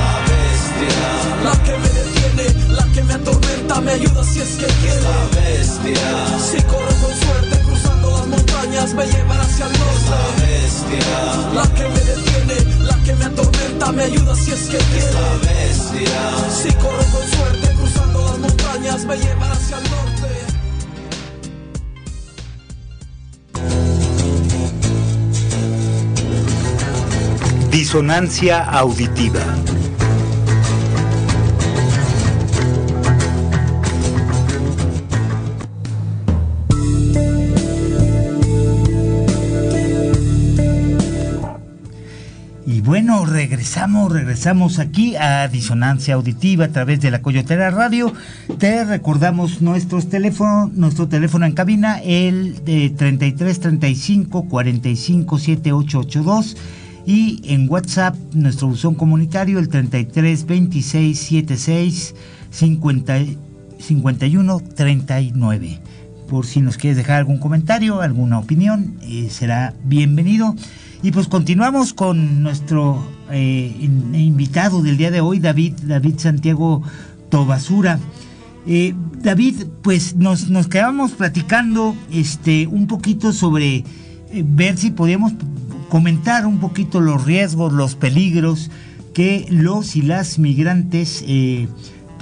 la 0.00 0.18
bestia. 0.30 1.04
La 1.44 1.52
que 1.64 1.74
me 1.78 1.88
detiene, 1.88 2.46
la 2.74 2.84
que 2.92 3.02
me 3.04 3.14
atormenta, 3.14 3.80
me 3.80 3.92
ayuda 3.92 4.24
si 4.24 4.40
es 4.40 4.56
que 4.56 4.66
quiere. 4.66 5.02
La 5.02 5.26
bestia. 5.40 6.26
Si 6.50 6.60
corro 6.62 6.94
con 7.00 7.14
suerte, 7.20 7.60
cruzando 7.66 8.10
las 8.10 8.26
montañas, 8.26 8.94
me 8.94 9.06
llevará 9.06 9.42
hacia 9.42 9.66
el 9.66 9.72
norte. 9.72 10.10
La 10.10 10.26
bestia. 10.42 11.14
La 11.54 11.66
que 11.74 11.88
me 11.88 12.00
detiene, 12.00 12.56
la 12.84 12.96
que 13.04 13.14
me 13.14 13.24
atormenta, 13.24 13.92
me 13.92 14.02
ayuda 14.04 14.34
si 14.34 14.50
es 14.52 14.68
que 14.68 14.78
quiere. 14.78 15.12
La 15.12 15.36
bestia. 15.52 16.20
Si 16.62 16.72
corro 16.74 17.04
con 17.12 17.28
suerte, 17.28 17.68
montañas, 18.72 19.04
me 19.04 19.16
llevará 19.16 19.52
hacia 19.52 19.78
el 19.78 19.84
norte. 19.90 20.28
Disonancia 27.70 28.64
auditiva. 28.64 29.40
Regresamos, 44.12 44.78
aquí 44.78 45.16
a 45.16 45.48
Disonancia 45.48 46.14
Auditiva 46.14 46.66
a 46.66 46.68
través 46.68 47.00
de 47.00 47.10
la 47.10 47.22
Coyotera 47.22 47.70
Radio. 47.70 48.12
Te 48.58 48.84
recordamos 48.84 49.62
nuestros 49.62 50.08
teléfonos, 50.08 50.72
nuestro 50.72 51.08
teléfono 51.08 51.46
en 51.46 51.52
cabina, 51.52 52.00
el 52.02 52.64
de 52.64 52.90
33 52.90 53.60
35 53.60 54.48
45 54.48 55.38
7882 55.38 56.56
y 57.06 57.42
en 57.44 57.68
WhatsApp 57.68 58.14
nuestro 58.32 58.68
buzón 58.68 58.94
comunitario 58.94 59.58
el 59.58 59.68
33 59.68 60.46
26 60.46 61.18
76 61.18 62.14
50, 62.50 63.18
51 63.78 64.60
39. 64.74 65.80
Por 66.28 66.46
si 66.46 66.60
nos 66.60 66.76
quieres 66.76 66.96
dejar 66.96 67.16
algún 67.16 67.38
comentario, 67.38 68.00
alguna 68.00 68.38
opinión, 68.38 68.96
eh, 69.02 69.28
será 69.30 69.74
bienvenido. 69.84 70.54
Y 71.02 71.10
pues 71.10 71.26
continuamos 71.26 71.92
con 71.92 72.42
nuestro 72.42 73.04
eh, 73.30 73.74
in- 73.80 74.14
invitado 74.14 74.82
del 74.82 74.96
día 74.96 75.10
de 75.10 75.20
hoy, 75.20 75.40
David, 75.40 75.74
David 75.82 76.14
Santiago 76.18 76.82
Tobasura. 77.28 77.98
Eh, 78.66 78.94
David, 79.20 79.64
pues 79.82 80.14
nos, 80.14 80.48
nos 80.48 80.68
quedamos 80.68 81.12
platicando 81.12 81.96
este, 82.12 82.68
un 82.68 82.86
poquito 82.86 83.32
sobre 83.32 83.78
eh, 83.78 83.84
ver 84.46 84.76
si 84.78 84.92
podíamos 84.92 85.32
comentar 85.88 86.46
un 86.46 86.58
poquito 86.60 87.00
los 87.00 87.24
riesgos, 87.24 87.72
los 87.72 87.96
peligros 87.96 88.70
que 89.12 89.46
los 89.50 89.96
y 89.96 90.02
las 90.02 90.38
migrantes 90.38 91.22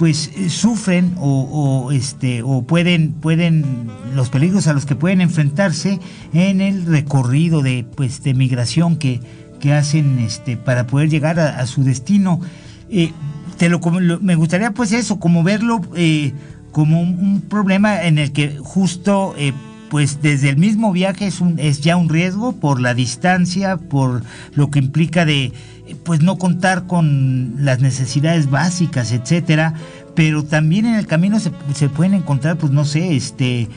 pues 0.01 0.31
eh, 0.35 0.49
sufren 0.49 1.13
o, 1.19 1.91
este 1.91 2.41
o 2.41 2.63
pueden 2.63 3.11
pueden 3.11 3.87
los 4.15 4.31
peligros 4.31 4.65
a 4.65 4.73
los 4.73 4.87
que 4.87 4.95
pueden 4.95 5.21
enfrentarse 5.21 5.99
en 6.33 6.59
el 6.59 6.87
recorrido 6.87 7.61
de 7.61 7.85
pues 7.95 8.23
de 8.23 8.33
migración 8.33 8.95
que, 8.95 9.21
que 9.59 9.73
hacen 9.73 10.17
este 10.17 10.57
para 10.57 10.87
poder 10.87 11.11
llegar 11.11 11.39
a, 11.39 11.67
su 11.67 11.83
destino. 11.83 12.41
Eh, 12.89 13.11
te 13.57 13.69
lo, 13.69 13.79
me 13.79 14.33
gustaría 14.33 14.71
pues 14.71 14.91
eso 14.91 15.19
como 15.19 15.43
verlo 15.43 15.81
eh, 15.95 16.33
como 16.71 16.99
un, 16.99 17.41
problema 17.47 18.01
en 18.01 18.17
el 18.17 18.31
que 18.31 18.57
justo 18.57 19.35
pues 19.91 20.23
desde 20.23 20.49
el 20.49 20.57
mismo 20.57 20.93
viaje 20.93 21.27
es, 21.27 21.41
un, 21.41 21.59
es 21.59 21.81
ya 21.81 21.95
un 21.95 22.09
riesgo 22.09 22.53
por 22.53 22.79
la 22.79 22.95
distancia, 22.95 23.77
por 23.77 24.23
lo 24.55 24.71
que 24.71 24.79
implica 24.79 25.25
de 25.25 25.53
pues 26.03 26.21
no 26.21 26.37
contar 26.37 26.87
con 26.87 27.55
las 27.59 27.79
necesidades 27.79 28.49
básicas, 28.49 29.11
etcétera, 29.11 29.73
pero 30.15 30.43
también 30.43 30.85
en 30.85 30.95
el 30.95 31.07
camino 31.07 31.39
se, 31.39 31.51
se 31.73 31.89
pueden 31.89 32.13
encontrar, 32.13 32.57
pues 32.57 32.71
no 32.71 32.85
sé, 32.85 33.15
este 33.15 33.67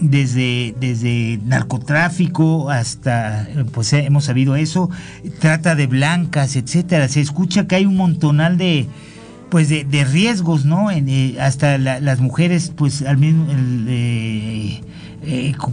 desde, 0.00 0.74
desde 0.78 1.38
narcotráfico 1.46 2.70
hasta, 2.70 3.48
pues 3.72 3.92
eh, 3.94 4.04
hemos 4.04 4.24
sabido 4.24 4.54
eso, 4.56 4.90
trata 5.40 5.74
de 5.74 5.86
blancas, 5.86 6.56
etcétera. 6.56 7.08
Se 7.08 7.20
escucha 7.22 7.66
que 7.66 7.76
hay 7.76 7.86
un 7.86 7.96
montonal 7.96 8.58
de, 8.58 8.88
pues 9.48 9.68
de, 9.70 9.84
de 9.84 10.04
riesgos, 10.04 10.66
¿no? 10.66 10.90
En, 10.90 11.08
eh, 11.08 11.36
hasta 11.40 11.78
la- 11.78 12.00
las 12.00 12.20
mujeres, 12.20 12.72
pues 12.76 13.00
al 13.02 13.16
mismo, 13.16 13.46
eh, 13.48 14.82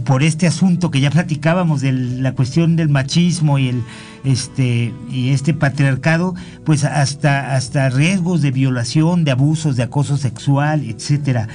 por 0.04 0.22
este 0.22 0.46
asunto 0.46 0.90
que 0.90 1.00
ya 1.00 1.10
platicábamos 1.10 1.80
de 1.80 1.92
la 1.92 2.32
cuestión 2.32 2.76
del 2.76 2.88
machismo 2.88 3.58
y 3.58 3.68
el 3.68 3.82
este 4.24 4.92
y 5.10 5.30
este 5.32 5.52
patriarcado, 5.54 6.34
pues 6.64 6.84
hasta 6.84 7.54
hasta 7.54 7.90
riesgos 7.90 8.40
de 8.42 8.50
violación, 8.50 9.24
de 9.24 9.30
abusos, 9.32 9.76
de 9.76 9.82
acoso 9.82 10.16
sexual, 10.16 10.82
etcétera. 10.88 11.48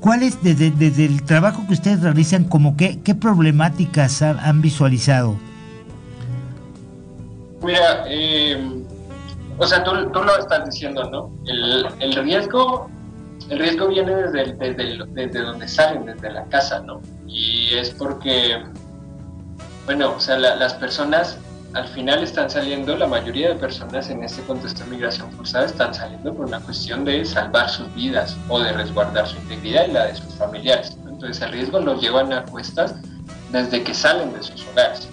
¿Cuáles 0.00 0.42
desde, 0.42 0.70
desde 0.72 1.04
el 1.06 1.22
trabajo 1.22 1.64
que 1.66 1.74
ustedes 1.74 2.02
realizan, 2.02 2.44
como 2.44 2.76
qué, 2.76 2.98
qué 3.04 3.14
problemáticas 3.14 4.20
ha- 4.22 4.30
han 4.48 4.60
visualizado? 4.60 5.36
Mira, 7.62 8.04
eh, 8.08 8.82
o 9.58 9.66
sea, 9.66 9.82
tú, 9.82 9.90
tú 10.12 10.22
lo 10.22 10.38
estás 10.38 10.64
diciendo, 10.70 11.08
¿no? 11.10 11.30
El, 11.46 11.86
el 12.00 12.24
riesgo, 12.24 12.88
el 13.48 13.58
riesgo 13.58 13.88
viene 13.88 14.14
desde, 14.14 14.52
desde, 14.54 15.04
desde 15.12 15.40
donde 15.40 15.66
salen, 15.66 16.06
desde 16.06 16.30
la 16.32 16.44
casa, 16.44 16.80
¿no? 16.80 17.00
Y 17.26 17.74
es 17.74 17.90
porque, 17.90 18.62
bueno, 19.86 20.14
o 20.16 20.20
sea, 20.20 20.38
la- 20.38 20.54
las 20.56 20.74
personas 20.74 21.38
al 21.74 21.86
final 21.88 22.22
están 22.22 22.48
saliendo, 22.48 22.96
la 22.96 23.06
mayoría 23.06 23.50
de 23.50 23.54
personas 23.56 24.08
en 24.08 24.22
este 24.22 24.42
contexto 24.42 24.84
de 24.84 24.90
migración 24.90 25.30
forzada 25.32 25.66
están 25.66 25.92
saliendo 25.92 26.32
por 26.34 26.46
una 26.46 26.60
cuestión 26.60 27.04
de 27.04 27.24
salvar 27.24 27.68
sus 27.68 27.92
vidas 27.94 28.36
o 28.48 28.58
de 28.60 28.72
resguardar 28.72 29.26
su 29.26 29.36
integridad 29.36 29.88
y 29.88 29.92
la 29.92 30.06
de 30.06 30.16
sus 30.16 30.34
familiares. 30.34 30.96
Entonces 31.06 31.42
el 31.42 31.52
riesgo 31.52 31.80
los 31.80 32.00
llevan 32.00 32.32
a 32.32 32.44
cuestas 32.44 32.94
desde 33.50 33.82
que 33.82 33.92
salen 33.92 34.32
de 34.32 34.42
sus 34.42 34.66
hogares. 34.68 35.08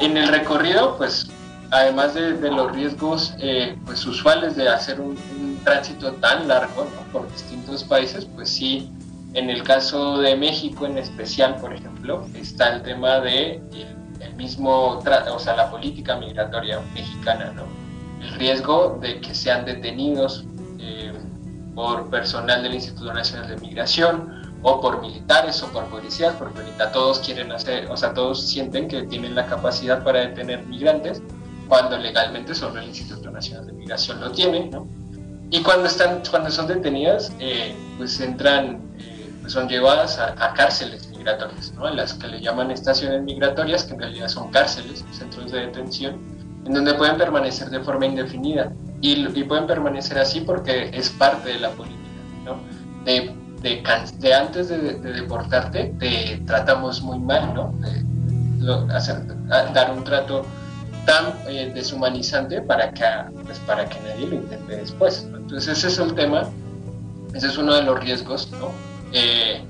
En 0.00 0.16
el 0.16 0.28
recorrido, 0.28 0.96
pues 0.96 1.28
además 1.70 2.14
de, 2.14 2.32
los 2.50 2.72
riesgos 2.72 3.34
eh, 3.38 3.76
pues, 3.84 4.06
usuales 4.06 4.56
de 4.56 4.68
hacer 4.68 5.00
un, 5.00 5.16
tránsito 5.64 6.12
tan 6.12 6.46
largo 6.46 6.86
por 7.12 7.28
distintos 7.32 7.82
países, 7.82 8.24
pues 8.24 8.48
sí, 8.48 8.88
en 9.34 9.50
el 9.50 9.64
caso 9.64 10.18
de 10.18 10.36
México 10.36 10.86
en 10.86 10.96
especial, 10.96 11.56
por 11.56 11.72
ejemplo, 11.72 12.24
está 12.34 12.76
el 12.76 12.82
tema 12.82 13.18
de 13.18 13.60
el, 14.20 14.34
mismo, 14.34 14.98
o 14.98 15.38
sea, 15.38 15.56
la 15.56 15.70
política 15.70 16.16
migratoria 16.16 16.80
mexicana, 16.94 17.52
¿no? 17.54 17.64
El 18.24 18.34
riesgo 18.34 18.98
de 19.00 19.20
que 19.20 19.34
sean 19.34 19.64
detenidos 19.64 20.44
eh, 20.78 21.12
por 21.74 22.08
personal 22.08 22.62
del 22.62 22.74
Instituto 22.74 23.12
Nacional 23.12 23.48
de 23.48 23.56
Migración 23.58 24.58
o 24.62 24.80
por 24.80 25.00
militares 25.00 25.62
o 25.62 25.68
por 25.68 25.84
policías, 25.86 26.34
porque 26.34 26.60
ahorita 26.60 26.92
todos 26.92 27.20
quieren 27.20 27.52
hacer, 27.52 27.90
o 27.90 27.96
sea, 27.96 28.14
todos 28.14 28.46
sienten 28.48 28.88
que 28.88 29.02
tienen 29.02 29.34
la 29.34 29.46
capacidad 29.46 30.02
para 30.02 30.20
detener 30.20 30.64
migrantes, 30.66 31.22
cuando 31.68 31.96
legalmente 31.98 32.54
solo 32.54 32.80
el 32.80 32.88
Instituto 32.88 33.30
Nacional 33.30 33.66
de 33.66 33.72
Migración 33.72 34.20
lo 34.20 34.32
tiene, 34.32 34.68
¿no? 34.70 34.86
Y 35.50 35.62
cuando, 35.62 35.86
están, 35.86 36.22
cuando 36.28 36.50
son 36.50 36.66
detenidas, 36.66 37.32
eh, 37.38 37.74
pues 37.96 38.20
entran, 38.20 38.80
eh, 38.98 39.30
pues 39.40 39.52
son 39.52 39.68
llevadas 39.68 40.18
a, 40.18 40.52
cárceles 40.54 41.05
migratorias, 41.26 41.72
¿no? 41.74 41.90
Las 41.90 42.14
que 42.14 42.28
le 42.28 42.40
llaman 42.40 42.70
estaciones 42.70 43.22
migratorias, 43.22 43.84
que 43.84 43.94
en 43.94 44.00
realidad 44.00 44.28
son 44.28 44.50
cárceles, 44.50 45.04
centros 45.12 45.50
de 45.50 45.60
detención, 45.60 46.20
en 46.64 46.72
donde 46.72 46.94
pueden 46.94 47.16
permanecer 47.16 47.70
de 47.70 47.80
forma 47.80 48.06
indefinida. 48.06 48.72
Y, 49.00 49.26
y 49.26 49.44
pueden 49.44 49.66
permanecer 49.66 50.18
así 50.18 50.40
porque 50.40 50.90
es 50.92 51.10
parte 51.10 51.50
de 51.50 51.58
la 51.58 51.70
política, 51.70 52.00
¿no? 52.44 52.58
De, 53.04 53.34
de, 53.60 53.82
de 54.18 54.34
antes 54.34 54.68
de, 54.68 54.98
deportarte, 54.98 55.94
te 55.98 56.42
tratamos 56.46 57.02
muy 57.02 57.18
mal, 57.18 57.54
¿no? 57.54 57.74
hacer, 58.92 59.22
dar 59.46 59.92
un 59.92 60.02
trato 60.02 60.44
tan 61.04 61.34
eh, 61.46 61.70
deshumanizante 61.72 62.62
para 62.62 62.90
que, 62.90 63.04
pues, 63.44 63.58
para 63.60 63.88
que 63.88 64.00
nadie 64.00 64.26
lo 64.26 64.34
intente 64.36 64.76
después. 64.76 65.28
Entonces 65.32 65.78
ese 65.78 65.88
es 65.88 65.98
el 65.98 66.14
tema, 66.14 66.48
ese 67.32 67.46
es 67.46 67.58
uno 67.58 67.74
de 67.74 67.82
los 67.82 68.00
riesgos, 68.00 68.50
¿no? 68.52 68.70
Eh, 69.12 69.62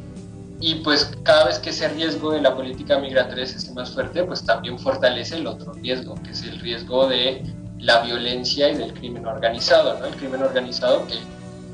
y 0.61 0.76
pues 0.76 1.11
cada 1.22 1.46
vez 1.46 1.59
que 1.59 1.70
ese 1.70 1.88
riesgo 1.88 2.32
de 2.32 2.40
la 2.40 2.54
política 2.54 2.98
migratoria 2.98 3.46
se 3.46 3.57
hace 3.57 3.72
más 3.72 3.90
fuerte, 3.90 4.24
pues 4.24 4.44
también 4.44 4.78
fortalece 4.78 5.36
el 5.36 5.46
otro 5.46 5.72
riesgo, 5.74 6.14
que 6.22 6.30
es 6.30 6.42
el 6.42 6.59
riesgo 6.61 7.07
de 7.09 7.42
la 7.78 8.00
violencia 8.00 8.70
y 8.70 8.76
del 8.76 8.94
crimen 8.94 9.26
organizado, 9.26 9.98
¿no? 9.98 10.07
El 10.07 10.16
crimen 10.16 10.42
organizado 10.42 11.07
que 11.07 11.14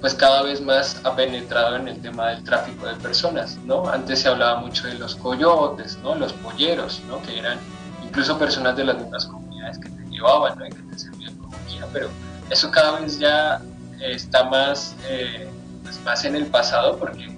pues 0.01 0.15
cada 0.15 0.43
vez 0.43 0.61
más 0.61 1.01
ha 1.05 1.15
penetrado 1.15 1.77
en 1.77 1.87
el 1.87 2.01
tema 2.03 2.31
del 2.31 2.43
tráfico 2.43 2.87
de 2.87 2.95
personas, 2.97 3.57
¿no? 3.65 3.89
Antes 3.89 4.21
se 4.21 4.29
hablaba 4.29 4.61
mucho 4.61 4.89
de 4.89 4.95
los 4.95 5.15
coyotes, 5.15 5.97
¿no? 6.03 6.17
Los 6.17 6.33
polleros, 6.33 7.01
¿no? 7.09 7.23
Que 7.23 7.39
eran 7.39 7.59
incluso 8.05 8.37
personas 8.37 8.77
de 8.77 8.85
las 8.85 8.97
mismas 8.97 9.27
comunidades 9.27 9.79
que 9.79 9.89
te 9.89 10.11
llevaban 10.11 10.59
¿no? 10.59 10.67
y 10.67 10.71
que 10.71 10.83
te 10.83 10.99
servían 10.99 11.37
como 11.39 11.57
guía, 11.69 11.87
pero 11.93 12.09
eso 12.51 12.71
cada 12.71 13.01
vez 13.01 13.19
ya 13.19 13.63
está 14.01 14.45
más, 14.51 14.97
eh, 15.09 15.49
pues 15.85 16.03
más 16.05 16.25
en 16.25 16.35
el 16.35 16.47
pasado 16.47 16.99
porque 16.99 17.32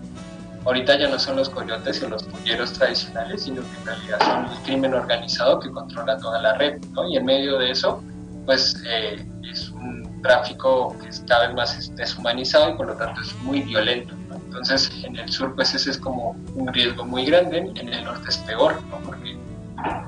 ahorita 0.64 0.98
ya 0.98 1.08
no 1.08 1.18
son 1.18 1.36
los 1.36 1.48
coyotes 1.48 2.02
o 2.02 2.08
los 2.08 2.22
polleros 2.22 2.72
tradicionales, 2.72 3.42
sino 3.42 3.62
que 3.62 3.76
en 3.78 3.86
realidad 3.86 4.18
son 4.20 4.44
el 4.52 4.62
crimen 4.64 4.94
organizado 4.94 5.60
que 5.60 5.70
controla 5.70 6.16
toda 6.18 6.40
la 6.40 6.54
red, 6.54 6.80
¿no? 6.92 7.08
Y 7.08 7.16
en 7.16 7.24
medio 7.24 7.58
de 7.58 7.70
eso, 7.70 8.02
pues 8.46 8.82
eh, 8.86 9.24
es 9.50 9.68
un 9.70 10.20
tráfico 10.22 10.96
que 11.00 11.08
es 11.08 11.22
cada 11.28 11.46
vez 11.46 11.56
más 11.56 11.96
deshumanizado 11.96 12.70
y 12.70 12.76
por 12.76 12.86
lo 12.86 12.94
tanto 12.94 13.20
es 13.20 13.34
muy 13.42 13.60
violento. 13.62 14.14
Entonces, 14.30 14.90
en 15.02 15.16
el 15.16 15.30
sur, 15.30 15.54
pues 15.54 15.74
ese 15.74 15.90
es 15.90 15.98
como 15.98 16.36
un 16.54 16.72
riesgo 16.72 17.04
muy 17.04 17.26
grande, 17.26 17.70
en 17.74 17.88
el 17.88 18.04
norte 18.04 18.28
es 18.28 18.38
peor, 18.38 18.80
¿no? 18.90 18.98
Porque 19.00 19.36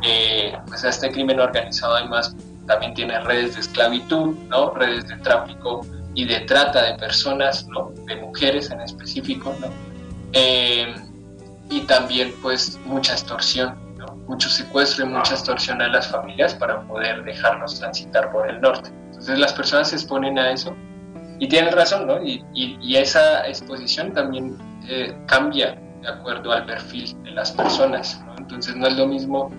eh, 0.03 0.57
pues 0.67 0.85
este 0.85 1.11
crimen 1.11 1.41
organizado 1.41 1.97
además 1.97 2.35
también 2.67 2.95
tiene 2.95 3.21
redes 3.21 3.55
de 3.55 3.61
esclavitud, 3.61 4.37
¿no? 4.49 4.71
redes 4.71 5.07
de 5.09 5.17
tráfico 5.17 5.87
y 6.15 6.25
de 6.25 6.41
trata 6.41 6.83
de 6.83 6.95
personas, 6.99 7.67
¿no? 7.69 7.93
de 8.07 8.17
mujeres 8.17 8.71
en 8.71 8.81
específico, 8.81 9.55
¿no? 9.61 9.69
Eh, 10.39 10.95
y 11.71 11.81
también 11.83 12.33
pues 12.43 12.79
mucha 12.85 13.13
extorsión, 13.13 13.75
¿no? 13.97 14.15
mucho 14.29 14.51
secuestro 14.51 15.07
y 15.07 15.09
mucha 15.09 15.33
extorsión 15.33 15.81
a 15.81 15.89
las 15.89 16.09
familias 16.09 16.55
para 16.55 16.83
poder 16.83 17.25
dejarlos 17.25 17.81
transitar 17.81 18.31
por 18.31 18.49
el 18.49 18.61
norte. 18.61 18.91
Entonces 19.07 19.39
las 19.39 19.55
personas 19.55 19.89
se 19.89 19.97
exponen 19.97 20.39
a 20.39 20.51
eso 20.51 20.77
y 21.39 21.49
tienen 21.49 21.73
razón, 21.73 22.07
¿no? 22.07 22.23
Y, 22.23 22.45
y, 22.55 22.97
esa 22.97 23.47
exposición 23.47 24.13
también 24.13 24.57
eh, 24.89 25.17
cambia 25.27 25.79
de 26.03 26.09
acuerdo 26.09 26.53
al 26.53 26.67
perfil 26.67 27.17
de 27.25 27.31
las 27.31 27.53
personas, 27.53 28.23
¿no? 28.27 28.37
Entonces 28.37 28.77
no 28.77 28.87
es 28.87 28.97
lo 28.97 29.07
mismo 29.07 29.51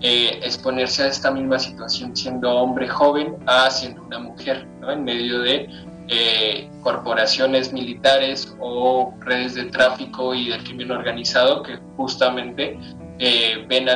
eh, 0.00 0.40
exponerse 0.42 1.04
a 1.04 1.06
esta 1.08 1.30
misma 1.30 1.58
situación 1.58 2.16
siendo 2.16 2.50
hombre 2.50 2.88
joven 2.88 3.36
a 3.46 3.70
siendo 3.70 4.02
una 4.02 4.18
mujer, 4.18 4.66
¿no? 4.80 4.90
en 4.90 5.04
medio 5.04 5.40
de 5.40 5.68
eh, 6.08 6.68
corporaciones 6.82 7.72
militares 7.72 8.54
o 8.60 9.14
redes 9.20 9.54
de 9.54 9.64
tráfico 9.64 10.34
y 10.34 10.48
del 10.50 10.62
crimen 10.64 10.90
organizado 10.90 11.62
que 11.62 11.78
justamente 11.96 12.78
eh, 13.18 13.64
ven 13.68 13.88
a, 13.88 13.92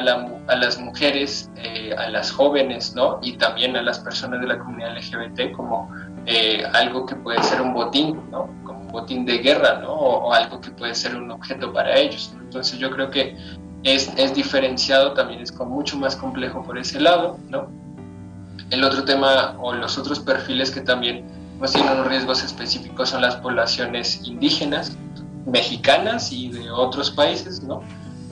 a, 0.48 0.56
las 0.56 0.78
mujeres, 0.78 1.50
a 1.98 2.08
las 2.10 2.30
jóvenes 2.30 2.94
¿no? 2.94 3.18
y 3.22 3.32
también 3.32 3.76
a 3.76 3.82
las 3.82 3.98
personas 3.98 4.40
de 4.40 4.46
la 4.46 4.58
comunidad 4.58 4.96
LGBT 4.96 5.52
como 5.52 5.90
algo 6.74 7.06
que 7.06 7.16
puede 7.16 7.42
ser 7.42 7.60
un 7.60 7.72
botín, 7.74 8.20
¿no? 8.30 8.48
como 8.64 8.80
un 8.80 8.88
botín 8.88 9.24
de 9.24 9.38
guerra 9.38 9.80
¿no? 9.80 9.92
o, 9.92 10.28
o 10.28 10.32
algo 10.32 10.60
que 10.60 10.70
puede 10.70 10.94
ser 10.94 11.16
un 11.16 11.30
objeto 11.30 11.72
para 11.72 11.96
ellos. 11.96 12.34
Entonces 12.40 12.78
yo 12.78 12.90
creo 12.90 13.10
que 13.10 13.36
es, 13.86 14.12
es 14.16 14.34
diferenciado, 14.34 15.12
también 15.12 15.40
es 15.40 15.54
mucho 15.60 15.96
más 15.96 16.16
complejo 16.16 16.62
por 16.62 16.76
ese 16.76 17.00
lado, 17.00 17.38
¿no? 17.48 17.68
El 18.70 18.82
otro 18.82 19.04
tema 19.04 19.56
o 19.60 19.72
los 19.72 19.96
otros 19.96 20.18
perfiles 20.18 20.72
que 20.72 20.80
también 20.80 21.24
pues, 21.58 21.72
tienen 21.72 21.92
unos 21.92 22.08
riesgos 22.08 22.42
específicos 22.42 23.10
son 23.10 23.22
las 23.22 23.36
poblaciones 23.36 24.20
indígenas, 24.24 24.96
mexicanas 25.46 26.32
y 26.32 26.50
de 26.50 26.70
otros 26.70 27.10
países, 27.10 27.62
¿no? 27.62 27.82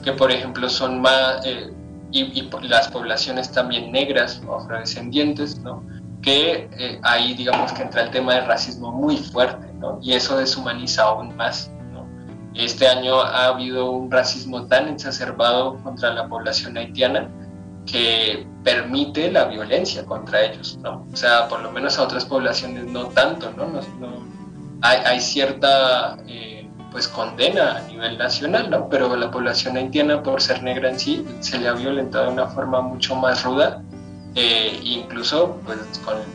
Que 0.03 0.11
por 0.11 0.31
ejemplo 0.31 0.69
son 0.69 1.01
más, 1.01 1.45
eh, 1.45 1.71
y, 2.11 2.49
las 2.67 2.87
poblaciones 2.89 3.51
también 3.51 3.91
negras 3.91 4.41
o 4.47 4.55
afrodescendientes, 4.55 5.59
¿no? 5.59 5.83
Que 6.21 6.69
eh, 6.77 6.99
ahí 7.03 7.33
digamos 7.33 7.71
que 7.73 7.83
entra 7.83 8.03
el 8.03 8.11
tema 8.11 8.35
del 8.35 8.45
racismo 8.45 8.91
muy 8.91 9.17
fuerte, 9.17 9.71
¿no? 9.79 9.99
Y 10.01 10.13
eso 10.13 10.37
deshumaniza 10.37 11.03
aún 11.03 11.35
más 11.35 11.69
este 12.55 12.87
año 12.87 13.19
ha 13.19 13.47
habido 13.47 13.91
un 13.91 14.09
racismo 14.09 14.65
tan 14.67 14.87
exacerbado 14.87 15.77
contra 15.83 16.13
la 16.13 16.27
población 16.29 16.77
haitiana 16.77 17.29
que 17.85 18.45
permite 18.63 19.31
la 19.31 19.45
violencia 19.45 20.05
contra 20.05 20.41
ellos, 20.41 20.77
¿no? 20.81 21.07
O 21.11 21.15
sea, 21.15 21.47
por 21.47 21.61
lo 21.61 21.71
menos 21.71 21.97
a 21.99 22.03
otras 22.03 22.25
poblaciones 22.25 22.85
no 22.85 23.07
tanto, 23.07 23.51
¿no? 23.51 23.65
hay, 24.81 25.19
cierta, 25.19 26.17
eh, 26.27 26.69
pues, 26.91 27.07
condena 27.07 27.77
a 27.77 27.81
nivel 27.81 28.17
nacional, 28.17 28.69
¿no? 28.69 28.87
Pero 28.89 29.15
la 29.15 29.31
población 29.31 29.77
haitiana, 29.77 30.21
por 30.21 30.41
ser 30.41 30.61
negra 30.63 30.89
en 30.89 30.99
sí, 30.99 31.25
se 31.39 31.57
le 31.57 31.67
ha 31.67 31.73
violentado 31.73 32.25
de 32.27 32.33
una 32.33 32.47
forma 32.47 32.81
mucho 32.81 33.15
más 33.15 33.43
ruda, 33.43 33.83
eh, 34.35 34.79
incluso, 34.83 35.61
pues, 35.65 35.79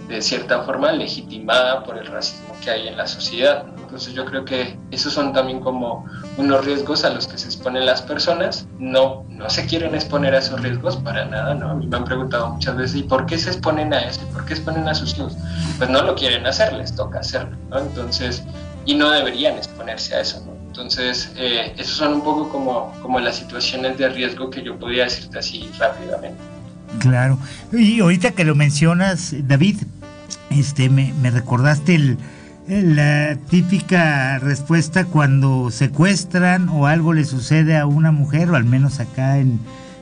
de 0.08 0.22
cierta 0.22 0.62
forma 0.62 0.90
legitimada 0.92 1.84
por 1.84 1.98
el 1.98 2.06
racismo 2.06 2.56
que 2.62 2.70
hay 2.70 2.88
en 2.88 2.96
la 2.96 3.06
sociedad, 3.06 3.66
entonces 3.76 4.14
yo 4.14 4.24
creo 4.24 4.44
que 4.44 4.78
esos 4.90 5.12
son 5.12 5.32
también 5.32 5.60
como 5.60 6.06
unos 6.36 6.64
riesgos 6.64 7.04
a 7.04 7.10
los 7.10 7.26
que 7.26 7.36
se 7.36 7.46
exponen 7.46 7.84
las 7.84 8.00
personas. 8.00 8.66
No, 8.78 9.26
no 9.28 9.50
se 9.50 9.66
quieren 9.66 9.94
exponer 9.94 10.34
a 10.34 10.38
esos 10.38 10.60
riesgos 10.60 10.96
para 10.96 11.24
nada, 11.26 11.54
¿no? 11.54 11.70
A 11.70 11.74
mí 11.74 11.86
me 11.86 11.96
han 11.96 12.04
preguntado 12.04 12.50
muchas 12.50 12.76
veces, 12.76 12.96
¿y 12.96 13.02
por 13.02 13.26
qué 13.26 13.36
se 13.36 13.50
exponen 13.50 13.92
a 13.92 14.00
eso? 14.00 14.20
¿Por 14.32 14.46
qué 14.46 14.54
exponen 14.54 14.88
a 14.88 14.94
sus 14.94 15.16
hijos? 15.16 15.36
Pues 15.76 15.90
no 15.90 16.02
lo 16.02 16.14
quieren 16.14 16.46
hacer, 16.46 16.72
les 16.72 16.94
toca 16.94 17.18
hacerlo, 17.18 17.56
¿no? 17.68 17.80
Entonces, 17.80 18.44
y 18.86 18.94
no 18.94 19.10
deberían 19.10 19.56
exponerse 19.56 20.14
a 20.14 20.20
eso, 20.20 20.40
¿no? 20.46 20.52
Entonces, 20.68 21.32
eh, 21.36 21.74
esos 21.76 21.96
son 21.96 22.14
un 22.14 22.22
poco 22.22 22.48
como, 22.48 22.94
como 23.02 23.18
las 23.18 23.36
situaciones 23.36 23.98
de 23.98 24.08
riesgo 24.08 24.48
que 24.48 24.62
yo 24.62 24.78
podría 24.78 25.04
decirte 25.04 25.40
así 25.40 25.68
rápidamente. 25.78 26.40
Claro. 26.98 27.38
Y 27.72 28.00
ahorita 28.00 28.32
que 28.32 28.44
lo 28.44 28.54
mencionas, 28.54 29.34
David, 29.46 29.76
este, 30.50 30.90
me, 30.90 31.14
me 31.22 31.30
recordaste 31.30 31.94
el, 31.94 32.18
la 32.70 33.36
típica 33.48 34.38
respuesta 34.38 35.04
cuando 35.04 35.70
secuestran 35.70 36.68
o 36.68 36.86
algo 36.86 37.12
le 37.12 37.24
sucede 37.24 37.76
a 37.76 37.86
una 37.86 38.12
mujer, 38.12 38.50
o 38.50 38.56
al 38.56 38.64
menos 38.64 39.00
acá 39.00 39.38
en 39.38 39.58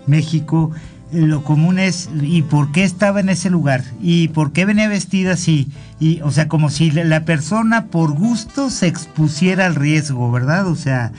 México, 0.07 0.72
lo 1.11 1.43
común 1.43 1.78
es 1.78 2.11
¿y 2.20 2.43
por 2.43 2.70
qué 2.72 2.84
estaba 2.84 3.20
en 3.20 3.30
ese 3.30 3.49
lugar? 3.49 3.84
¿Y 4.03 4.28
por 4.28 4.53
qué 4.53 4.66
venía 4.66 4.89
vestida 4.89 5.32
así? 5.32 5.68
Y, 5.99 6.20
o 6.20 6.30
sea, 6.30 6.49
como 6.49 6.68
si 6.68 6.91
la 6.91 7.24
persona 7.24 7.86
por 7.86 8.12
gusto 8.12 8.68
se 8.68 8.86
expusiera 8.86 9.66
al 9.66 9.74
riesgo, 9.74 10.30
¿verdad? 10.30 10.66
O 10.66 10.76
sea, 10.76 11.12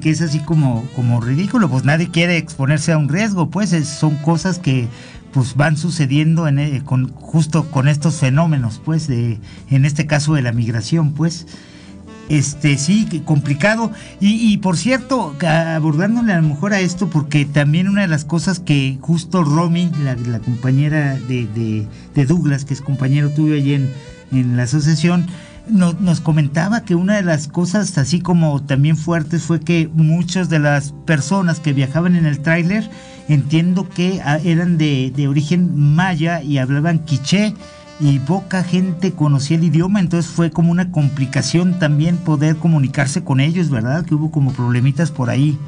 que, 0.00 0.10
es 0.10 0.20
así 0.20 0.40
como, 0.40 0.88
como 0.96 1.20
ridículo, 1.20 1.68
pues 1.68 1.84
nadie 1.84 2.10
quiere 2.10 2.36
exponerse 2.36 2.92
a 2.92 2.98
un 2.98 3.08
riesgo, 3.08 3.50
pues 3.50 3.70
son 3.86 4.16
cosas 4.16 4.58
que 4.58 4.88
pues 5.32 5.54
van 5.54 5.76
sucediendo 5.76 6.48
en, 6.48 6.58
eh, 6.58 6.82
con, 6.84 7.12
justo 7.12 7.70
con 7.70 7.88
estos 7.88 8.16
fenómenos, 8.16 8.80
pues, 8.84 9.06
de, 9.06 9.38
en 9.70 9.84
este 9.84 10.06
caso 10.06 10.34
de 10.34 10.42
la 10.42 10.52
migración, 10.52 11.12
pues. 11.12 11.46
Este, 12.28 12.76
sí, 12.76 13.22
complicado. 13.24 13.92
Y, 14.18 14.56
por 14.56 14.76
cierto, 14.76 15.36
abordándole 15.46 16.32
a 16.32 16.40
lo 16.40 16.48
mejor 16.48 16.72
a 16.72 16.80
esto, 16.80 17.08
porque 17.08 17.44
también 17.44 17.88
una 17.88 18.02
de 18.02 18.08
las 18.08 18.24
cosas 18.24 18.58
que 18.58 18.98
justo 19.00 19.44
Romy, 19.44 19.92
la, 20.02 20.40
compañera 20.40 21.16
de, 21.28 21.86
Douglas, 22.26 22.64
que 22.64 22.74
es 22.74 22.80
compañero 22.80 23.30
tuyo 23.30 23.54
allí 23.54 23.74
en, 23.74 23.92
en 24.32 24.56
la 24.56 24.64
asociación, 24.64 25.28
nos 25.68 26.20
comentaba 26.20 26.82
que 26.84 26.94
una 26.94 27.16
de 27.16 27.22
las 27.22 27.48
cosas 27.48 27.96
así 27.98 28.20
como 28.20 28.62
también 28.62 28.96
fuertes 28.96 29.42
fue 29.42 29.60
que 29.60 29.88
muchas 29.92 30.48
de 30.48 30.58
las 30.58 30.92
personas 31.04 31.60
que 31.60 31.72
viajaban 31.72 32.16
en 32.16 32.26
el 32.26 32.40
tráiler 32.40 32.88
entiendo 33.28 33.88
que 33.88 34.20
ah, 34.24 34.38
eran 34.44 34.78
de, 34.78 35.12
de, 35.14 35.28
origen 35.28 35.76
maya 35.76 36.42
y 36.42 36.58
hablaban 36.58 37.00
quiché 37.00 37.54
y 37.98 38.18
poca 38.20 38.62
gente 38.62 39.12
conocía 39.12 39.56
el 39.56 39.64
idioma, 39.64 40.00
entonces 40.00 40.30
fue 40.30 40.50
como 40.50 40.70
una 40.70 40.92
complicación 40.92 41.78
también 41.78 42.18
poder 42.18 42.56
comunicarse 42.56 43.24
con 43.24 43.40
ellos, 43.40 43.70
¿verdad? 43.70 44.04
Que 44.04 44.14
hubo 44.14 44.30
como 44.30 44.52
problemitas 44.52 45.10
por 45.10 45.30
ahí. 45.30 45.58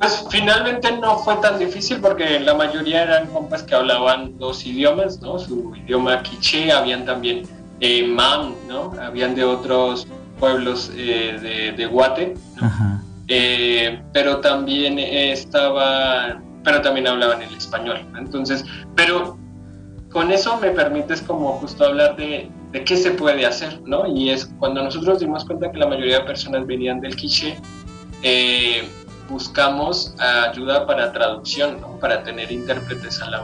Pues 0.00 0.24
finalmente 0.30 0.96
no 0.98 1.18
fue 1.18 1.36
tan 1.36 1.58
difícil 1.58 2.00
porque 2.00 2.38
la 2.40 2.54
mayoría 2.54 3.02
eran 3.02 3.26
compas 3.28 3.62
que 3.62 3.74
hablaban 3.74 4.36
dos 4.38 4.64
idiomas, 4.66 5.20
¿no? 5.20 5.38
Su 5.38 5.72
idioma 5.76 6.22
quiché, 6.22 6.70
habían 6.72 7.04
también 7.04 7.42
eh, 7.80 8.06
mam, 8.06 8.54
¿no? 8.66 8.92
Habían 9.00 9.34
de 9.34 9.44
otros 9.44 10.06
pueblos 10.40 10.90
eh, 10.96 11.74
de, 11.76 11.86
Guate, 11.86 12.34
eh, 13.28 14.02
pero 14.12 14.38
también 14.38 14.98
estaba, 14.98 16.40
pero 16.64 16.82
también 16.82 17.06
hablaban 17.06 17.42
el 17.42 17.54
español. 17.54 18.04
Entonces, 18.18 18.64
pero 18.96 19.38
con 20.10 20.30
eso 20.32 20.58
me 20.58 20.70
permites 20.70 21.22
como 21.22 21.52
justo 21.54 21.84
hablar 21.86 22.16
de, 22.16 22.50
de, 22.72 22.84
qué 22.84 22.96
se 22.96 23.12
puede 23.12 23.46
hacer, 23.46 23.80
¿no? 23.84 24.06
Y 24.06 24.30
es 24.30 24.46
cuando 24.58 24.82
nosotros 24.82 25.20
dimos 25.20 25.44
cuenta 25.44 25.70
que 25.70 25.78
la 25.78 25.86
mayoría 25.86 26.20
de 26.20 26.24
personas 26.24 26.66
venían 26.66 27.00
del 27.00 27.14
quiché, 27.14 27.56
buscamos 29.28 30.14
ayuda 30.18 30.86
para 30.86 31.12
traducción, 31.12 31.80
¿no? 31.80 31.98
Para 31.98 32.22
tener 32.22 32.50
intérpretes 32.50 33.20
a 33.20 33.30
la 33.30 33.42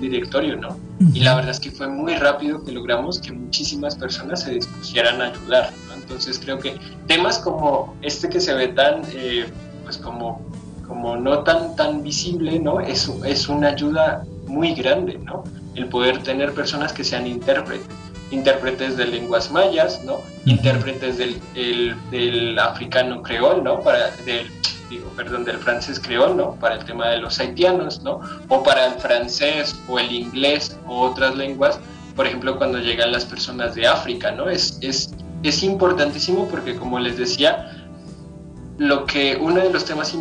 directorio, 0.00 0.56
¿no? 0.56 0.76
Y 1.14 1.20
la 1.20 1.34
verdad 1.34 1.52
es 1.52 1.60
que 1.60 1.70
fue 1.70 1.88
muy 1.88 2.14
rápido 2.14 2.64
que 2.64 2.72
logramos 2.72 3.18
que 3.18 3.32
muchísimas 3.32 3.94
personas 3.94 4.42
se 4.42 4.52
dispusieran 4.52 5.20
a 5.20 5.26
ayudar, 5.26 5.72
¿no? 5.88 5.94
Entonces 5.94 6.38
creo 6.38 6.58
que 6.58 6.76
temas 7.06 7.38
como 7.38 7.94
este 8.02 8.28
que 8.28 8.40
se 8.40 8.54
ve 8.54 8.68
tan, 8.68 9.02
eh, 9.12 9.46
pues 9.84 9.96
como, 9.98 10.40
como 10.86 11.16
no 11.16 11.40
tan, 11.44 11.76
tan 11.76 12.02
visible, 12.02 12.58
¿no? 12.58 12.80
Es, 12.80 13.10
es 13.24 13.48
una 13.48 13.68
ayuda 13.68 14.24
muy 14.46 14.74
grande, 14.74 15.18
¿no? 15.24 15.44
El 15.74 15.86
poder 15.86 16.22
tener 16.22 16.52
personas 16.52 16.92
que 16.92 17.04
sean 17.04 17.26
intérpretes 17.26 17.86
intérpretes 18.30 18.96
de 18.96 19.06
lenguas 19.06 19.50
mayas, 19.50 20.04
¿no? 20.04 20.20
Intérpretes 20.44 21.18
del, 21.18 21.40
del 22.10 22.58
africano 22.58 23.22
creol, 23.22 23.64
¿no? 23.64 23.80
Para, 23.80 24.10
del 24.24 24.46
digo, 24.90 25.08
perdón, 25.16 25.44
del 25.44 25.58
francés 25.58 25.98
creol, 25.98 26.36
¿no? 26.36 26.56
Para 26.56 26.74
el 26.74 26.84
tema 26.84 27.08
de 27.08 27.18
los 27.18 27.38
haitianos, 27.38 28.02
¿no? 28.02 28.20
O 28.48 28.62
para 28.62 28.86
el 28.86 28.94
francés 29.00 29.74
o 29.88 29.98
el 29.98 30.12
inglés 30.12 30.76
o 30.86 31.00
otras 31.02 31.36
lenguas, 31.36 31.78
por 32.16 32.26
ejemplo, 32.26 32.58
cuando 32.58 32.78
llegan 32.78 33.12
las 33.12 33.24
personas 33.24 33.74
de 33.74 33.86
África, 33.86 34.32
¿no? 34.32 34.50
Es, 34.50 34.78
es, 34.82 35.14
es 35.42 35.62
importantísimo 35.62 36.48
porque, 36.48 36.74
como 36.74 36.98
les 36.98 37.16
decía, 37.16 37.80
lo 38.78 39.06
que 39.06 39.36
uno 39.40 39.60
de 39.60 39.70
los 39.70 39.84
temas 39.84 40.14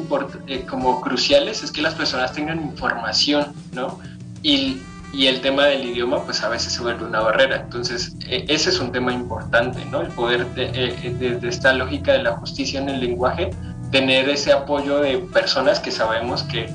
eh, 0.47 0.65
como 0.70 1.01
cruciales 1.01 1.63
es 1.63 1.72
que 1.72 1.82
las 1.82 1.95
personas 1.95 2.34
tengan 2.34 2.61
información, 2.61 3.47
¿no? 3.74 3.99
Y, 4.43 4.82
y, 5.13 5.28
el 5.28 5.41
tema 5.41 5.65
del 5.65 5.86
idioma, 5.86 6.24
pues 6.24 6.43
a 6.43 6.49
veces 6.49 6.74
se 6.74 6.82
vuelve 6.82 7.05
una 7.05 7.22
barrera. 7.22 7.61
Entonces, 7.63 8.15
e, 8.28 8.45
ese 8.47 8.70
es 8.70 8.80
un 8.80 8.91
tema 8.91 9.11
importante, 9.11 9.84
¿no? 9.86 10.01
El 10.01 10.09
poder, 10.09 10.45
de, 10.55 10.72
eh, 10.74 11.15
desde 11.17 11.47
esta 11.47 11.74
lógica 11.74 12.13
de 12.13 12.24
la 12.24 12.36
justicia 12.38 12.80
en 12.80 12.89
el 12.89 12.99
lenguaje, 12.99 13.49
tener 13.91 14.29
ese 14.29 14.53
apoyo 14.53 14.99
de 14.99 15.17
personas 15.17 15.79
que 15.79 15.91
sabemos 15.91 16.43
que 16.43 16.69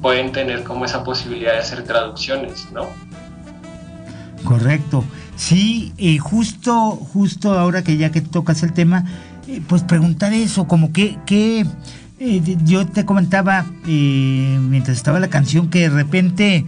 pueden 0.00 0.32
tener 0.32 0.64
como 0.64 0.84
esa 0.84 1.02
posibilidad 1.02 1.52
de 1.52 1.58
hacer 1.58 1.84
traducciones, 1.84 2.68
¿no? 2.72 2.88
Correcto. 4.44 5.04
Sí, 5.36 5.92
y 5.96 6.18
justo, 6.18 6.90
justo 6.90 7.58
ahora 7.58 7.82
que 7.82 7.96
ya 7.96 8.10
que 8.10 8.20
tocas 8.20 8.62
el 8.62 8.72
tema, 8.72 9.04
eh, 9.48 9.60
pues 9.66 9.82
preguntar 9.82 10.32
eso, 10.32 10.68
como 10.68 10.92
que, 10.92 11.18
que 11.26 11.66
eh, 12.20 12.56
yo 12.64 12.86
te 12.86 13.04
comentaba 13.04 13.66
eh, 13.86 14.58
mientras 14.60 14.96
estaba 14.96 15.18
la 15.18 15.28
canción 15.28 15.70
que 15.70 15.80
de 15.80 15.90
repente, 15.90 16.66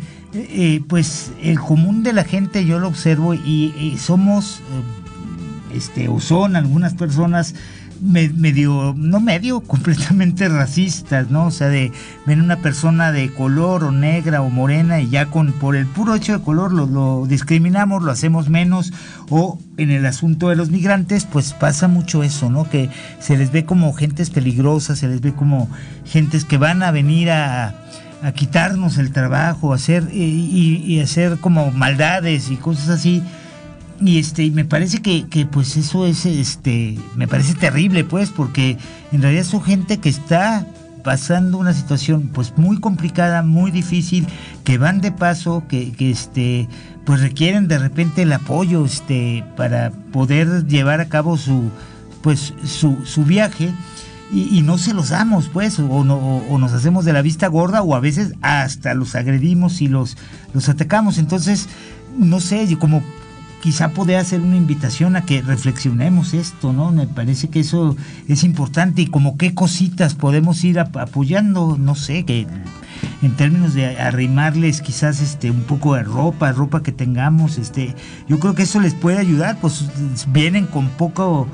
pues 0.89 1.33
el 1.43 1.59
común 1.59 2.03
de 2.03 2.13
la 2.13 2.25
gente 2.25 2.67
yo 2.67 2.79
lo 2.79 2.89
observo 2.89 3.33
y 3.33 3.97
somos, 3.99 4.61
este, 5.77 6.09
o 6.09 6.21
son 6.21 6.57
algunas 6.57 6.95
personas 6.95 7.55
medio, 8.01 8.95
no 8.97 9.21
medio, 9.21 9.61
completamente 9.67 10.49
racistas, 10.49 11.31
¿no? 11.31 11.47
O 11.47 11.51
sea, 11.51 11.69
de 11.69 11.93
ven 12.27 12.41
una 12.41 12.57
persona 12.57 13.13
de 13.13 13.33
color 13.33 13.85
o 13.85 13.93
negra 13.93 14.43
o 14.43 14.51
morena 14.51 15.01
y 15.01 15.09
ya 15.09 15.27
con 15.27 15.53
por 15.53 15.77
el 15.77 15.87
puro 15.87 16.15
hecho 16.15 16.39
de 16.39 16.45
color 16.45 16.73
lo, 16.73 17.27
discriminamos, 17.27 18.03
lo 18.03 18.11
hacemos 18.11 18.49
menos 18.49 18.93
o 19.31 19.59
en 19.77 19.91
el 19.91 20.07
asunto 20.07 20.49
de 20.49 20.57
los 20.57 20.71
migrantes 20.71 21.25
pues 21.25 21.53
pasa 21.53 21.89
mucho 21.89 22.23
eso, 22.23 22.51
¿no? 22.51 22.69
Que 22.69 22.91
se 23.21 23.37
les 23.37 23.53
ve 23.53 23.65
como 23.65 23.93
gentes 23.93 24.31
peligrosas, 24.31 24.99
se 24.99 25.09
les 25.09 25.21
ve 25.21 25.33
como 25.33 25.69
gentes 26.05 26.45
que 26.45 26.59
van 26.59 26.83
a 26.83 26.91
venir 26.91 27.31
a, 27.31 27.75
a 28.23 28.33
quitarnos 28.33 28.99
el 28.99 29.13
trabajo, 29.13 29.73
a 29.73 29.77
hacer 29.77 30.09
y 30.13 31.01
hacer 31.01 31.39
como 31.39 31.71
maldades 31.71 32.51
y 32.51 32.57
cosas 32.57 32.89
así 32.89 33.23
y 34.01 34.19
este 34.19 34.51
me 34.51 34.65
parece 34.65 35.01
que, 35.01 35.27
que, 35.29 35.47
pues 35.47 35.77
eso 35.77 36.07
es 36.07 36.27
este 36.27 36.99
me 37.15 37.29
parece 37.29 37.55
terrible 37.55 38.05
pues 38.05 38.31
porque 38.31 38.79
en 39.13 39.23
realidad 39.23 39.45
son 39.45 39.63
gente 39.63 39.99
que 39.99 40.09
está 40.09 40.67
pasando 41.03 41.59
una 41.59 41.73
situación 41.73 42.31
pues 42.33 42.53
muy 42.57 42.81
complicada 42.81 43.43
muy 43.43 43.71
difícil 43.71 44.27
que 44.65 44.79
van 44.79 45.01
de 45.01 45.13
paso 45.13 45.65
que, 45.69 45.93
que 45.93 46.11
este 46.11 46.69
pues 47.05 47.21
requieren 47.21 47.69
de 47.69 47.79
repente 47.79 48.23
el 48.23 48.33
apoyo 48.33 48.85
este 48.85 49.45
para 49.57 49.91
poder 50.13 50.67
llevar 50.67 51.01
a 51.01 51.09
cabo 51.09 51.37
su 51.37 51.71
pues 52.23 52.55
su, 52.65 53.05
su 53.05 53.25
viaje 53.25 53.73
y, 54.33 54.63
no 54.63 54.77
se 54.77 54.93
los 54.93 55.11
damos, 55.11 55.49
pues, 55.49 55.79
o, 55.79 56.03
no, 56.03 56.17
o, 56.17 56.59
nos 56.59 56.73
hacemos 56.73 57.05
de 57.05 57.13
la 57.13 57.23
vista 57.23 57.47
gorda, 57.47 57.83
o 57.83 57.95
a 57.95 58.01
veces 58.01 58.33
hasta 58.43 58.93
los 58.95 59.15
agredimos 59.15 59.81
y 59.81 59.87
los, 59.87 60.17
los 60.53 60.69
atacamos. 60.69 61.19
Entonces, 61.19 61.69
no 62.19 62.41
sé, 62.41 62.67
como 62.77 63.05
quizá 63.63 63.91
poder 63.91 64.17
hacer 64.19 64.41
una 64.41 64.57
invitación 64.57 65.17
a 65.17 65.25
que 65.25 65.43
reflexionemos 65.43 66.35
esto, 66.35 66.73
¿no? 66.73 66.93
Me 66.93 67.07
parece 67.07 67.49
que 67.49 67.61
eso 67.61 67.97
es 68.29 68.45
importante 68.45 69.03
y 69.03 69.07
como 69.07 69.37
qué 69.37 69.55
cositas 69.55 70.15
podemos 70.15 70.63
ir 70.65 70.79
apoyando, 70.79 71.77
no 71.79 71.95
sé, 71.95 72.25
que 72.25 72.47
en 73.23 73.33
términos 73.37 73.75
de 73.75 73.99
arrimarles 73.99 74.81
quizás 74.81 75.21
este 75.21 75.51
un 75.51 75.63
poco 75.63 75.95
de 75.95 76.03
ropa, 76.03 76.53
ropa 76.53 76.83
que 76.83 76.93
tengamos, 76.93 77.59
este, 77.59 77.95
yo 78.29 78.39
creo 78.39 78.55
que 78.55 78.63
eso 78.63 78.81
les 78.81 78.95
puede 78.95 79.19
ayudar, 79.19 79.59
pues 79.61 79.87
vienen 80.29 80.67
con 80.67 80.89
poco 80.91 81.49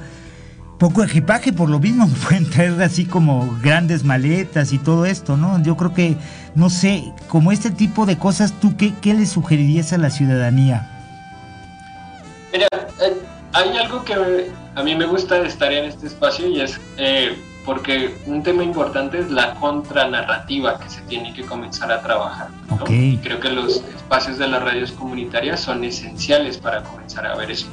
poco 0.79 1.05
equipaje, 1.05 1.53
por 1.53 1.71
lo 1.71 1.79
mismo 1.79 2.09
pueden 2.29 2.51
traer 2.51 2.83
así 2.83 3.05
como 3.05 3.57
grandes 3.63 4.03
maletas 4.03 4.73
y 4.73 4.79
todo 4.79 5.07
esto, 5.07 5.37
¿no? 5.37 5.63
Yo 5.63 5.77
creo 5.77 5.95
que, 5.95 6.17
no 6.57 6.71
sé, 6.71 7.05
como 7.29 7.53
este 7.53 7.71
tipo 7.71 8.05
de 8.05 8.19
cosas, 8.19 8.53
¿tú 8.61 8.77
qué, 8.77 8.93
qué 9.01 9.15
le 9.15 9.27
sugerirías 9.27 9.93
a 9.93 9.99
la 9.99 10.11
ciudadanía? 10.11 10.92
Mira, 12.53 12.69
eh, 13.01 13.17
hay 13.53 13.77
algo 13.79 14.05
que 14.05 14.51
a 14.75 14.83
mí 14.83 14.95
me 14.95 15.07
gusta 15.07 15.41
de 15.41 15.49
estar 15.49 15.73
en 15.73 15.87
este 15.87 16.07
espacio 16.07 16.47
y 16.49 16.61
es 16.61 16.81
eh, 16.97 17.37
porque 17.65 18.15
un 18.27 18.43
tema 18.43 18.63
importante 18.63 19.21
es 19.21 19.31
la 19.31 19.55
contranarrativa 19.55 20.79
que 20.79 20.89
se 20.91 21.01
tiene 21.03 21.33
que 21.33 21.45
comenzar 21.45 21.93
a 21.93 22.03
trabajar. 22.03 22.49
Y 22.89 23.19
creo 23.19 23.39
que 23.41 23.51
los 23.51 23.77
espacios 23.95 24.39
de 24.39 24.49
las 24.49 24.63
radios 24.63 24.93
comunitarias 24.93 25.61
son 25.61 25.85
esenciales 25.85 26.59
para 26.59 26.83
comenzar 26.83 27.27
a 27.27 27.37
ver 27.37 27.51
eso. 27.51 27.67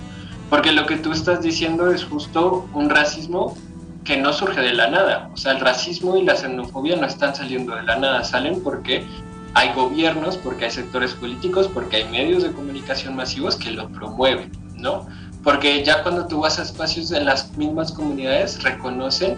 Porque 0.50 0.72
lo 0.72 0.86
que 0.86 0.98
tú 0.98 1.12
estás 1.12 1.42
diciendo 1.42 1.92
es 1.92 2.04
justo 2.04 2.68
un 2.74 2.90
racismo 2.90 3.56
que 4.04 4.18
no 4.18 4.34
surge 4.34 4.62
de 4.62 4.74
la 4.74 4.90
nada. 4.90 5.30
O 5.34 5.38
sea, 5.38 5.54
el 5.54 5.60
racismo 5.60 6.18
y 6.18 6.24
la 6.24 6.36
xenofobia 6.36 6.96
no 6.96 7.06
están 7.06 7.36
saliendo 7.36 7.76
de 7.76 7.84
la 7.84 7.98
nada, 7.98 8.24
salen 8.24 8.62
porque 8.64 9.06
hay 9.54 9.74
gobiernos, 9.74 10.38
porque 10.38 10.66
hay 10.66 10.72
sectores 10.72 11.14
políticos, 11.14 11.70
porque 11.72 11.98
hay 11.98 12.06
medios 12.06 12.44
de 12.44 12.52
comunicación 12.52 13.16
masivos 13.16 13.56
que 13.56 13.72
lo 13.72 13.90
promueven. 13.90 14.52
¿No? 14.80 15.08
Porque 15.44 15.84
ya 15.84 16.04
cuando 16.04 16.28
tú 16.28 16.42
vas 16.42 16.60
a 16.60 16.64
espacios 16.64 17.10
de 17.10 17.22
las 17.22 17.56
mismas 17.58 17.92
comunidades, 17.92 18.62
reconocen, 18.64 19.38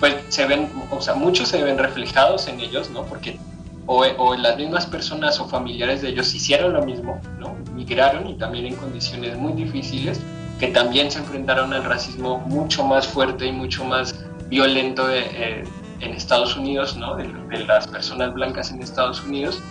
pues 0.00 0.14
se 0.28 0.46
ven, 0.46 0.70
o 0.90 1.00
sea, 1.00 1.14
muchos 1.14 1.48
se 1.48 1.62
ven 1.62 1.78
reflejados 1.78 2.48
en 2.48 2.60
ellos, 2.60 2.90
¿no? 2.90 3.04
Porque 3.04 3.38
o, 3.86 4.04
o, 4.18 4.34
las 4.34 4.56
mismas 4.56 4.86
personas 4.86 5.38
o 5.38 5.46
familiares 5.46 6.02
de 6.02 6.08
ellos 6.08 6.34
hicieron 6.34 6.72
lo 6.72 6.84
mismo, 6.84 7.20
¿no? 7.38 7.54
Migraron 7.74 8.26
y 8.26 8.34
también 8.34 8.66
en 8.66 8.76
condiciones 8.76 9.36
muy 9.38 9.52
difíciles, 9.52 10.20
que 10.58 10.68
también 10.68 11.10
se 11.10 11.18
enfrentaron 11.18 11.72
al 11.72 11.84
racismo 11.84 12.38
mucho 12.38 12.84
más 12.84 13.06
fuerte 13.06 13.46
y 13.46 13.52
mucho 13.52 13.84
más 13.84 14.14
violento 14.48 15.06
de, 15.06 15.20
eh, 15.20 15.64
en 16.00 16.10
Estados 16.12 16.56
Unidos, 16.56 16.96
¿no? 16.96 17.16
De, 17.16 17.28
de, 17.50 17.64
las 17.64 17.86
personas 17.86 18.32
blancas 18.34 18.70
en 18.70 18.82
Estados 18.82 19.22
Unidos. 19.22 19.62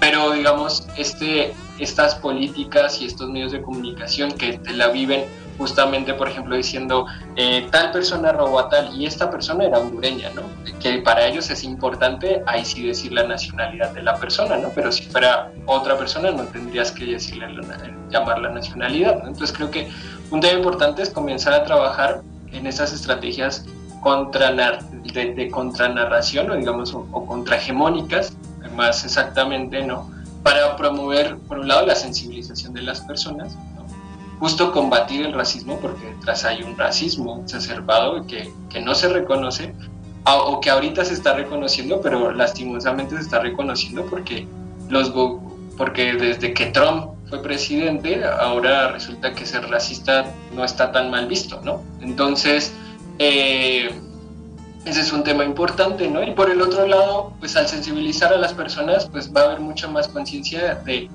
pero 0.00 0.32
digamos, 0.32 0.86
este, 0.96 1.54
estas 1.82 2.14
políticas 2.14 3.00
y 3.00 3.06
estos 3.06 3.28
medios 3.28 3.52
de 3.52 3.62
comunicación 3.62 4.32
que 4.32 4.58
te 4.58 4.72
la 4.72 4.88
viven 4.88 5.24
justamente, 5.58 6.14
por 6.14 6.28
ejemplo, 6.28 6.56
diciendo 6.56 7.06
eh, 7.36 7.68
tal 7.70 7.92
persona 7.92 8.32
robó 8.32 8.58
a 8.58 8.68
tal 8.68 8.96
y 8.96 9.06
esta 9.06 9.30
persona 9.30 9.64
era 9.64 9.78
hondureña, 9.78 10.30
¿no? 10.34 10.42
Que 10.80 10.98
para 10.98 11.26
ellos 11.26 11.50
es 11.50 11.62
importante 11.62 12.42
ahí 12.46 12.64
sí 12.64 12.86
decir 12.86 13.12
la 13.12 13.24
nacionalidad 13.24 13.92
de 13.92 14.02
la 14.02 14.16
persona, 14.16 14.56
¿no? 14.56 14.70
Pero 14.74 14.90
si 14.90 15.04
fuera 15.04 15.52
otra 15.66 15.96
persona 15.96 16.30
no 16.30 16.44
tendrías 16.44 16.90
que 16.90 17.04
decirle 17.04 17.46
llamar 18.10 18.40
la 18.40 18.50
nacionalidad, 18.50 19.22
¿no? 19.22 19.28
Entonces 19.28 19.54
creo 19.56 19.70
que 19.70 19.88
un 20.30 20.40
tema 20.40 20.58
importante 20.58 21.02
es 21.02 21.10
comenzar 21.10 21.52
a 21.52 21.64
trabajar 21.64 22.22
en 22.52 22.66
esas 22.66 22.92
estrategias 22.92 23.64
contra 24.00 24.50
de, 24.50 25.34
de 25.34 25.50
contranarración 25.50 26.50
o 26.50 26.56
digamos 26.56 26.92
o, 26.92 27.06
o 27.12 27.24
contrahegemónicas 27.24 28.36
más 28.74 29.04
exactamente, 29.04 29.82
¿no? 29.82 30.10
Para 30.42 30.76
promover, 30.76 31.38
por 31.38 31.58
un 31.58 31.68
lado, 31.68 31.86
la 31.86 31.94
sensibilización 31.94 32.72
de 32.74 32.82
las 32.82 33.00
personas, 33.00 33.56
justo 34.40 34.72
combatir 34.72 35.24
el 35.24 35.32
racismo, 35.32 35.78
porque 35.80 36.06
detrás 36.06 36.44
hay 36.44 36.62
un 36.62 36.76
racismo 36.76 37.42
exacerbado 37.44 38.26
que, 38.26 38.52
que 38.68 38.80
no 38.80 38.94
se 38.94 39.08
reconoce, 39.08 39.72
o 40.24 40.60
que 40.60 40.70
ahorita 40.70 41.04
se 41.04 41.14
está 41.14 41.34
reconociendo, 41.34 42.00
pero 42.00 42.32
lastimosamente 42.32 43.16
se 43.16 43.22
está 43.22 43.40
reconociendo 43.40 44.06
porque, 44.06 44.46
los, 44.88 45.12
porque 45.76 46.14
desde 46.14 46.54
que 46.54 46.66
Trump 46.66 47.12
fue 47.28 47.42
presidente, 47.42 48.22
ahora 48.24 48.92
resulta 48.92 49.32
que 49.32 49.46
ser 49.46 49.68
racista 49.68 50.26
no 50.54 50.64
está 50.64 50.92
tan 50.92 51.10
mal 51.10 51.26
visto, 51.26 51.60
¿no? 51.64 51.82
Entonces, 52.00 52.72
eh, 53.18 53.90
ese 54.84 55.00
es 55.00 55.12
un 55.12 55.22
tema 55.22 55.44
importante, 55.44 56.08
¿no? 56.08 56.22
Y 56.22 56.32
por 56.32 56.50
el 56.50 56.60
otro 56.60 56.86
lado, 56.86 57.32
pues 57.38 57.56
al 57.56 57.68
sensibilizar 57.68 58.32
a 58.32 58.36
las 58.36 58.52
personas, 58.52 59.06
pues 59.06 59.32
va 59.34 59.42
a 59.42 59.44
haber 59.44 59.60
mucha 59.60 59.86
más 59.88 60.08
conciencia 60.08 60.74
de, 60.74 61.08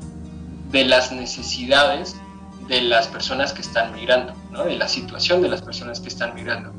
de, 0.72 0.86
las 0.86 1.12
necesidades 1.12 2.16
de 2.68 2.82
las 2.82 3.08
personas 3.08 3.52
que 3.52 3.62
están 3.62 3.94
migrando, 3.94 4.34
¿no? 4.52 4.64
De 4.64 4.78
la 4.78 4.88
situación 4.88 5.42
de 5.42 5.50
las 5.50 5.62
personas 5.62 6.00
que 6.00 6.08
están 6.08 6.34
migrando. 6.34 6.74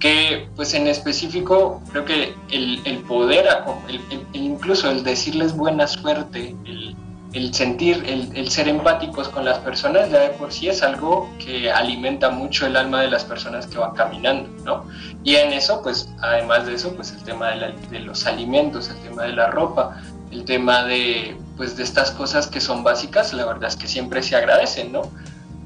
Que, 0.00 0.48
pues 0.56 0.74
en 0.74 0.88
específico, 0.88 1.80
creo 1.92 2.04
que 2.04 2.34
el, 2.50 2.80
el 2.84 2.98
poder, 3.02 3.46
el, 3.88 4.26
incluso 4.32 4.90
el 4.90 5.04
decirles 5.04 5.56
buena 5.56 5.86
suerte, 5.86 6.56
el, 6.64 6.96
el 7.32 7.54
sentir, 7.54 8.04
el, 8.06 8.50
ser 8.50 8.68
empáticos 8.68 9.28
con 9.28 9.44
las 9.44 9.58
personas 9.58 10.10
ya 10.10 10.20
de 10.20 10.28
por 10.30 10.52
sí 10.52 10.68
es 10.68 10.82
algo 10.82 11.30
que 11.38 11.70
alimenta 11.70 12.28
mucho 12.28 12.66
el 12.66 12.76
alma 12.76 13.00
de 13.00 13.08
las 13.08 13.24
personas 13.24 13.66
que 13.66 13.78
van 13.78 13.92
caminando, 13.92 14.50
¿no? 14.64 14.84
Y 15.24 15.36
en 15.36 15.52
eso, 15.52 15.82
pues, 15.82 16.10
además 16.20 16.66
de 16.66 16.74
eso, 16.74 16.94
pues 16.94 17.12
el 17.12 17.22
tema 17.22 17.50
de, 17.50 18.00
los 18.00 18.26
alimentos, 18.26 18.90
el 18.90 18.96
tema 18.96 19.22
de 19.22 19.32
la 19.32 19.46
ropa, 19.46 19.96
el 20.30 20.44
tema 20.44 20.84
de, 20.84 21.36
pues, 21.56 21.76
de 21.76 21.84
estas 21.84 22.10
cosas 22.10 22.48
que 22.48 22.60
son 22.60 22.84
básicas, 22.84 23.32
la 23.32 23.46
verdad 23.46 23.68
es 23.70 23.76
que 23.76 23.88
siempre 23.88 24.22
se 24.22 24.36
agradecen, 24.36 24.92
¿no? 24.92 25.02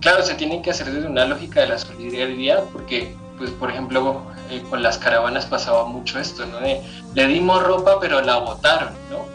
Claro, 0.01 0.23
se 0.23 0.35
tienen 0.35 0.62
que 0.62 0.71
hacer 0.71 0.93
desde 0.93 1.09
una 1.09 1.25
lógica 1.25 1.62
de 1.62 1.69
la 1.69 1.79
solidaridad, 1.79 2.62
porque, 2.73 3.17
pues, 3.39 3.51
por 3.51 3.71
ejemplo, 3.71 4.23
eh, 4.51 4.62
con 4.71 4.85
las 4.85 4.99
caravanas 4.99 5.47
pasaba 5.47 5.87
mucho 5.87 6.21
esto, 6.21 6.47
¿no? 6.47 6.61
De, 6.61 6.81
le 7.14 7.27
dimos 7.27 7.61
ropa, 7.64 7.99
pero 7.99 8.21
la 8.23 8.37
botaron, 8.39 8.93
¿no? 9.11 9.26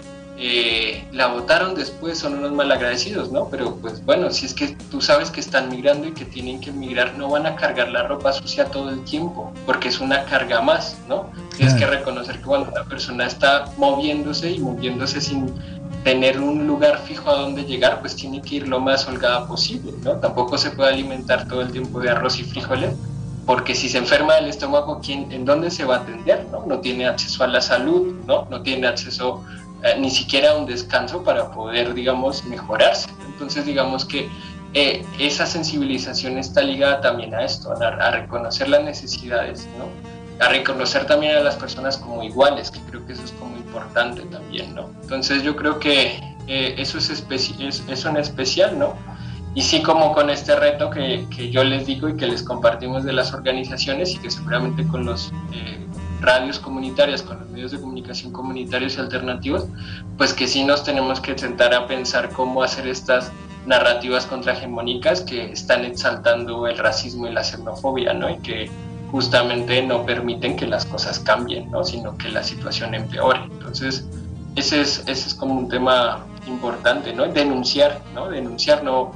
Eh, 0.43 1.05
la 1.11 1.27
votaron 1.27 1.75
después, 1.75 2.17
son 2.17 2.39
unos 2.39 2.51
malagradecidos, 2.51 3.31
¿no? 3.31 3.47
Pero 3.49 3.75
pues 3.75 4.03
bueno, 4.03 4.31
si 4.31 4.47
es 4.47 4.55
que 4.55 4.75
tú 4.89 4.99
sabes 4.99 5.29
que 5.29 5.39
están 5.39 5.69
migrando 5.69 6.07
y 6.07 6.13
que 6.13 6.25
tienen 6.25 6.59
que 6.59 6.71
migrar, 6.71 7.15
no 7.15 7.29
van 7.29 7.45
a 7.45 7.55
cargar 7.55 7.89
la 7.89 8.07
ropa 8.07 8.33
sucia 8.33 8.65
todo 8.65 8.89
el 8.89 9.03
tiempo, 9.03 9.53
porque 9.67 9.89
es 9.89 9.99
una 9.99 10.25
carga 10.25 10.59
más, 10.59 10.97
¿no? 11.07 11.29
Tienes 11.55 11.75
que 11.75 11.85
reconocer 11.85 12.39
que 12.39 12.45
cuando 12.45 12.71
una 12.71 12.83
persona 12.85 13.27
está 13.27 13.65
moviéndose 13.77 14.49
y 14.49 14.59
moviéndose 14.59 15.21
sin 15.21 15.53
tener 16.03 16.39
un 16.39 16.65
lugar 16.65 16.97
fijo 17.05 17.29
a 17.29 17.35
donde 17.35 17.63
llegar, 17.63 17.99
pues 17.99 18.15
tiene 18.15 18.41
que 18.41 18.55
ir 18.55 18.67
lo 18.67 18.79
más 18.79 19.07
holgada 19.07 19.47
posible, 19.47 19.93
¿no? 20.03 20.13
Tampoco 20.13 20.57
se 20.57 20.71
puede 20.71 20.89
alimentar 20.89 21.47
todo 21.47 21.61
el 21.61 21.71
tiempo 21.71 21.99
de 21.99 22.09
arroz 22.09 22.39
y 22.39 22.43
frijoles, 22.45 22.95
porque 23.45 23.75
si 23.75 23.89
se 23.89 23.97
enferma 23.97 24.37
el 24.37 24.47
estómago, 24.47 25.01
¿quién, 25.03 25.31
¿en 25.31 25.45
dónde 25.45 25.71
se 25.71 25.83
va 25.83 25.97
a 25.97 25.99
atender? 25.99 26.47
¿no? 26.51 26.65
no 26.65 26.79
tiene 26.79 27.07
acceso 27.07 27.43
a 27.43 27.47
la 27.47 27.61
salud, 27.61 28.13
¿no? 28.25 28.47
no 28.49 28.61
tiene 28.61 28.87
acceso 28.87 29.43
eh, 29.83 29.95
ni 29.99 30.09
siquiera 30.09 30.55
un 30.55 30.65
descanso 30.65 31.23
para 31.23 31.51
poder, 31.51 31.93
digamos, 31.93 32.43
mejorarse. 32.45 33.09
Entonces, 33.25 33.65
digamos 33.65 34.05
que 34.05 34.29
eh, 34.73 35.05
esa 35.19 35.45
sensibilización 35.45 36.37
está 36.37 36.61
ligada 36.61 37.01
también 37.01 37.33
a 37.33 37.43
esto, 37.43 37.73
a, 37.73 38.11
reconocer 38.11 38.69
las 38.69 38.83
necesidades, 38.83 39.67
¿no? 39.77 39.85
a 40.43 40.49
reconocer 40.49 41.05
también 41.05 41.35
a 41.35 41.41
las 41.41 41.55
personas 41.55 41.97
como 41.97 42.23
iguales, 42.23 42.71
que 42.71 42.79
creo 42.81 43.05
que 43.05 43.13
eso 43.13 43.23
es 43.23 43.31
como 43.33 43.57
importante 43.57 44.21
también, 44.23 44.73
¿no? 44.73 44.89
Entonces 45.01 45.43
yo 45.43 45.55
creo 45.55 45.79
que 45.79 46.19
eh, 46.47 46.75
eso 46.77 46.97
es, 46.97 47.09
es, 47.09 47.83
es 47.87 48.05
un 48.05 48.17
especial, 48.17 48.79
¿no? 48.79 48.95
Y 49.53 49.61
sí 49.61 49.83
como 49.83 50.13
con 50.13 50.29
este 50.29 50.55
reto 50.55 50.89
que, 50.89 51.27
que, 51.35 51.51
yo 51.51 51.63
les 51.63 51.85
digo 51.85 52.07
y 52.07 52.15
que 52.15 52.25
les 52.25 52.41
compartimos 52.41 53.03
de 53.03 53.11
las 53.11 53.33
organizaciones 53.33 54.13
y 54.13 54.17
que 54.19 54.31
seguramente 54.31 54.87
con 54.87 55.05
los 55.05 55.31
radios 56.21 56.59
comunitarias, 56.59 57.21
con 57.21 57.39
los 57.39 57.49
medios 57.49 57.71
de 57.71 57.79
comunicación 57.79 58.31
comunitarios 58.31 58.95
y 58.97 58.99
alternativos, 58.99 59.65
pues 60.17 60.33
que 60.33 60.47
sí 60.47 60.63
nos 60.63 60.83
tenemos 60.83 61.19
que 61.19 61.37
sentar 61.37 61.73
a 61.73 61.87
pensar 61.87 62.29
cómo 62.29 62.63
hacer 62.63 62.87
estas 62.87 63.31
narrativas 63.65 64.25
contrahegemónicas 64.25 65.21
que 65.21 65.51
están 65.51 65.85
exaltando 65.85 66.67
el 66.67 66.77
racismo 66.77 67.27
y 67.27 67.33
la 67.33 67.43
xenofobia, 67.43 68.13
¿no? 68.13 68.29
Y 68.29 68.37
que 68.37 68.71
justamente 69.11 69.83
no 69.83 70.05
permiten 70.05 70.55
que 70.55 70.65
las 70.65 70.85
cosas 70.85 71.19
cambien, 71.19 71.69
¿no? 71.69 71.83
Sino 71.83 72.17
que 72.17 72.29
la 72.29 72.43
situación 72.43 72.95
empeore. 72.95 73.41
Entonces, 73.43 74.05
ese 74.55 74.81
es, 74.81 74.99
ese 75.07 75.29
es 75.29 75.33
como 75.33 75.53
un 75.55 75.67
tema 75.67 76.25
importante, 76.47 77.13
¿no? 77.13 77.27
Denunciar, 77.27 78.01
¿no? 78.13 78.29
Denunciar, 78.29 78.83
no, 78.83 79.11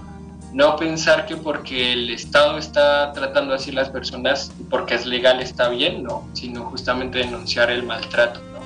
no 0.56 0.78
pensar 0.78 1.26
que 1.26 1.36
porque 1.36 1.92
el 1.92 2.10
Estado 2.10 2.58
está 2.58 3.12
tratando 3.12 3.54
así 3.54 3.72
a 3.72 3.74
las 3.74 3.90
personas, 3.90 4.54
porque 4.70 4.96
es 4.96 5.06
legal 5.06 5.42
está 5.42 5.68
bien, 5.68 6.02
¿no? 6.02 6.26
Sino 6.32 6.64
justamente 6.70 7.18
denunciar 7.18 7.70
el 7.70 7.84
maltrato, 7.84 8.40
¿no? 8.54 8.62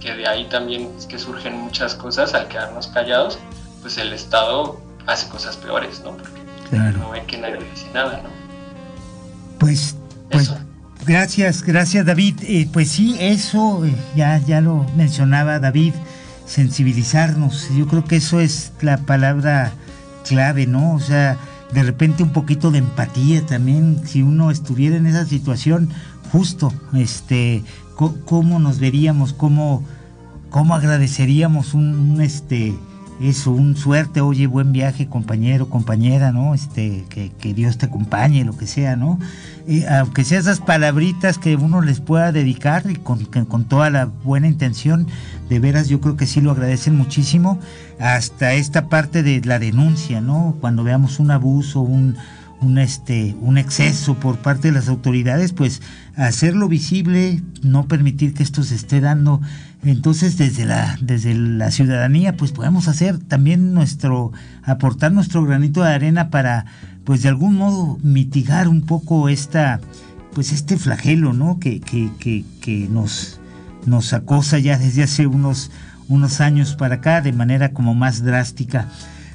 Que 0.00 0.16
de 0.16 0.26
ahí 0.26 0.48
también 0.48 0.90
es 0.98 1.06
que 1.06 1.16
surgen 1.16 1.56
muchas 1.56 1.94
cosas 1.94 2.34
al 2.34 2.48
quedarnos 2.48 2.88
callados, 2.88 3.38
pues 3.82 3.98
el 3.98 4.12
Estado 4.12 4.82
hace 5.06 5.28
cosas 5.28 5.56
peores, 5.56 6.02
¿no? 6.04 6.16
Porque 6.16 6.40
no 6.76 7.10
ve 7.10 7.22
que 7.24 7.38
nadie 7.38 7.58
dice 7.70 7.86
nada, 7.94 8.20
¿no? 8.20 8.30
Pues, 9.60 9.96
pues 10.32 10.52
gracias, 11.06 11.62
gracias 11.62 12.04
David. 12.04 12.34
Eh, 12.42 12.68
pues 12.72 12.90
sí, 12.90 13.16
eso 13.20 13.84
eh, 13.84 13.94
ya, 14.16 14.38
ya 14.38 14.60
lo 14.60 14.84
mencionaba 14.96 15.60
David, 15.60 15.94
sensibilizarnos. 16.46 17.68
Yo 17.76 17.86
creo 17.86 18.04
que 18.04 18.16
eso 18.16 18.40
es 18.40 18.72
la 18.80 18.96
palabra 18.96 19.72
clave, 20.28 20.66
¿no? 20.66 20.94
O 20.94 21.00
sea, 21.00 21.38
de 21.72 21.82
repente 21.82 22.22
un 22.22 22.32
poquito 22.32 22.70
de 22.70 22.78
empatía 22.78 23.44
también, 23.44 24.02
si 24.04 24.22
uno 24.22 24.50
estuviera 24.50 24.96
en 24.96 25.06
esa 25.06 25.24
situación, 25.24 25.90
justo, 26.32 26.72
este, 26.94 27.64
cómo 27.96 28.58
nos 28.58 28.78
veríamos, 28.78 29.32
cómo, 29.32 29.84
cómo 30.50 30.74
agradeceríamos 30.74 31.74
un, 31.74 32.20
este, 32.20 32.74
eso, 33.20 33.50
un 33.50 33.76
suerte, 33.76 34.20
oye, 34.20 34.46
buen 34.46 34.72
viaje, 34.72 35.08
compañero, 35.08 35.68
compañera, 35.68 36.32
¿no? 36.32 36.54
Este, 36.54 37.04
que, 37.08 37.30
que 37.30 37.54
Dios 37.54 37.78
te 37.78 37.86
acompañe, 37.86 38.44
lo 38.44 38.56
que 38.56 38.66
sea, 38.66 38.96
¿no? 38.96 39.18
aunque 39.90 40.24
sea 40.24 40.38
esas 40.38 40.60
palabritas 40.60 41.36
que 41.36 41.56
uno 41.56 41.82
les 41.82 42.00
pueda 42.00 42.32
dedicar 42.32 42.90
y 42.90 42.94
con, 42.96 43.26
con 43.26 43.64
toda 43.66 43.90
la 43.90 44.06
buena 44.06 44.48
intención, 44.48 45.06
de 45.50 45.58
veras 45.58 45.88
yo 45.88 46.00
creo 46.00 46.16
que 46.16 46.26
sí 46.26 46.40
lo 46.40 46.52
agradecen 46.52 46.96
muchísimo, 46.96 47.58
hasta 47.98 48.54
esta 48.54 48.88
parte 48.88 49.22
de 49.22 49.42
la 49.44 49.58
denuncia, 49.58 50.22
¿no? 50.22 50.56
Cuando 50.60 50.84
veamos 50.84 51.20
un 51.20 51.30
abuso, 51.30 51.80
un, 51.80 52.16
un, 52.60 52.78
este, 52.78 53.36
un 53.40 53.58
exceso 53.58 54.14
por 54.14 54.38
parte 54.38 54.68
de 54.68 54.74
las 54.74 54.88
autoridades, 54.88 55.52
pues 55.52 55.80
hacerlo 56.16 56.68
visible, 56.68 57.42
no 57.62 57.86
permitir 57.86 58.34
que 58.34 58.42
esto 58.42 58.62
se 58.62 58.74
esté 58.74 59.00
dando. 59.00 59.40
Entonces, 59.84 60.36
desde 60.36 60.64
la, 60.64 60.98
desde 61.00 61.34
la 61.34 61.70
ciudadanía, 61.70 62.36
pues 62.36 62.52
podemos 62.52 62.88
hacer 62.88 63.18
también 63.18 63.74
nuestro, 63.74 64.32
aportar 64.64 65.12
nuestro 65.12 65.44
granito 65.44 65.82
de 65.82 65.92
arena 65.92 66.30
para, 66.30 66.66
pues 67.04 67.22
de 67.22 67.28
algún 67.28 67.56
modo, 67.56 67.98
mitigar 68.02 68.66
un 68.68 68.82
poco 68.82 69.28
esta, 69.28 69.80
pues 70.34 70.52
este 70.52 70.76
flagelo, 70.76 71.32
¿no? 71.32 71.60
Que, 71.60 71.80
que, 71.80 72.10
que, 72.18 72.44
que 72.60 72.88
nos, 72.88 73.40
nos 73.86 74.12
acosa 74.12 74.58
ya 74.58 74.78
desde 74.78 75.04
hace 75.04 75.28
unos, 75.28 75.70
unos 76.08 76.40
años 76.40 76.74
para 76.74 76.96
acá 76.96 77.20
de 77.20 77.32
manera 77.32 77.72
como 77.72 77.94
más 77.94 78.22
drástica. 78.24 78.88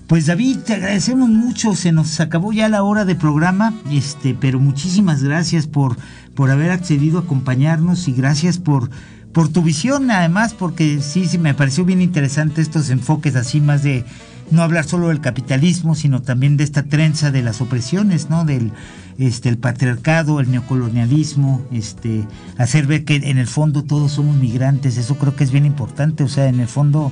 Pues 0.08 0.26
David, 0.26 0.60
te 0.60 0.74
agradecemos 0.74 1.30
mucho, 1.30 1.76
se 1.76 1.92
nos 1.94 2.20
acabó 2.20 2.52
ya 2.52 2.68
la 2.68 2.84
hora 2.84 3.06
de 3.06 3.16
programa, 3.16 3.74
este, 3.90 4.36
pero 4.40 4.60
muchísimas 4.60 5.24
gracias 5.24 5.66
por, 5.66 5.96
por 6.36 6.52
haber 6.52 6.72
accedido 6.72 7.20
a 7.20 7.22
acompañarnos 7.22 8.08
y 8.10 8.12
gracias 8.12 8.58
por, 8.58 8.90
por 9.32 9.48
tu 9.48 9.62
visión, 9.62 10.12
además, 10.12 10.54
porque 10.54 11.00
sí, 11.02 11.26
sí, 11.26 11.38
me 11.38 11.54
pareció 11.54 11.86
bien 11.86 12.02
interesante 12.02 12.62
estos 12.62 12.90
enfoques 12.90 13.36
así 13.38 13.62
más 13.62 13.82
de 13.82 14.04
no 14.52 14.62
hablar 14.62 14.84
solo 14.84 15.08
del 15.08 15.22
capitalismo, 15.22 15.96
sino 15.96 16.22
también 16.22 16.58
de 16.58 16.66
esta 16.66 16.84
trenza 16.84 17.32
de 17.32 17.42
las 17.42 17.62
opresiones, 17.62 18.30
¿no? 18.30 18.44
Del 18.44 18.74
este, 19.18 19.48
el 19.48 19.58
patriarcado, 19.58 20.40
el 20.40 20.52
neocolonialismo, 20.52 21.62
este, 21.72 22.28
hacer 22.58 22.88
ver 22.88 23.06
que 23.06 23.16
en 23.16 23.38
el 23.38 23.48
fondo 23.48 23.84
todos 23.84 24.12
somos 24.12 24.36
migrantes, 24.36 24.98
eso 24.98 25.16
creo 25.16 25.36
que 25.36 25.44
es 25.44 25.52
bien 25.52 25.66
importante, 25.66 26.24
o 26.24 26.28
sea, 26.28 26.48
en 26.48 26.60
el 26.60 26.68
fondo 26.68 27.12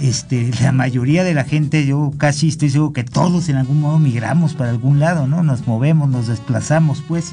este, 0.00 0.50
la 0.62 0.72
mayoría 0.72 1.24
de 1.24 1.34
la 1.34 1.44
gente, 1.44 1.86
yo 1.86 2.12
casi 2.16 2.48
estoy 2.48 2.70
seguro 2.70 2.92
que 2.92 3.04
todos 3.04 3.48
en 3.48 3.56
algún 3.56 3.80
modo 3.80 3.98
migramos 3.98 4.54
para 4.54 4.70
algún 4.70 5.00
lado, 5.00 5.26
¿no? 5.26 5.42
Nos 5.42 5.66
movemos, 5.66 6.08
nos 6.08 6.28
desplazamos, 6.28 7.02
pues. 7.06 7.32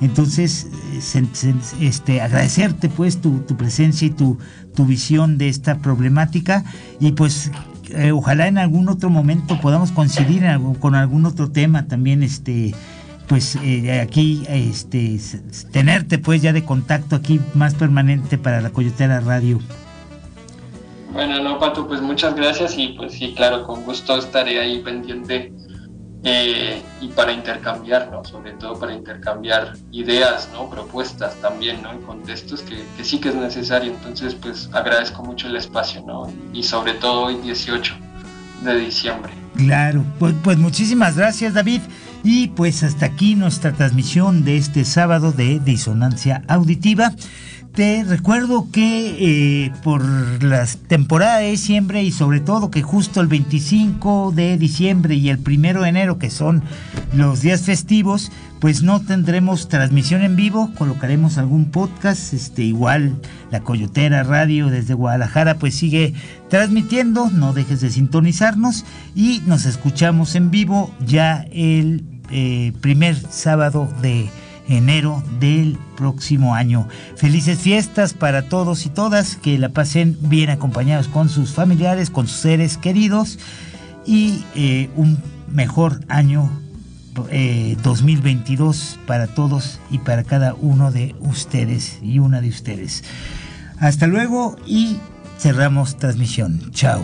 Entonces, 0.00 0.66
este, 1.80 2.20
agradecerte 2.22 2.88
pues 2.88 3.20
tu, 3.20 3.44
presencia 3.58 4.06
y 4.06 4.10
tu, 4.10 4.38
tu, 4.74 4.86
visión 4.86 5.36
de 5.36 5.50
esta 5.50 5.78
problemática 5.78 6.64
y 7.00 7.12
pues 7.12 7.50
eh, 7.90 8.10
ojalá 8.10 8.48
en 8.48 8.56
algún 8.56 8.88
otro 8.88 9.10
momento 9.10 9.60
podamos 9.60 9.90
coincidir 9.90 10.42
con 10.78 10.94
algún 10.94 11.26
otro 11.26 11.50
tema 11.50 11.86
también, 11.86 12.22
este, 12.22 12.74
pues 13.28 13.58
eh, 13.62 14.00
aquí, 14.00 14.42
este, 14.48 15.20
tenerte 15.70 16.18
pues 16.18 16.40
ya 16.40 16.54
de 16.54 16.64
contacto 16.64 17.14
aquí 17.14 17.38
más 17.54 17.74
permanente 17.74 18.38
para 18.38 18.60
la 18.62 18.70
Coyotera 18.70 19.20
Radio. 19.20 19.60
Bueno, 21.12 21.42
no, 21.42 21.58
Pato, 21.58 21.86
pues 21.86 22.00
muchas 22.00 22.34
gracias 22.34 22.76
y 22.78 22.88
pues 22.88 23.12
sí, 23.12 23.34
claro, 23.34 23.64
con 23.64 23.82
gusto 23.82 24.16
estaré 24.16 24.60
ahí 24.60 24.78
pendiente 24.80 25.52
eh, 26.22 26.82
y 27.00 27.08
para 27.08 27.32
intercambiar, 27.32 28.10
¿no? 28.12 28.24
Sobre 28.24 28.52
todo 28.52 28.78
para 28.78 28.92
intercambiar 28.92 29.72
ideas, 29.90 30.48
¿no? 30.52 30.68
Propuestas 30.68 31.34
también, 31.36 31.82
¿no? 31.82 31.90
En 31.92 32.02
contextos 32.02 32.60
que, 32.62 32.84
que, 32.96 33.04
sí 33.04 33.18
que 33.18 33.30
es 33.30 33.34
necesario. 33.34 33.92
Entonces, 33.92 34.34
pues 34.34 34.68
agradezco 34.72 35.22
mucho 35.24 35.48
el 35.48 35.56
espacio, 35.56 36.02
¿no? 36.06 36.30
Y 36.52 36.62
sobre 36.62 36.94
todo 36.94 37.22
hoy 37.22 37.36
18 37.36 37.94
de 38.64 38.78
diciembre. 38.78 39.32
Claro, 39.56 40.04
pues, 40.18 40.34
pues 40.42 40.58
muchísimas 40.58 41.16
gracias, 41.16 41.54
David. 41.54 41.80
Y 42.22 42.48
pues 42.48 42.82
hasta 42.82 43.06
aquí 43.06 43.34
nuestra 43.34 43.72
transmisión 43.72 44.44
de 44.44 44.58
este 44.58 44.84
sábado 44.84 45.32
de 45.32 45.58
Disonancia 45.58 46.42
Auditiva. 46.48 47.12
Te 47.74 48.02
recuerdo 48.02 48.66
que 48.72 49.64
eh, 49.66 49.72
por 49.84 50.02
la 50.42 50.66
temporada 50.88 51.38
de 51.38 51.52
diciembre 51.52 52.02
y 52.02 52.10
sobre 52.10 52.40
todo 52.40 52.68
que 52.70 52.82
justo 52.82 53.20
el 53.20 53.28
25 53.28 54.32
de 54.34 54.58
diciembre 54.58 55.14
y 55.14 55.28
el 55.28 55.38
1 55.38 55.80
de 55.80 55.88
enero, 55.88 56.18
que 56.18 56.30
son 56.30 56.64
los 57.14 57.42
días 57.42 57.62
festivos, 57.62 58.32
pues 58.58 58.82
no 58.82 59.00
tendremos 59.00 59.68
transmisión 59.68 60.22
en 60.22 60.34
vivo, 60.34 60.72
colocaremos 60.76 61.38
algún 61.38 61.70
podcast, 61.70 62.34
este 62.34 62.64
igual 62.64 63.14
la 63.52 63.60
Coyotera 63.60 64.24
Radio 64.24 64.66
desde 64.66 64.94
Guadalajara 64.94 65.54
pues 65.54 65.74
sigue 65.74 66.12
transmitiendo, 66.48 67.30
no 67.30 67.52
dejes 67.52 67.80
de 67.80 67.90
sintonizarnos 67.90 68.84
y 69.14 69.42
nos 69.46 69.64
escuchamos 69.64 70.34
en 70.34 70.50
vivo 70.50 70.92
ya 71.06 71.46
el 71.52 72.02
eh, 72.32 72.72
primer 72.80 73.16
sábado 73.16 73.88
de 74.02 74.28
enero 74.72 75.22
del 75.38 75.78
próximo 75.96 76.54
año. 76.54 76.88
Felices 77.16 77.58
fiestas 77.58 78.14
para 78.14 78.42
todos 78.48 78.86
y 78.86 78.90
todas, 78.90 79.36
que 79.36 79.58
la 79.58 79.70
pasen 79.70 80.16
bien 80.20 80.50
acompañados 80.50 81.08
con 81.08 81.28
sus 81.28 81.52
familiares, 81.52 82.10
con 82.10 82.26
sus 82.26 82.38
seres 82.38 82.76
queridos 82.76 83.38
y 84.06 84.44
eh, 84.54 84.90
un 84.96 85.18
mejor 85.52 86.00
año 86.08 86.50
2022 87.82 88.94
eh, 88.94 88.98
para 89.06 89.26
todos 89.26 89.80
y 89.90 89.98
para 89.98 90.24
cada 90.24 90.54
uno 90.54 90.90
de 90.90 91.14
ustedes 91.20 91.98
y 92.02 92.18
una 92.18 92.40
de 92.40 92.48
ustedes. 92.48 93.04
Hasta 93.78 94.06
luego 94.06 94.56
y 94.66 94.98
cerramos 95.38 95.96
transmisión. 95.96 96.70
Chao. 96.72 97.02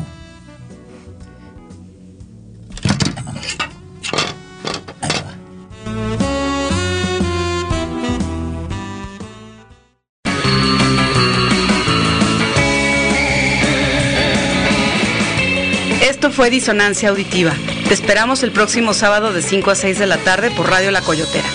Fue 16.47 16.51
Disonancia 16.53 17.09
Auditiva. 17.09 17.53
Te 17.88 17.92
esperamos 17.92 18.44
el 18.44 18.53
próximo 18.53 18.94
sábado 18.94 19.32
de 19.32 19.42
5 19.42 19.68
a 19.72 19.74
6 19.74 19.99
de 19.99 20.07
la 20.07 20.18
tarde 20.18 20.53
por 20.53 20.70
Radio 20.70 20.92
La 20.92 21.01
Coyotera. 21.01 21.49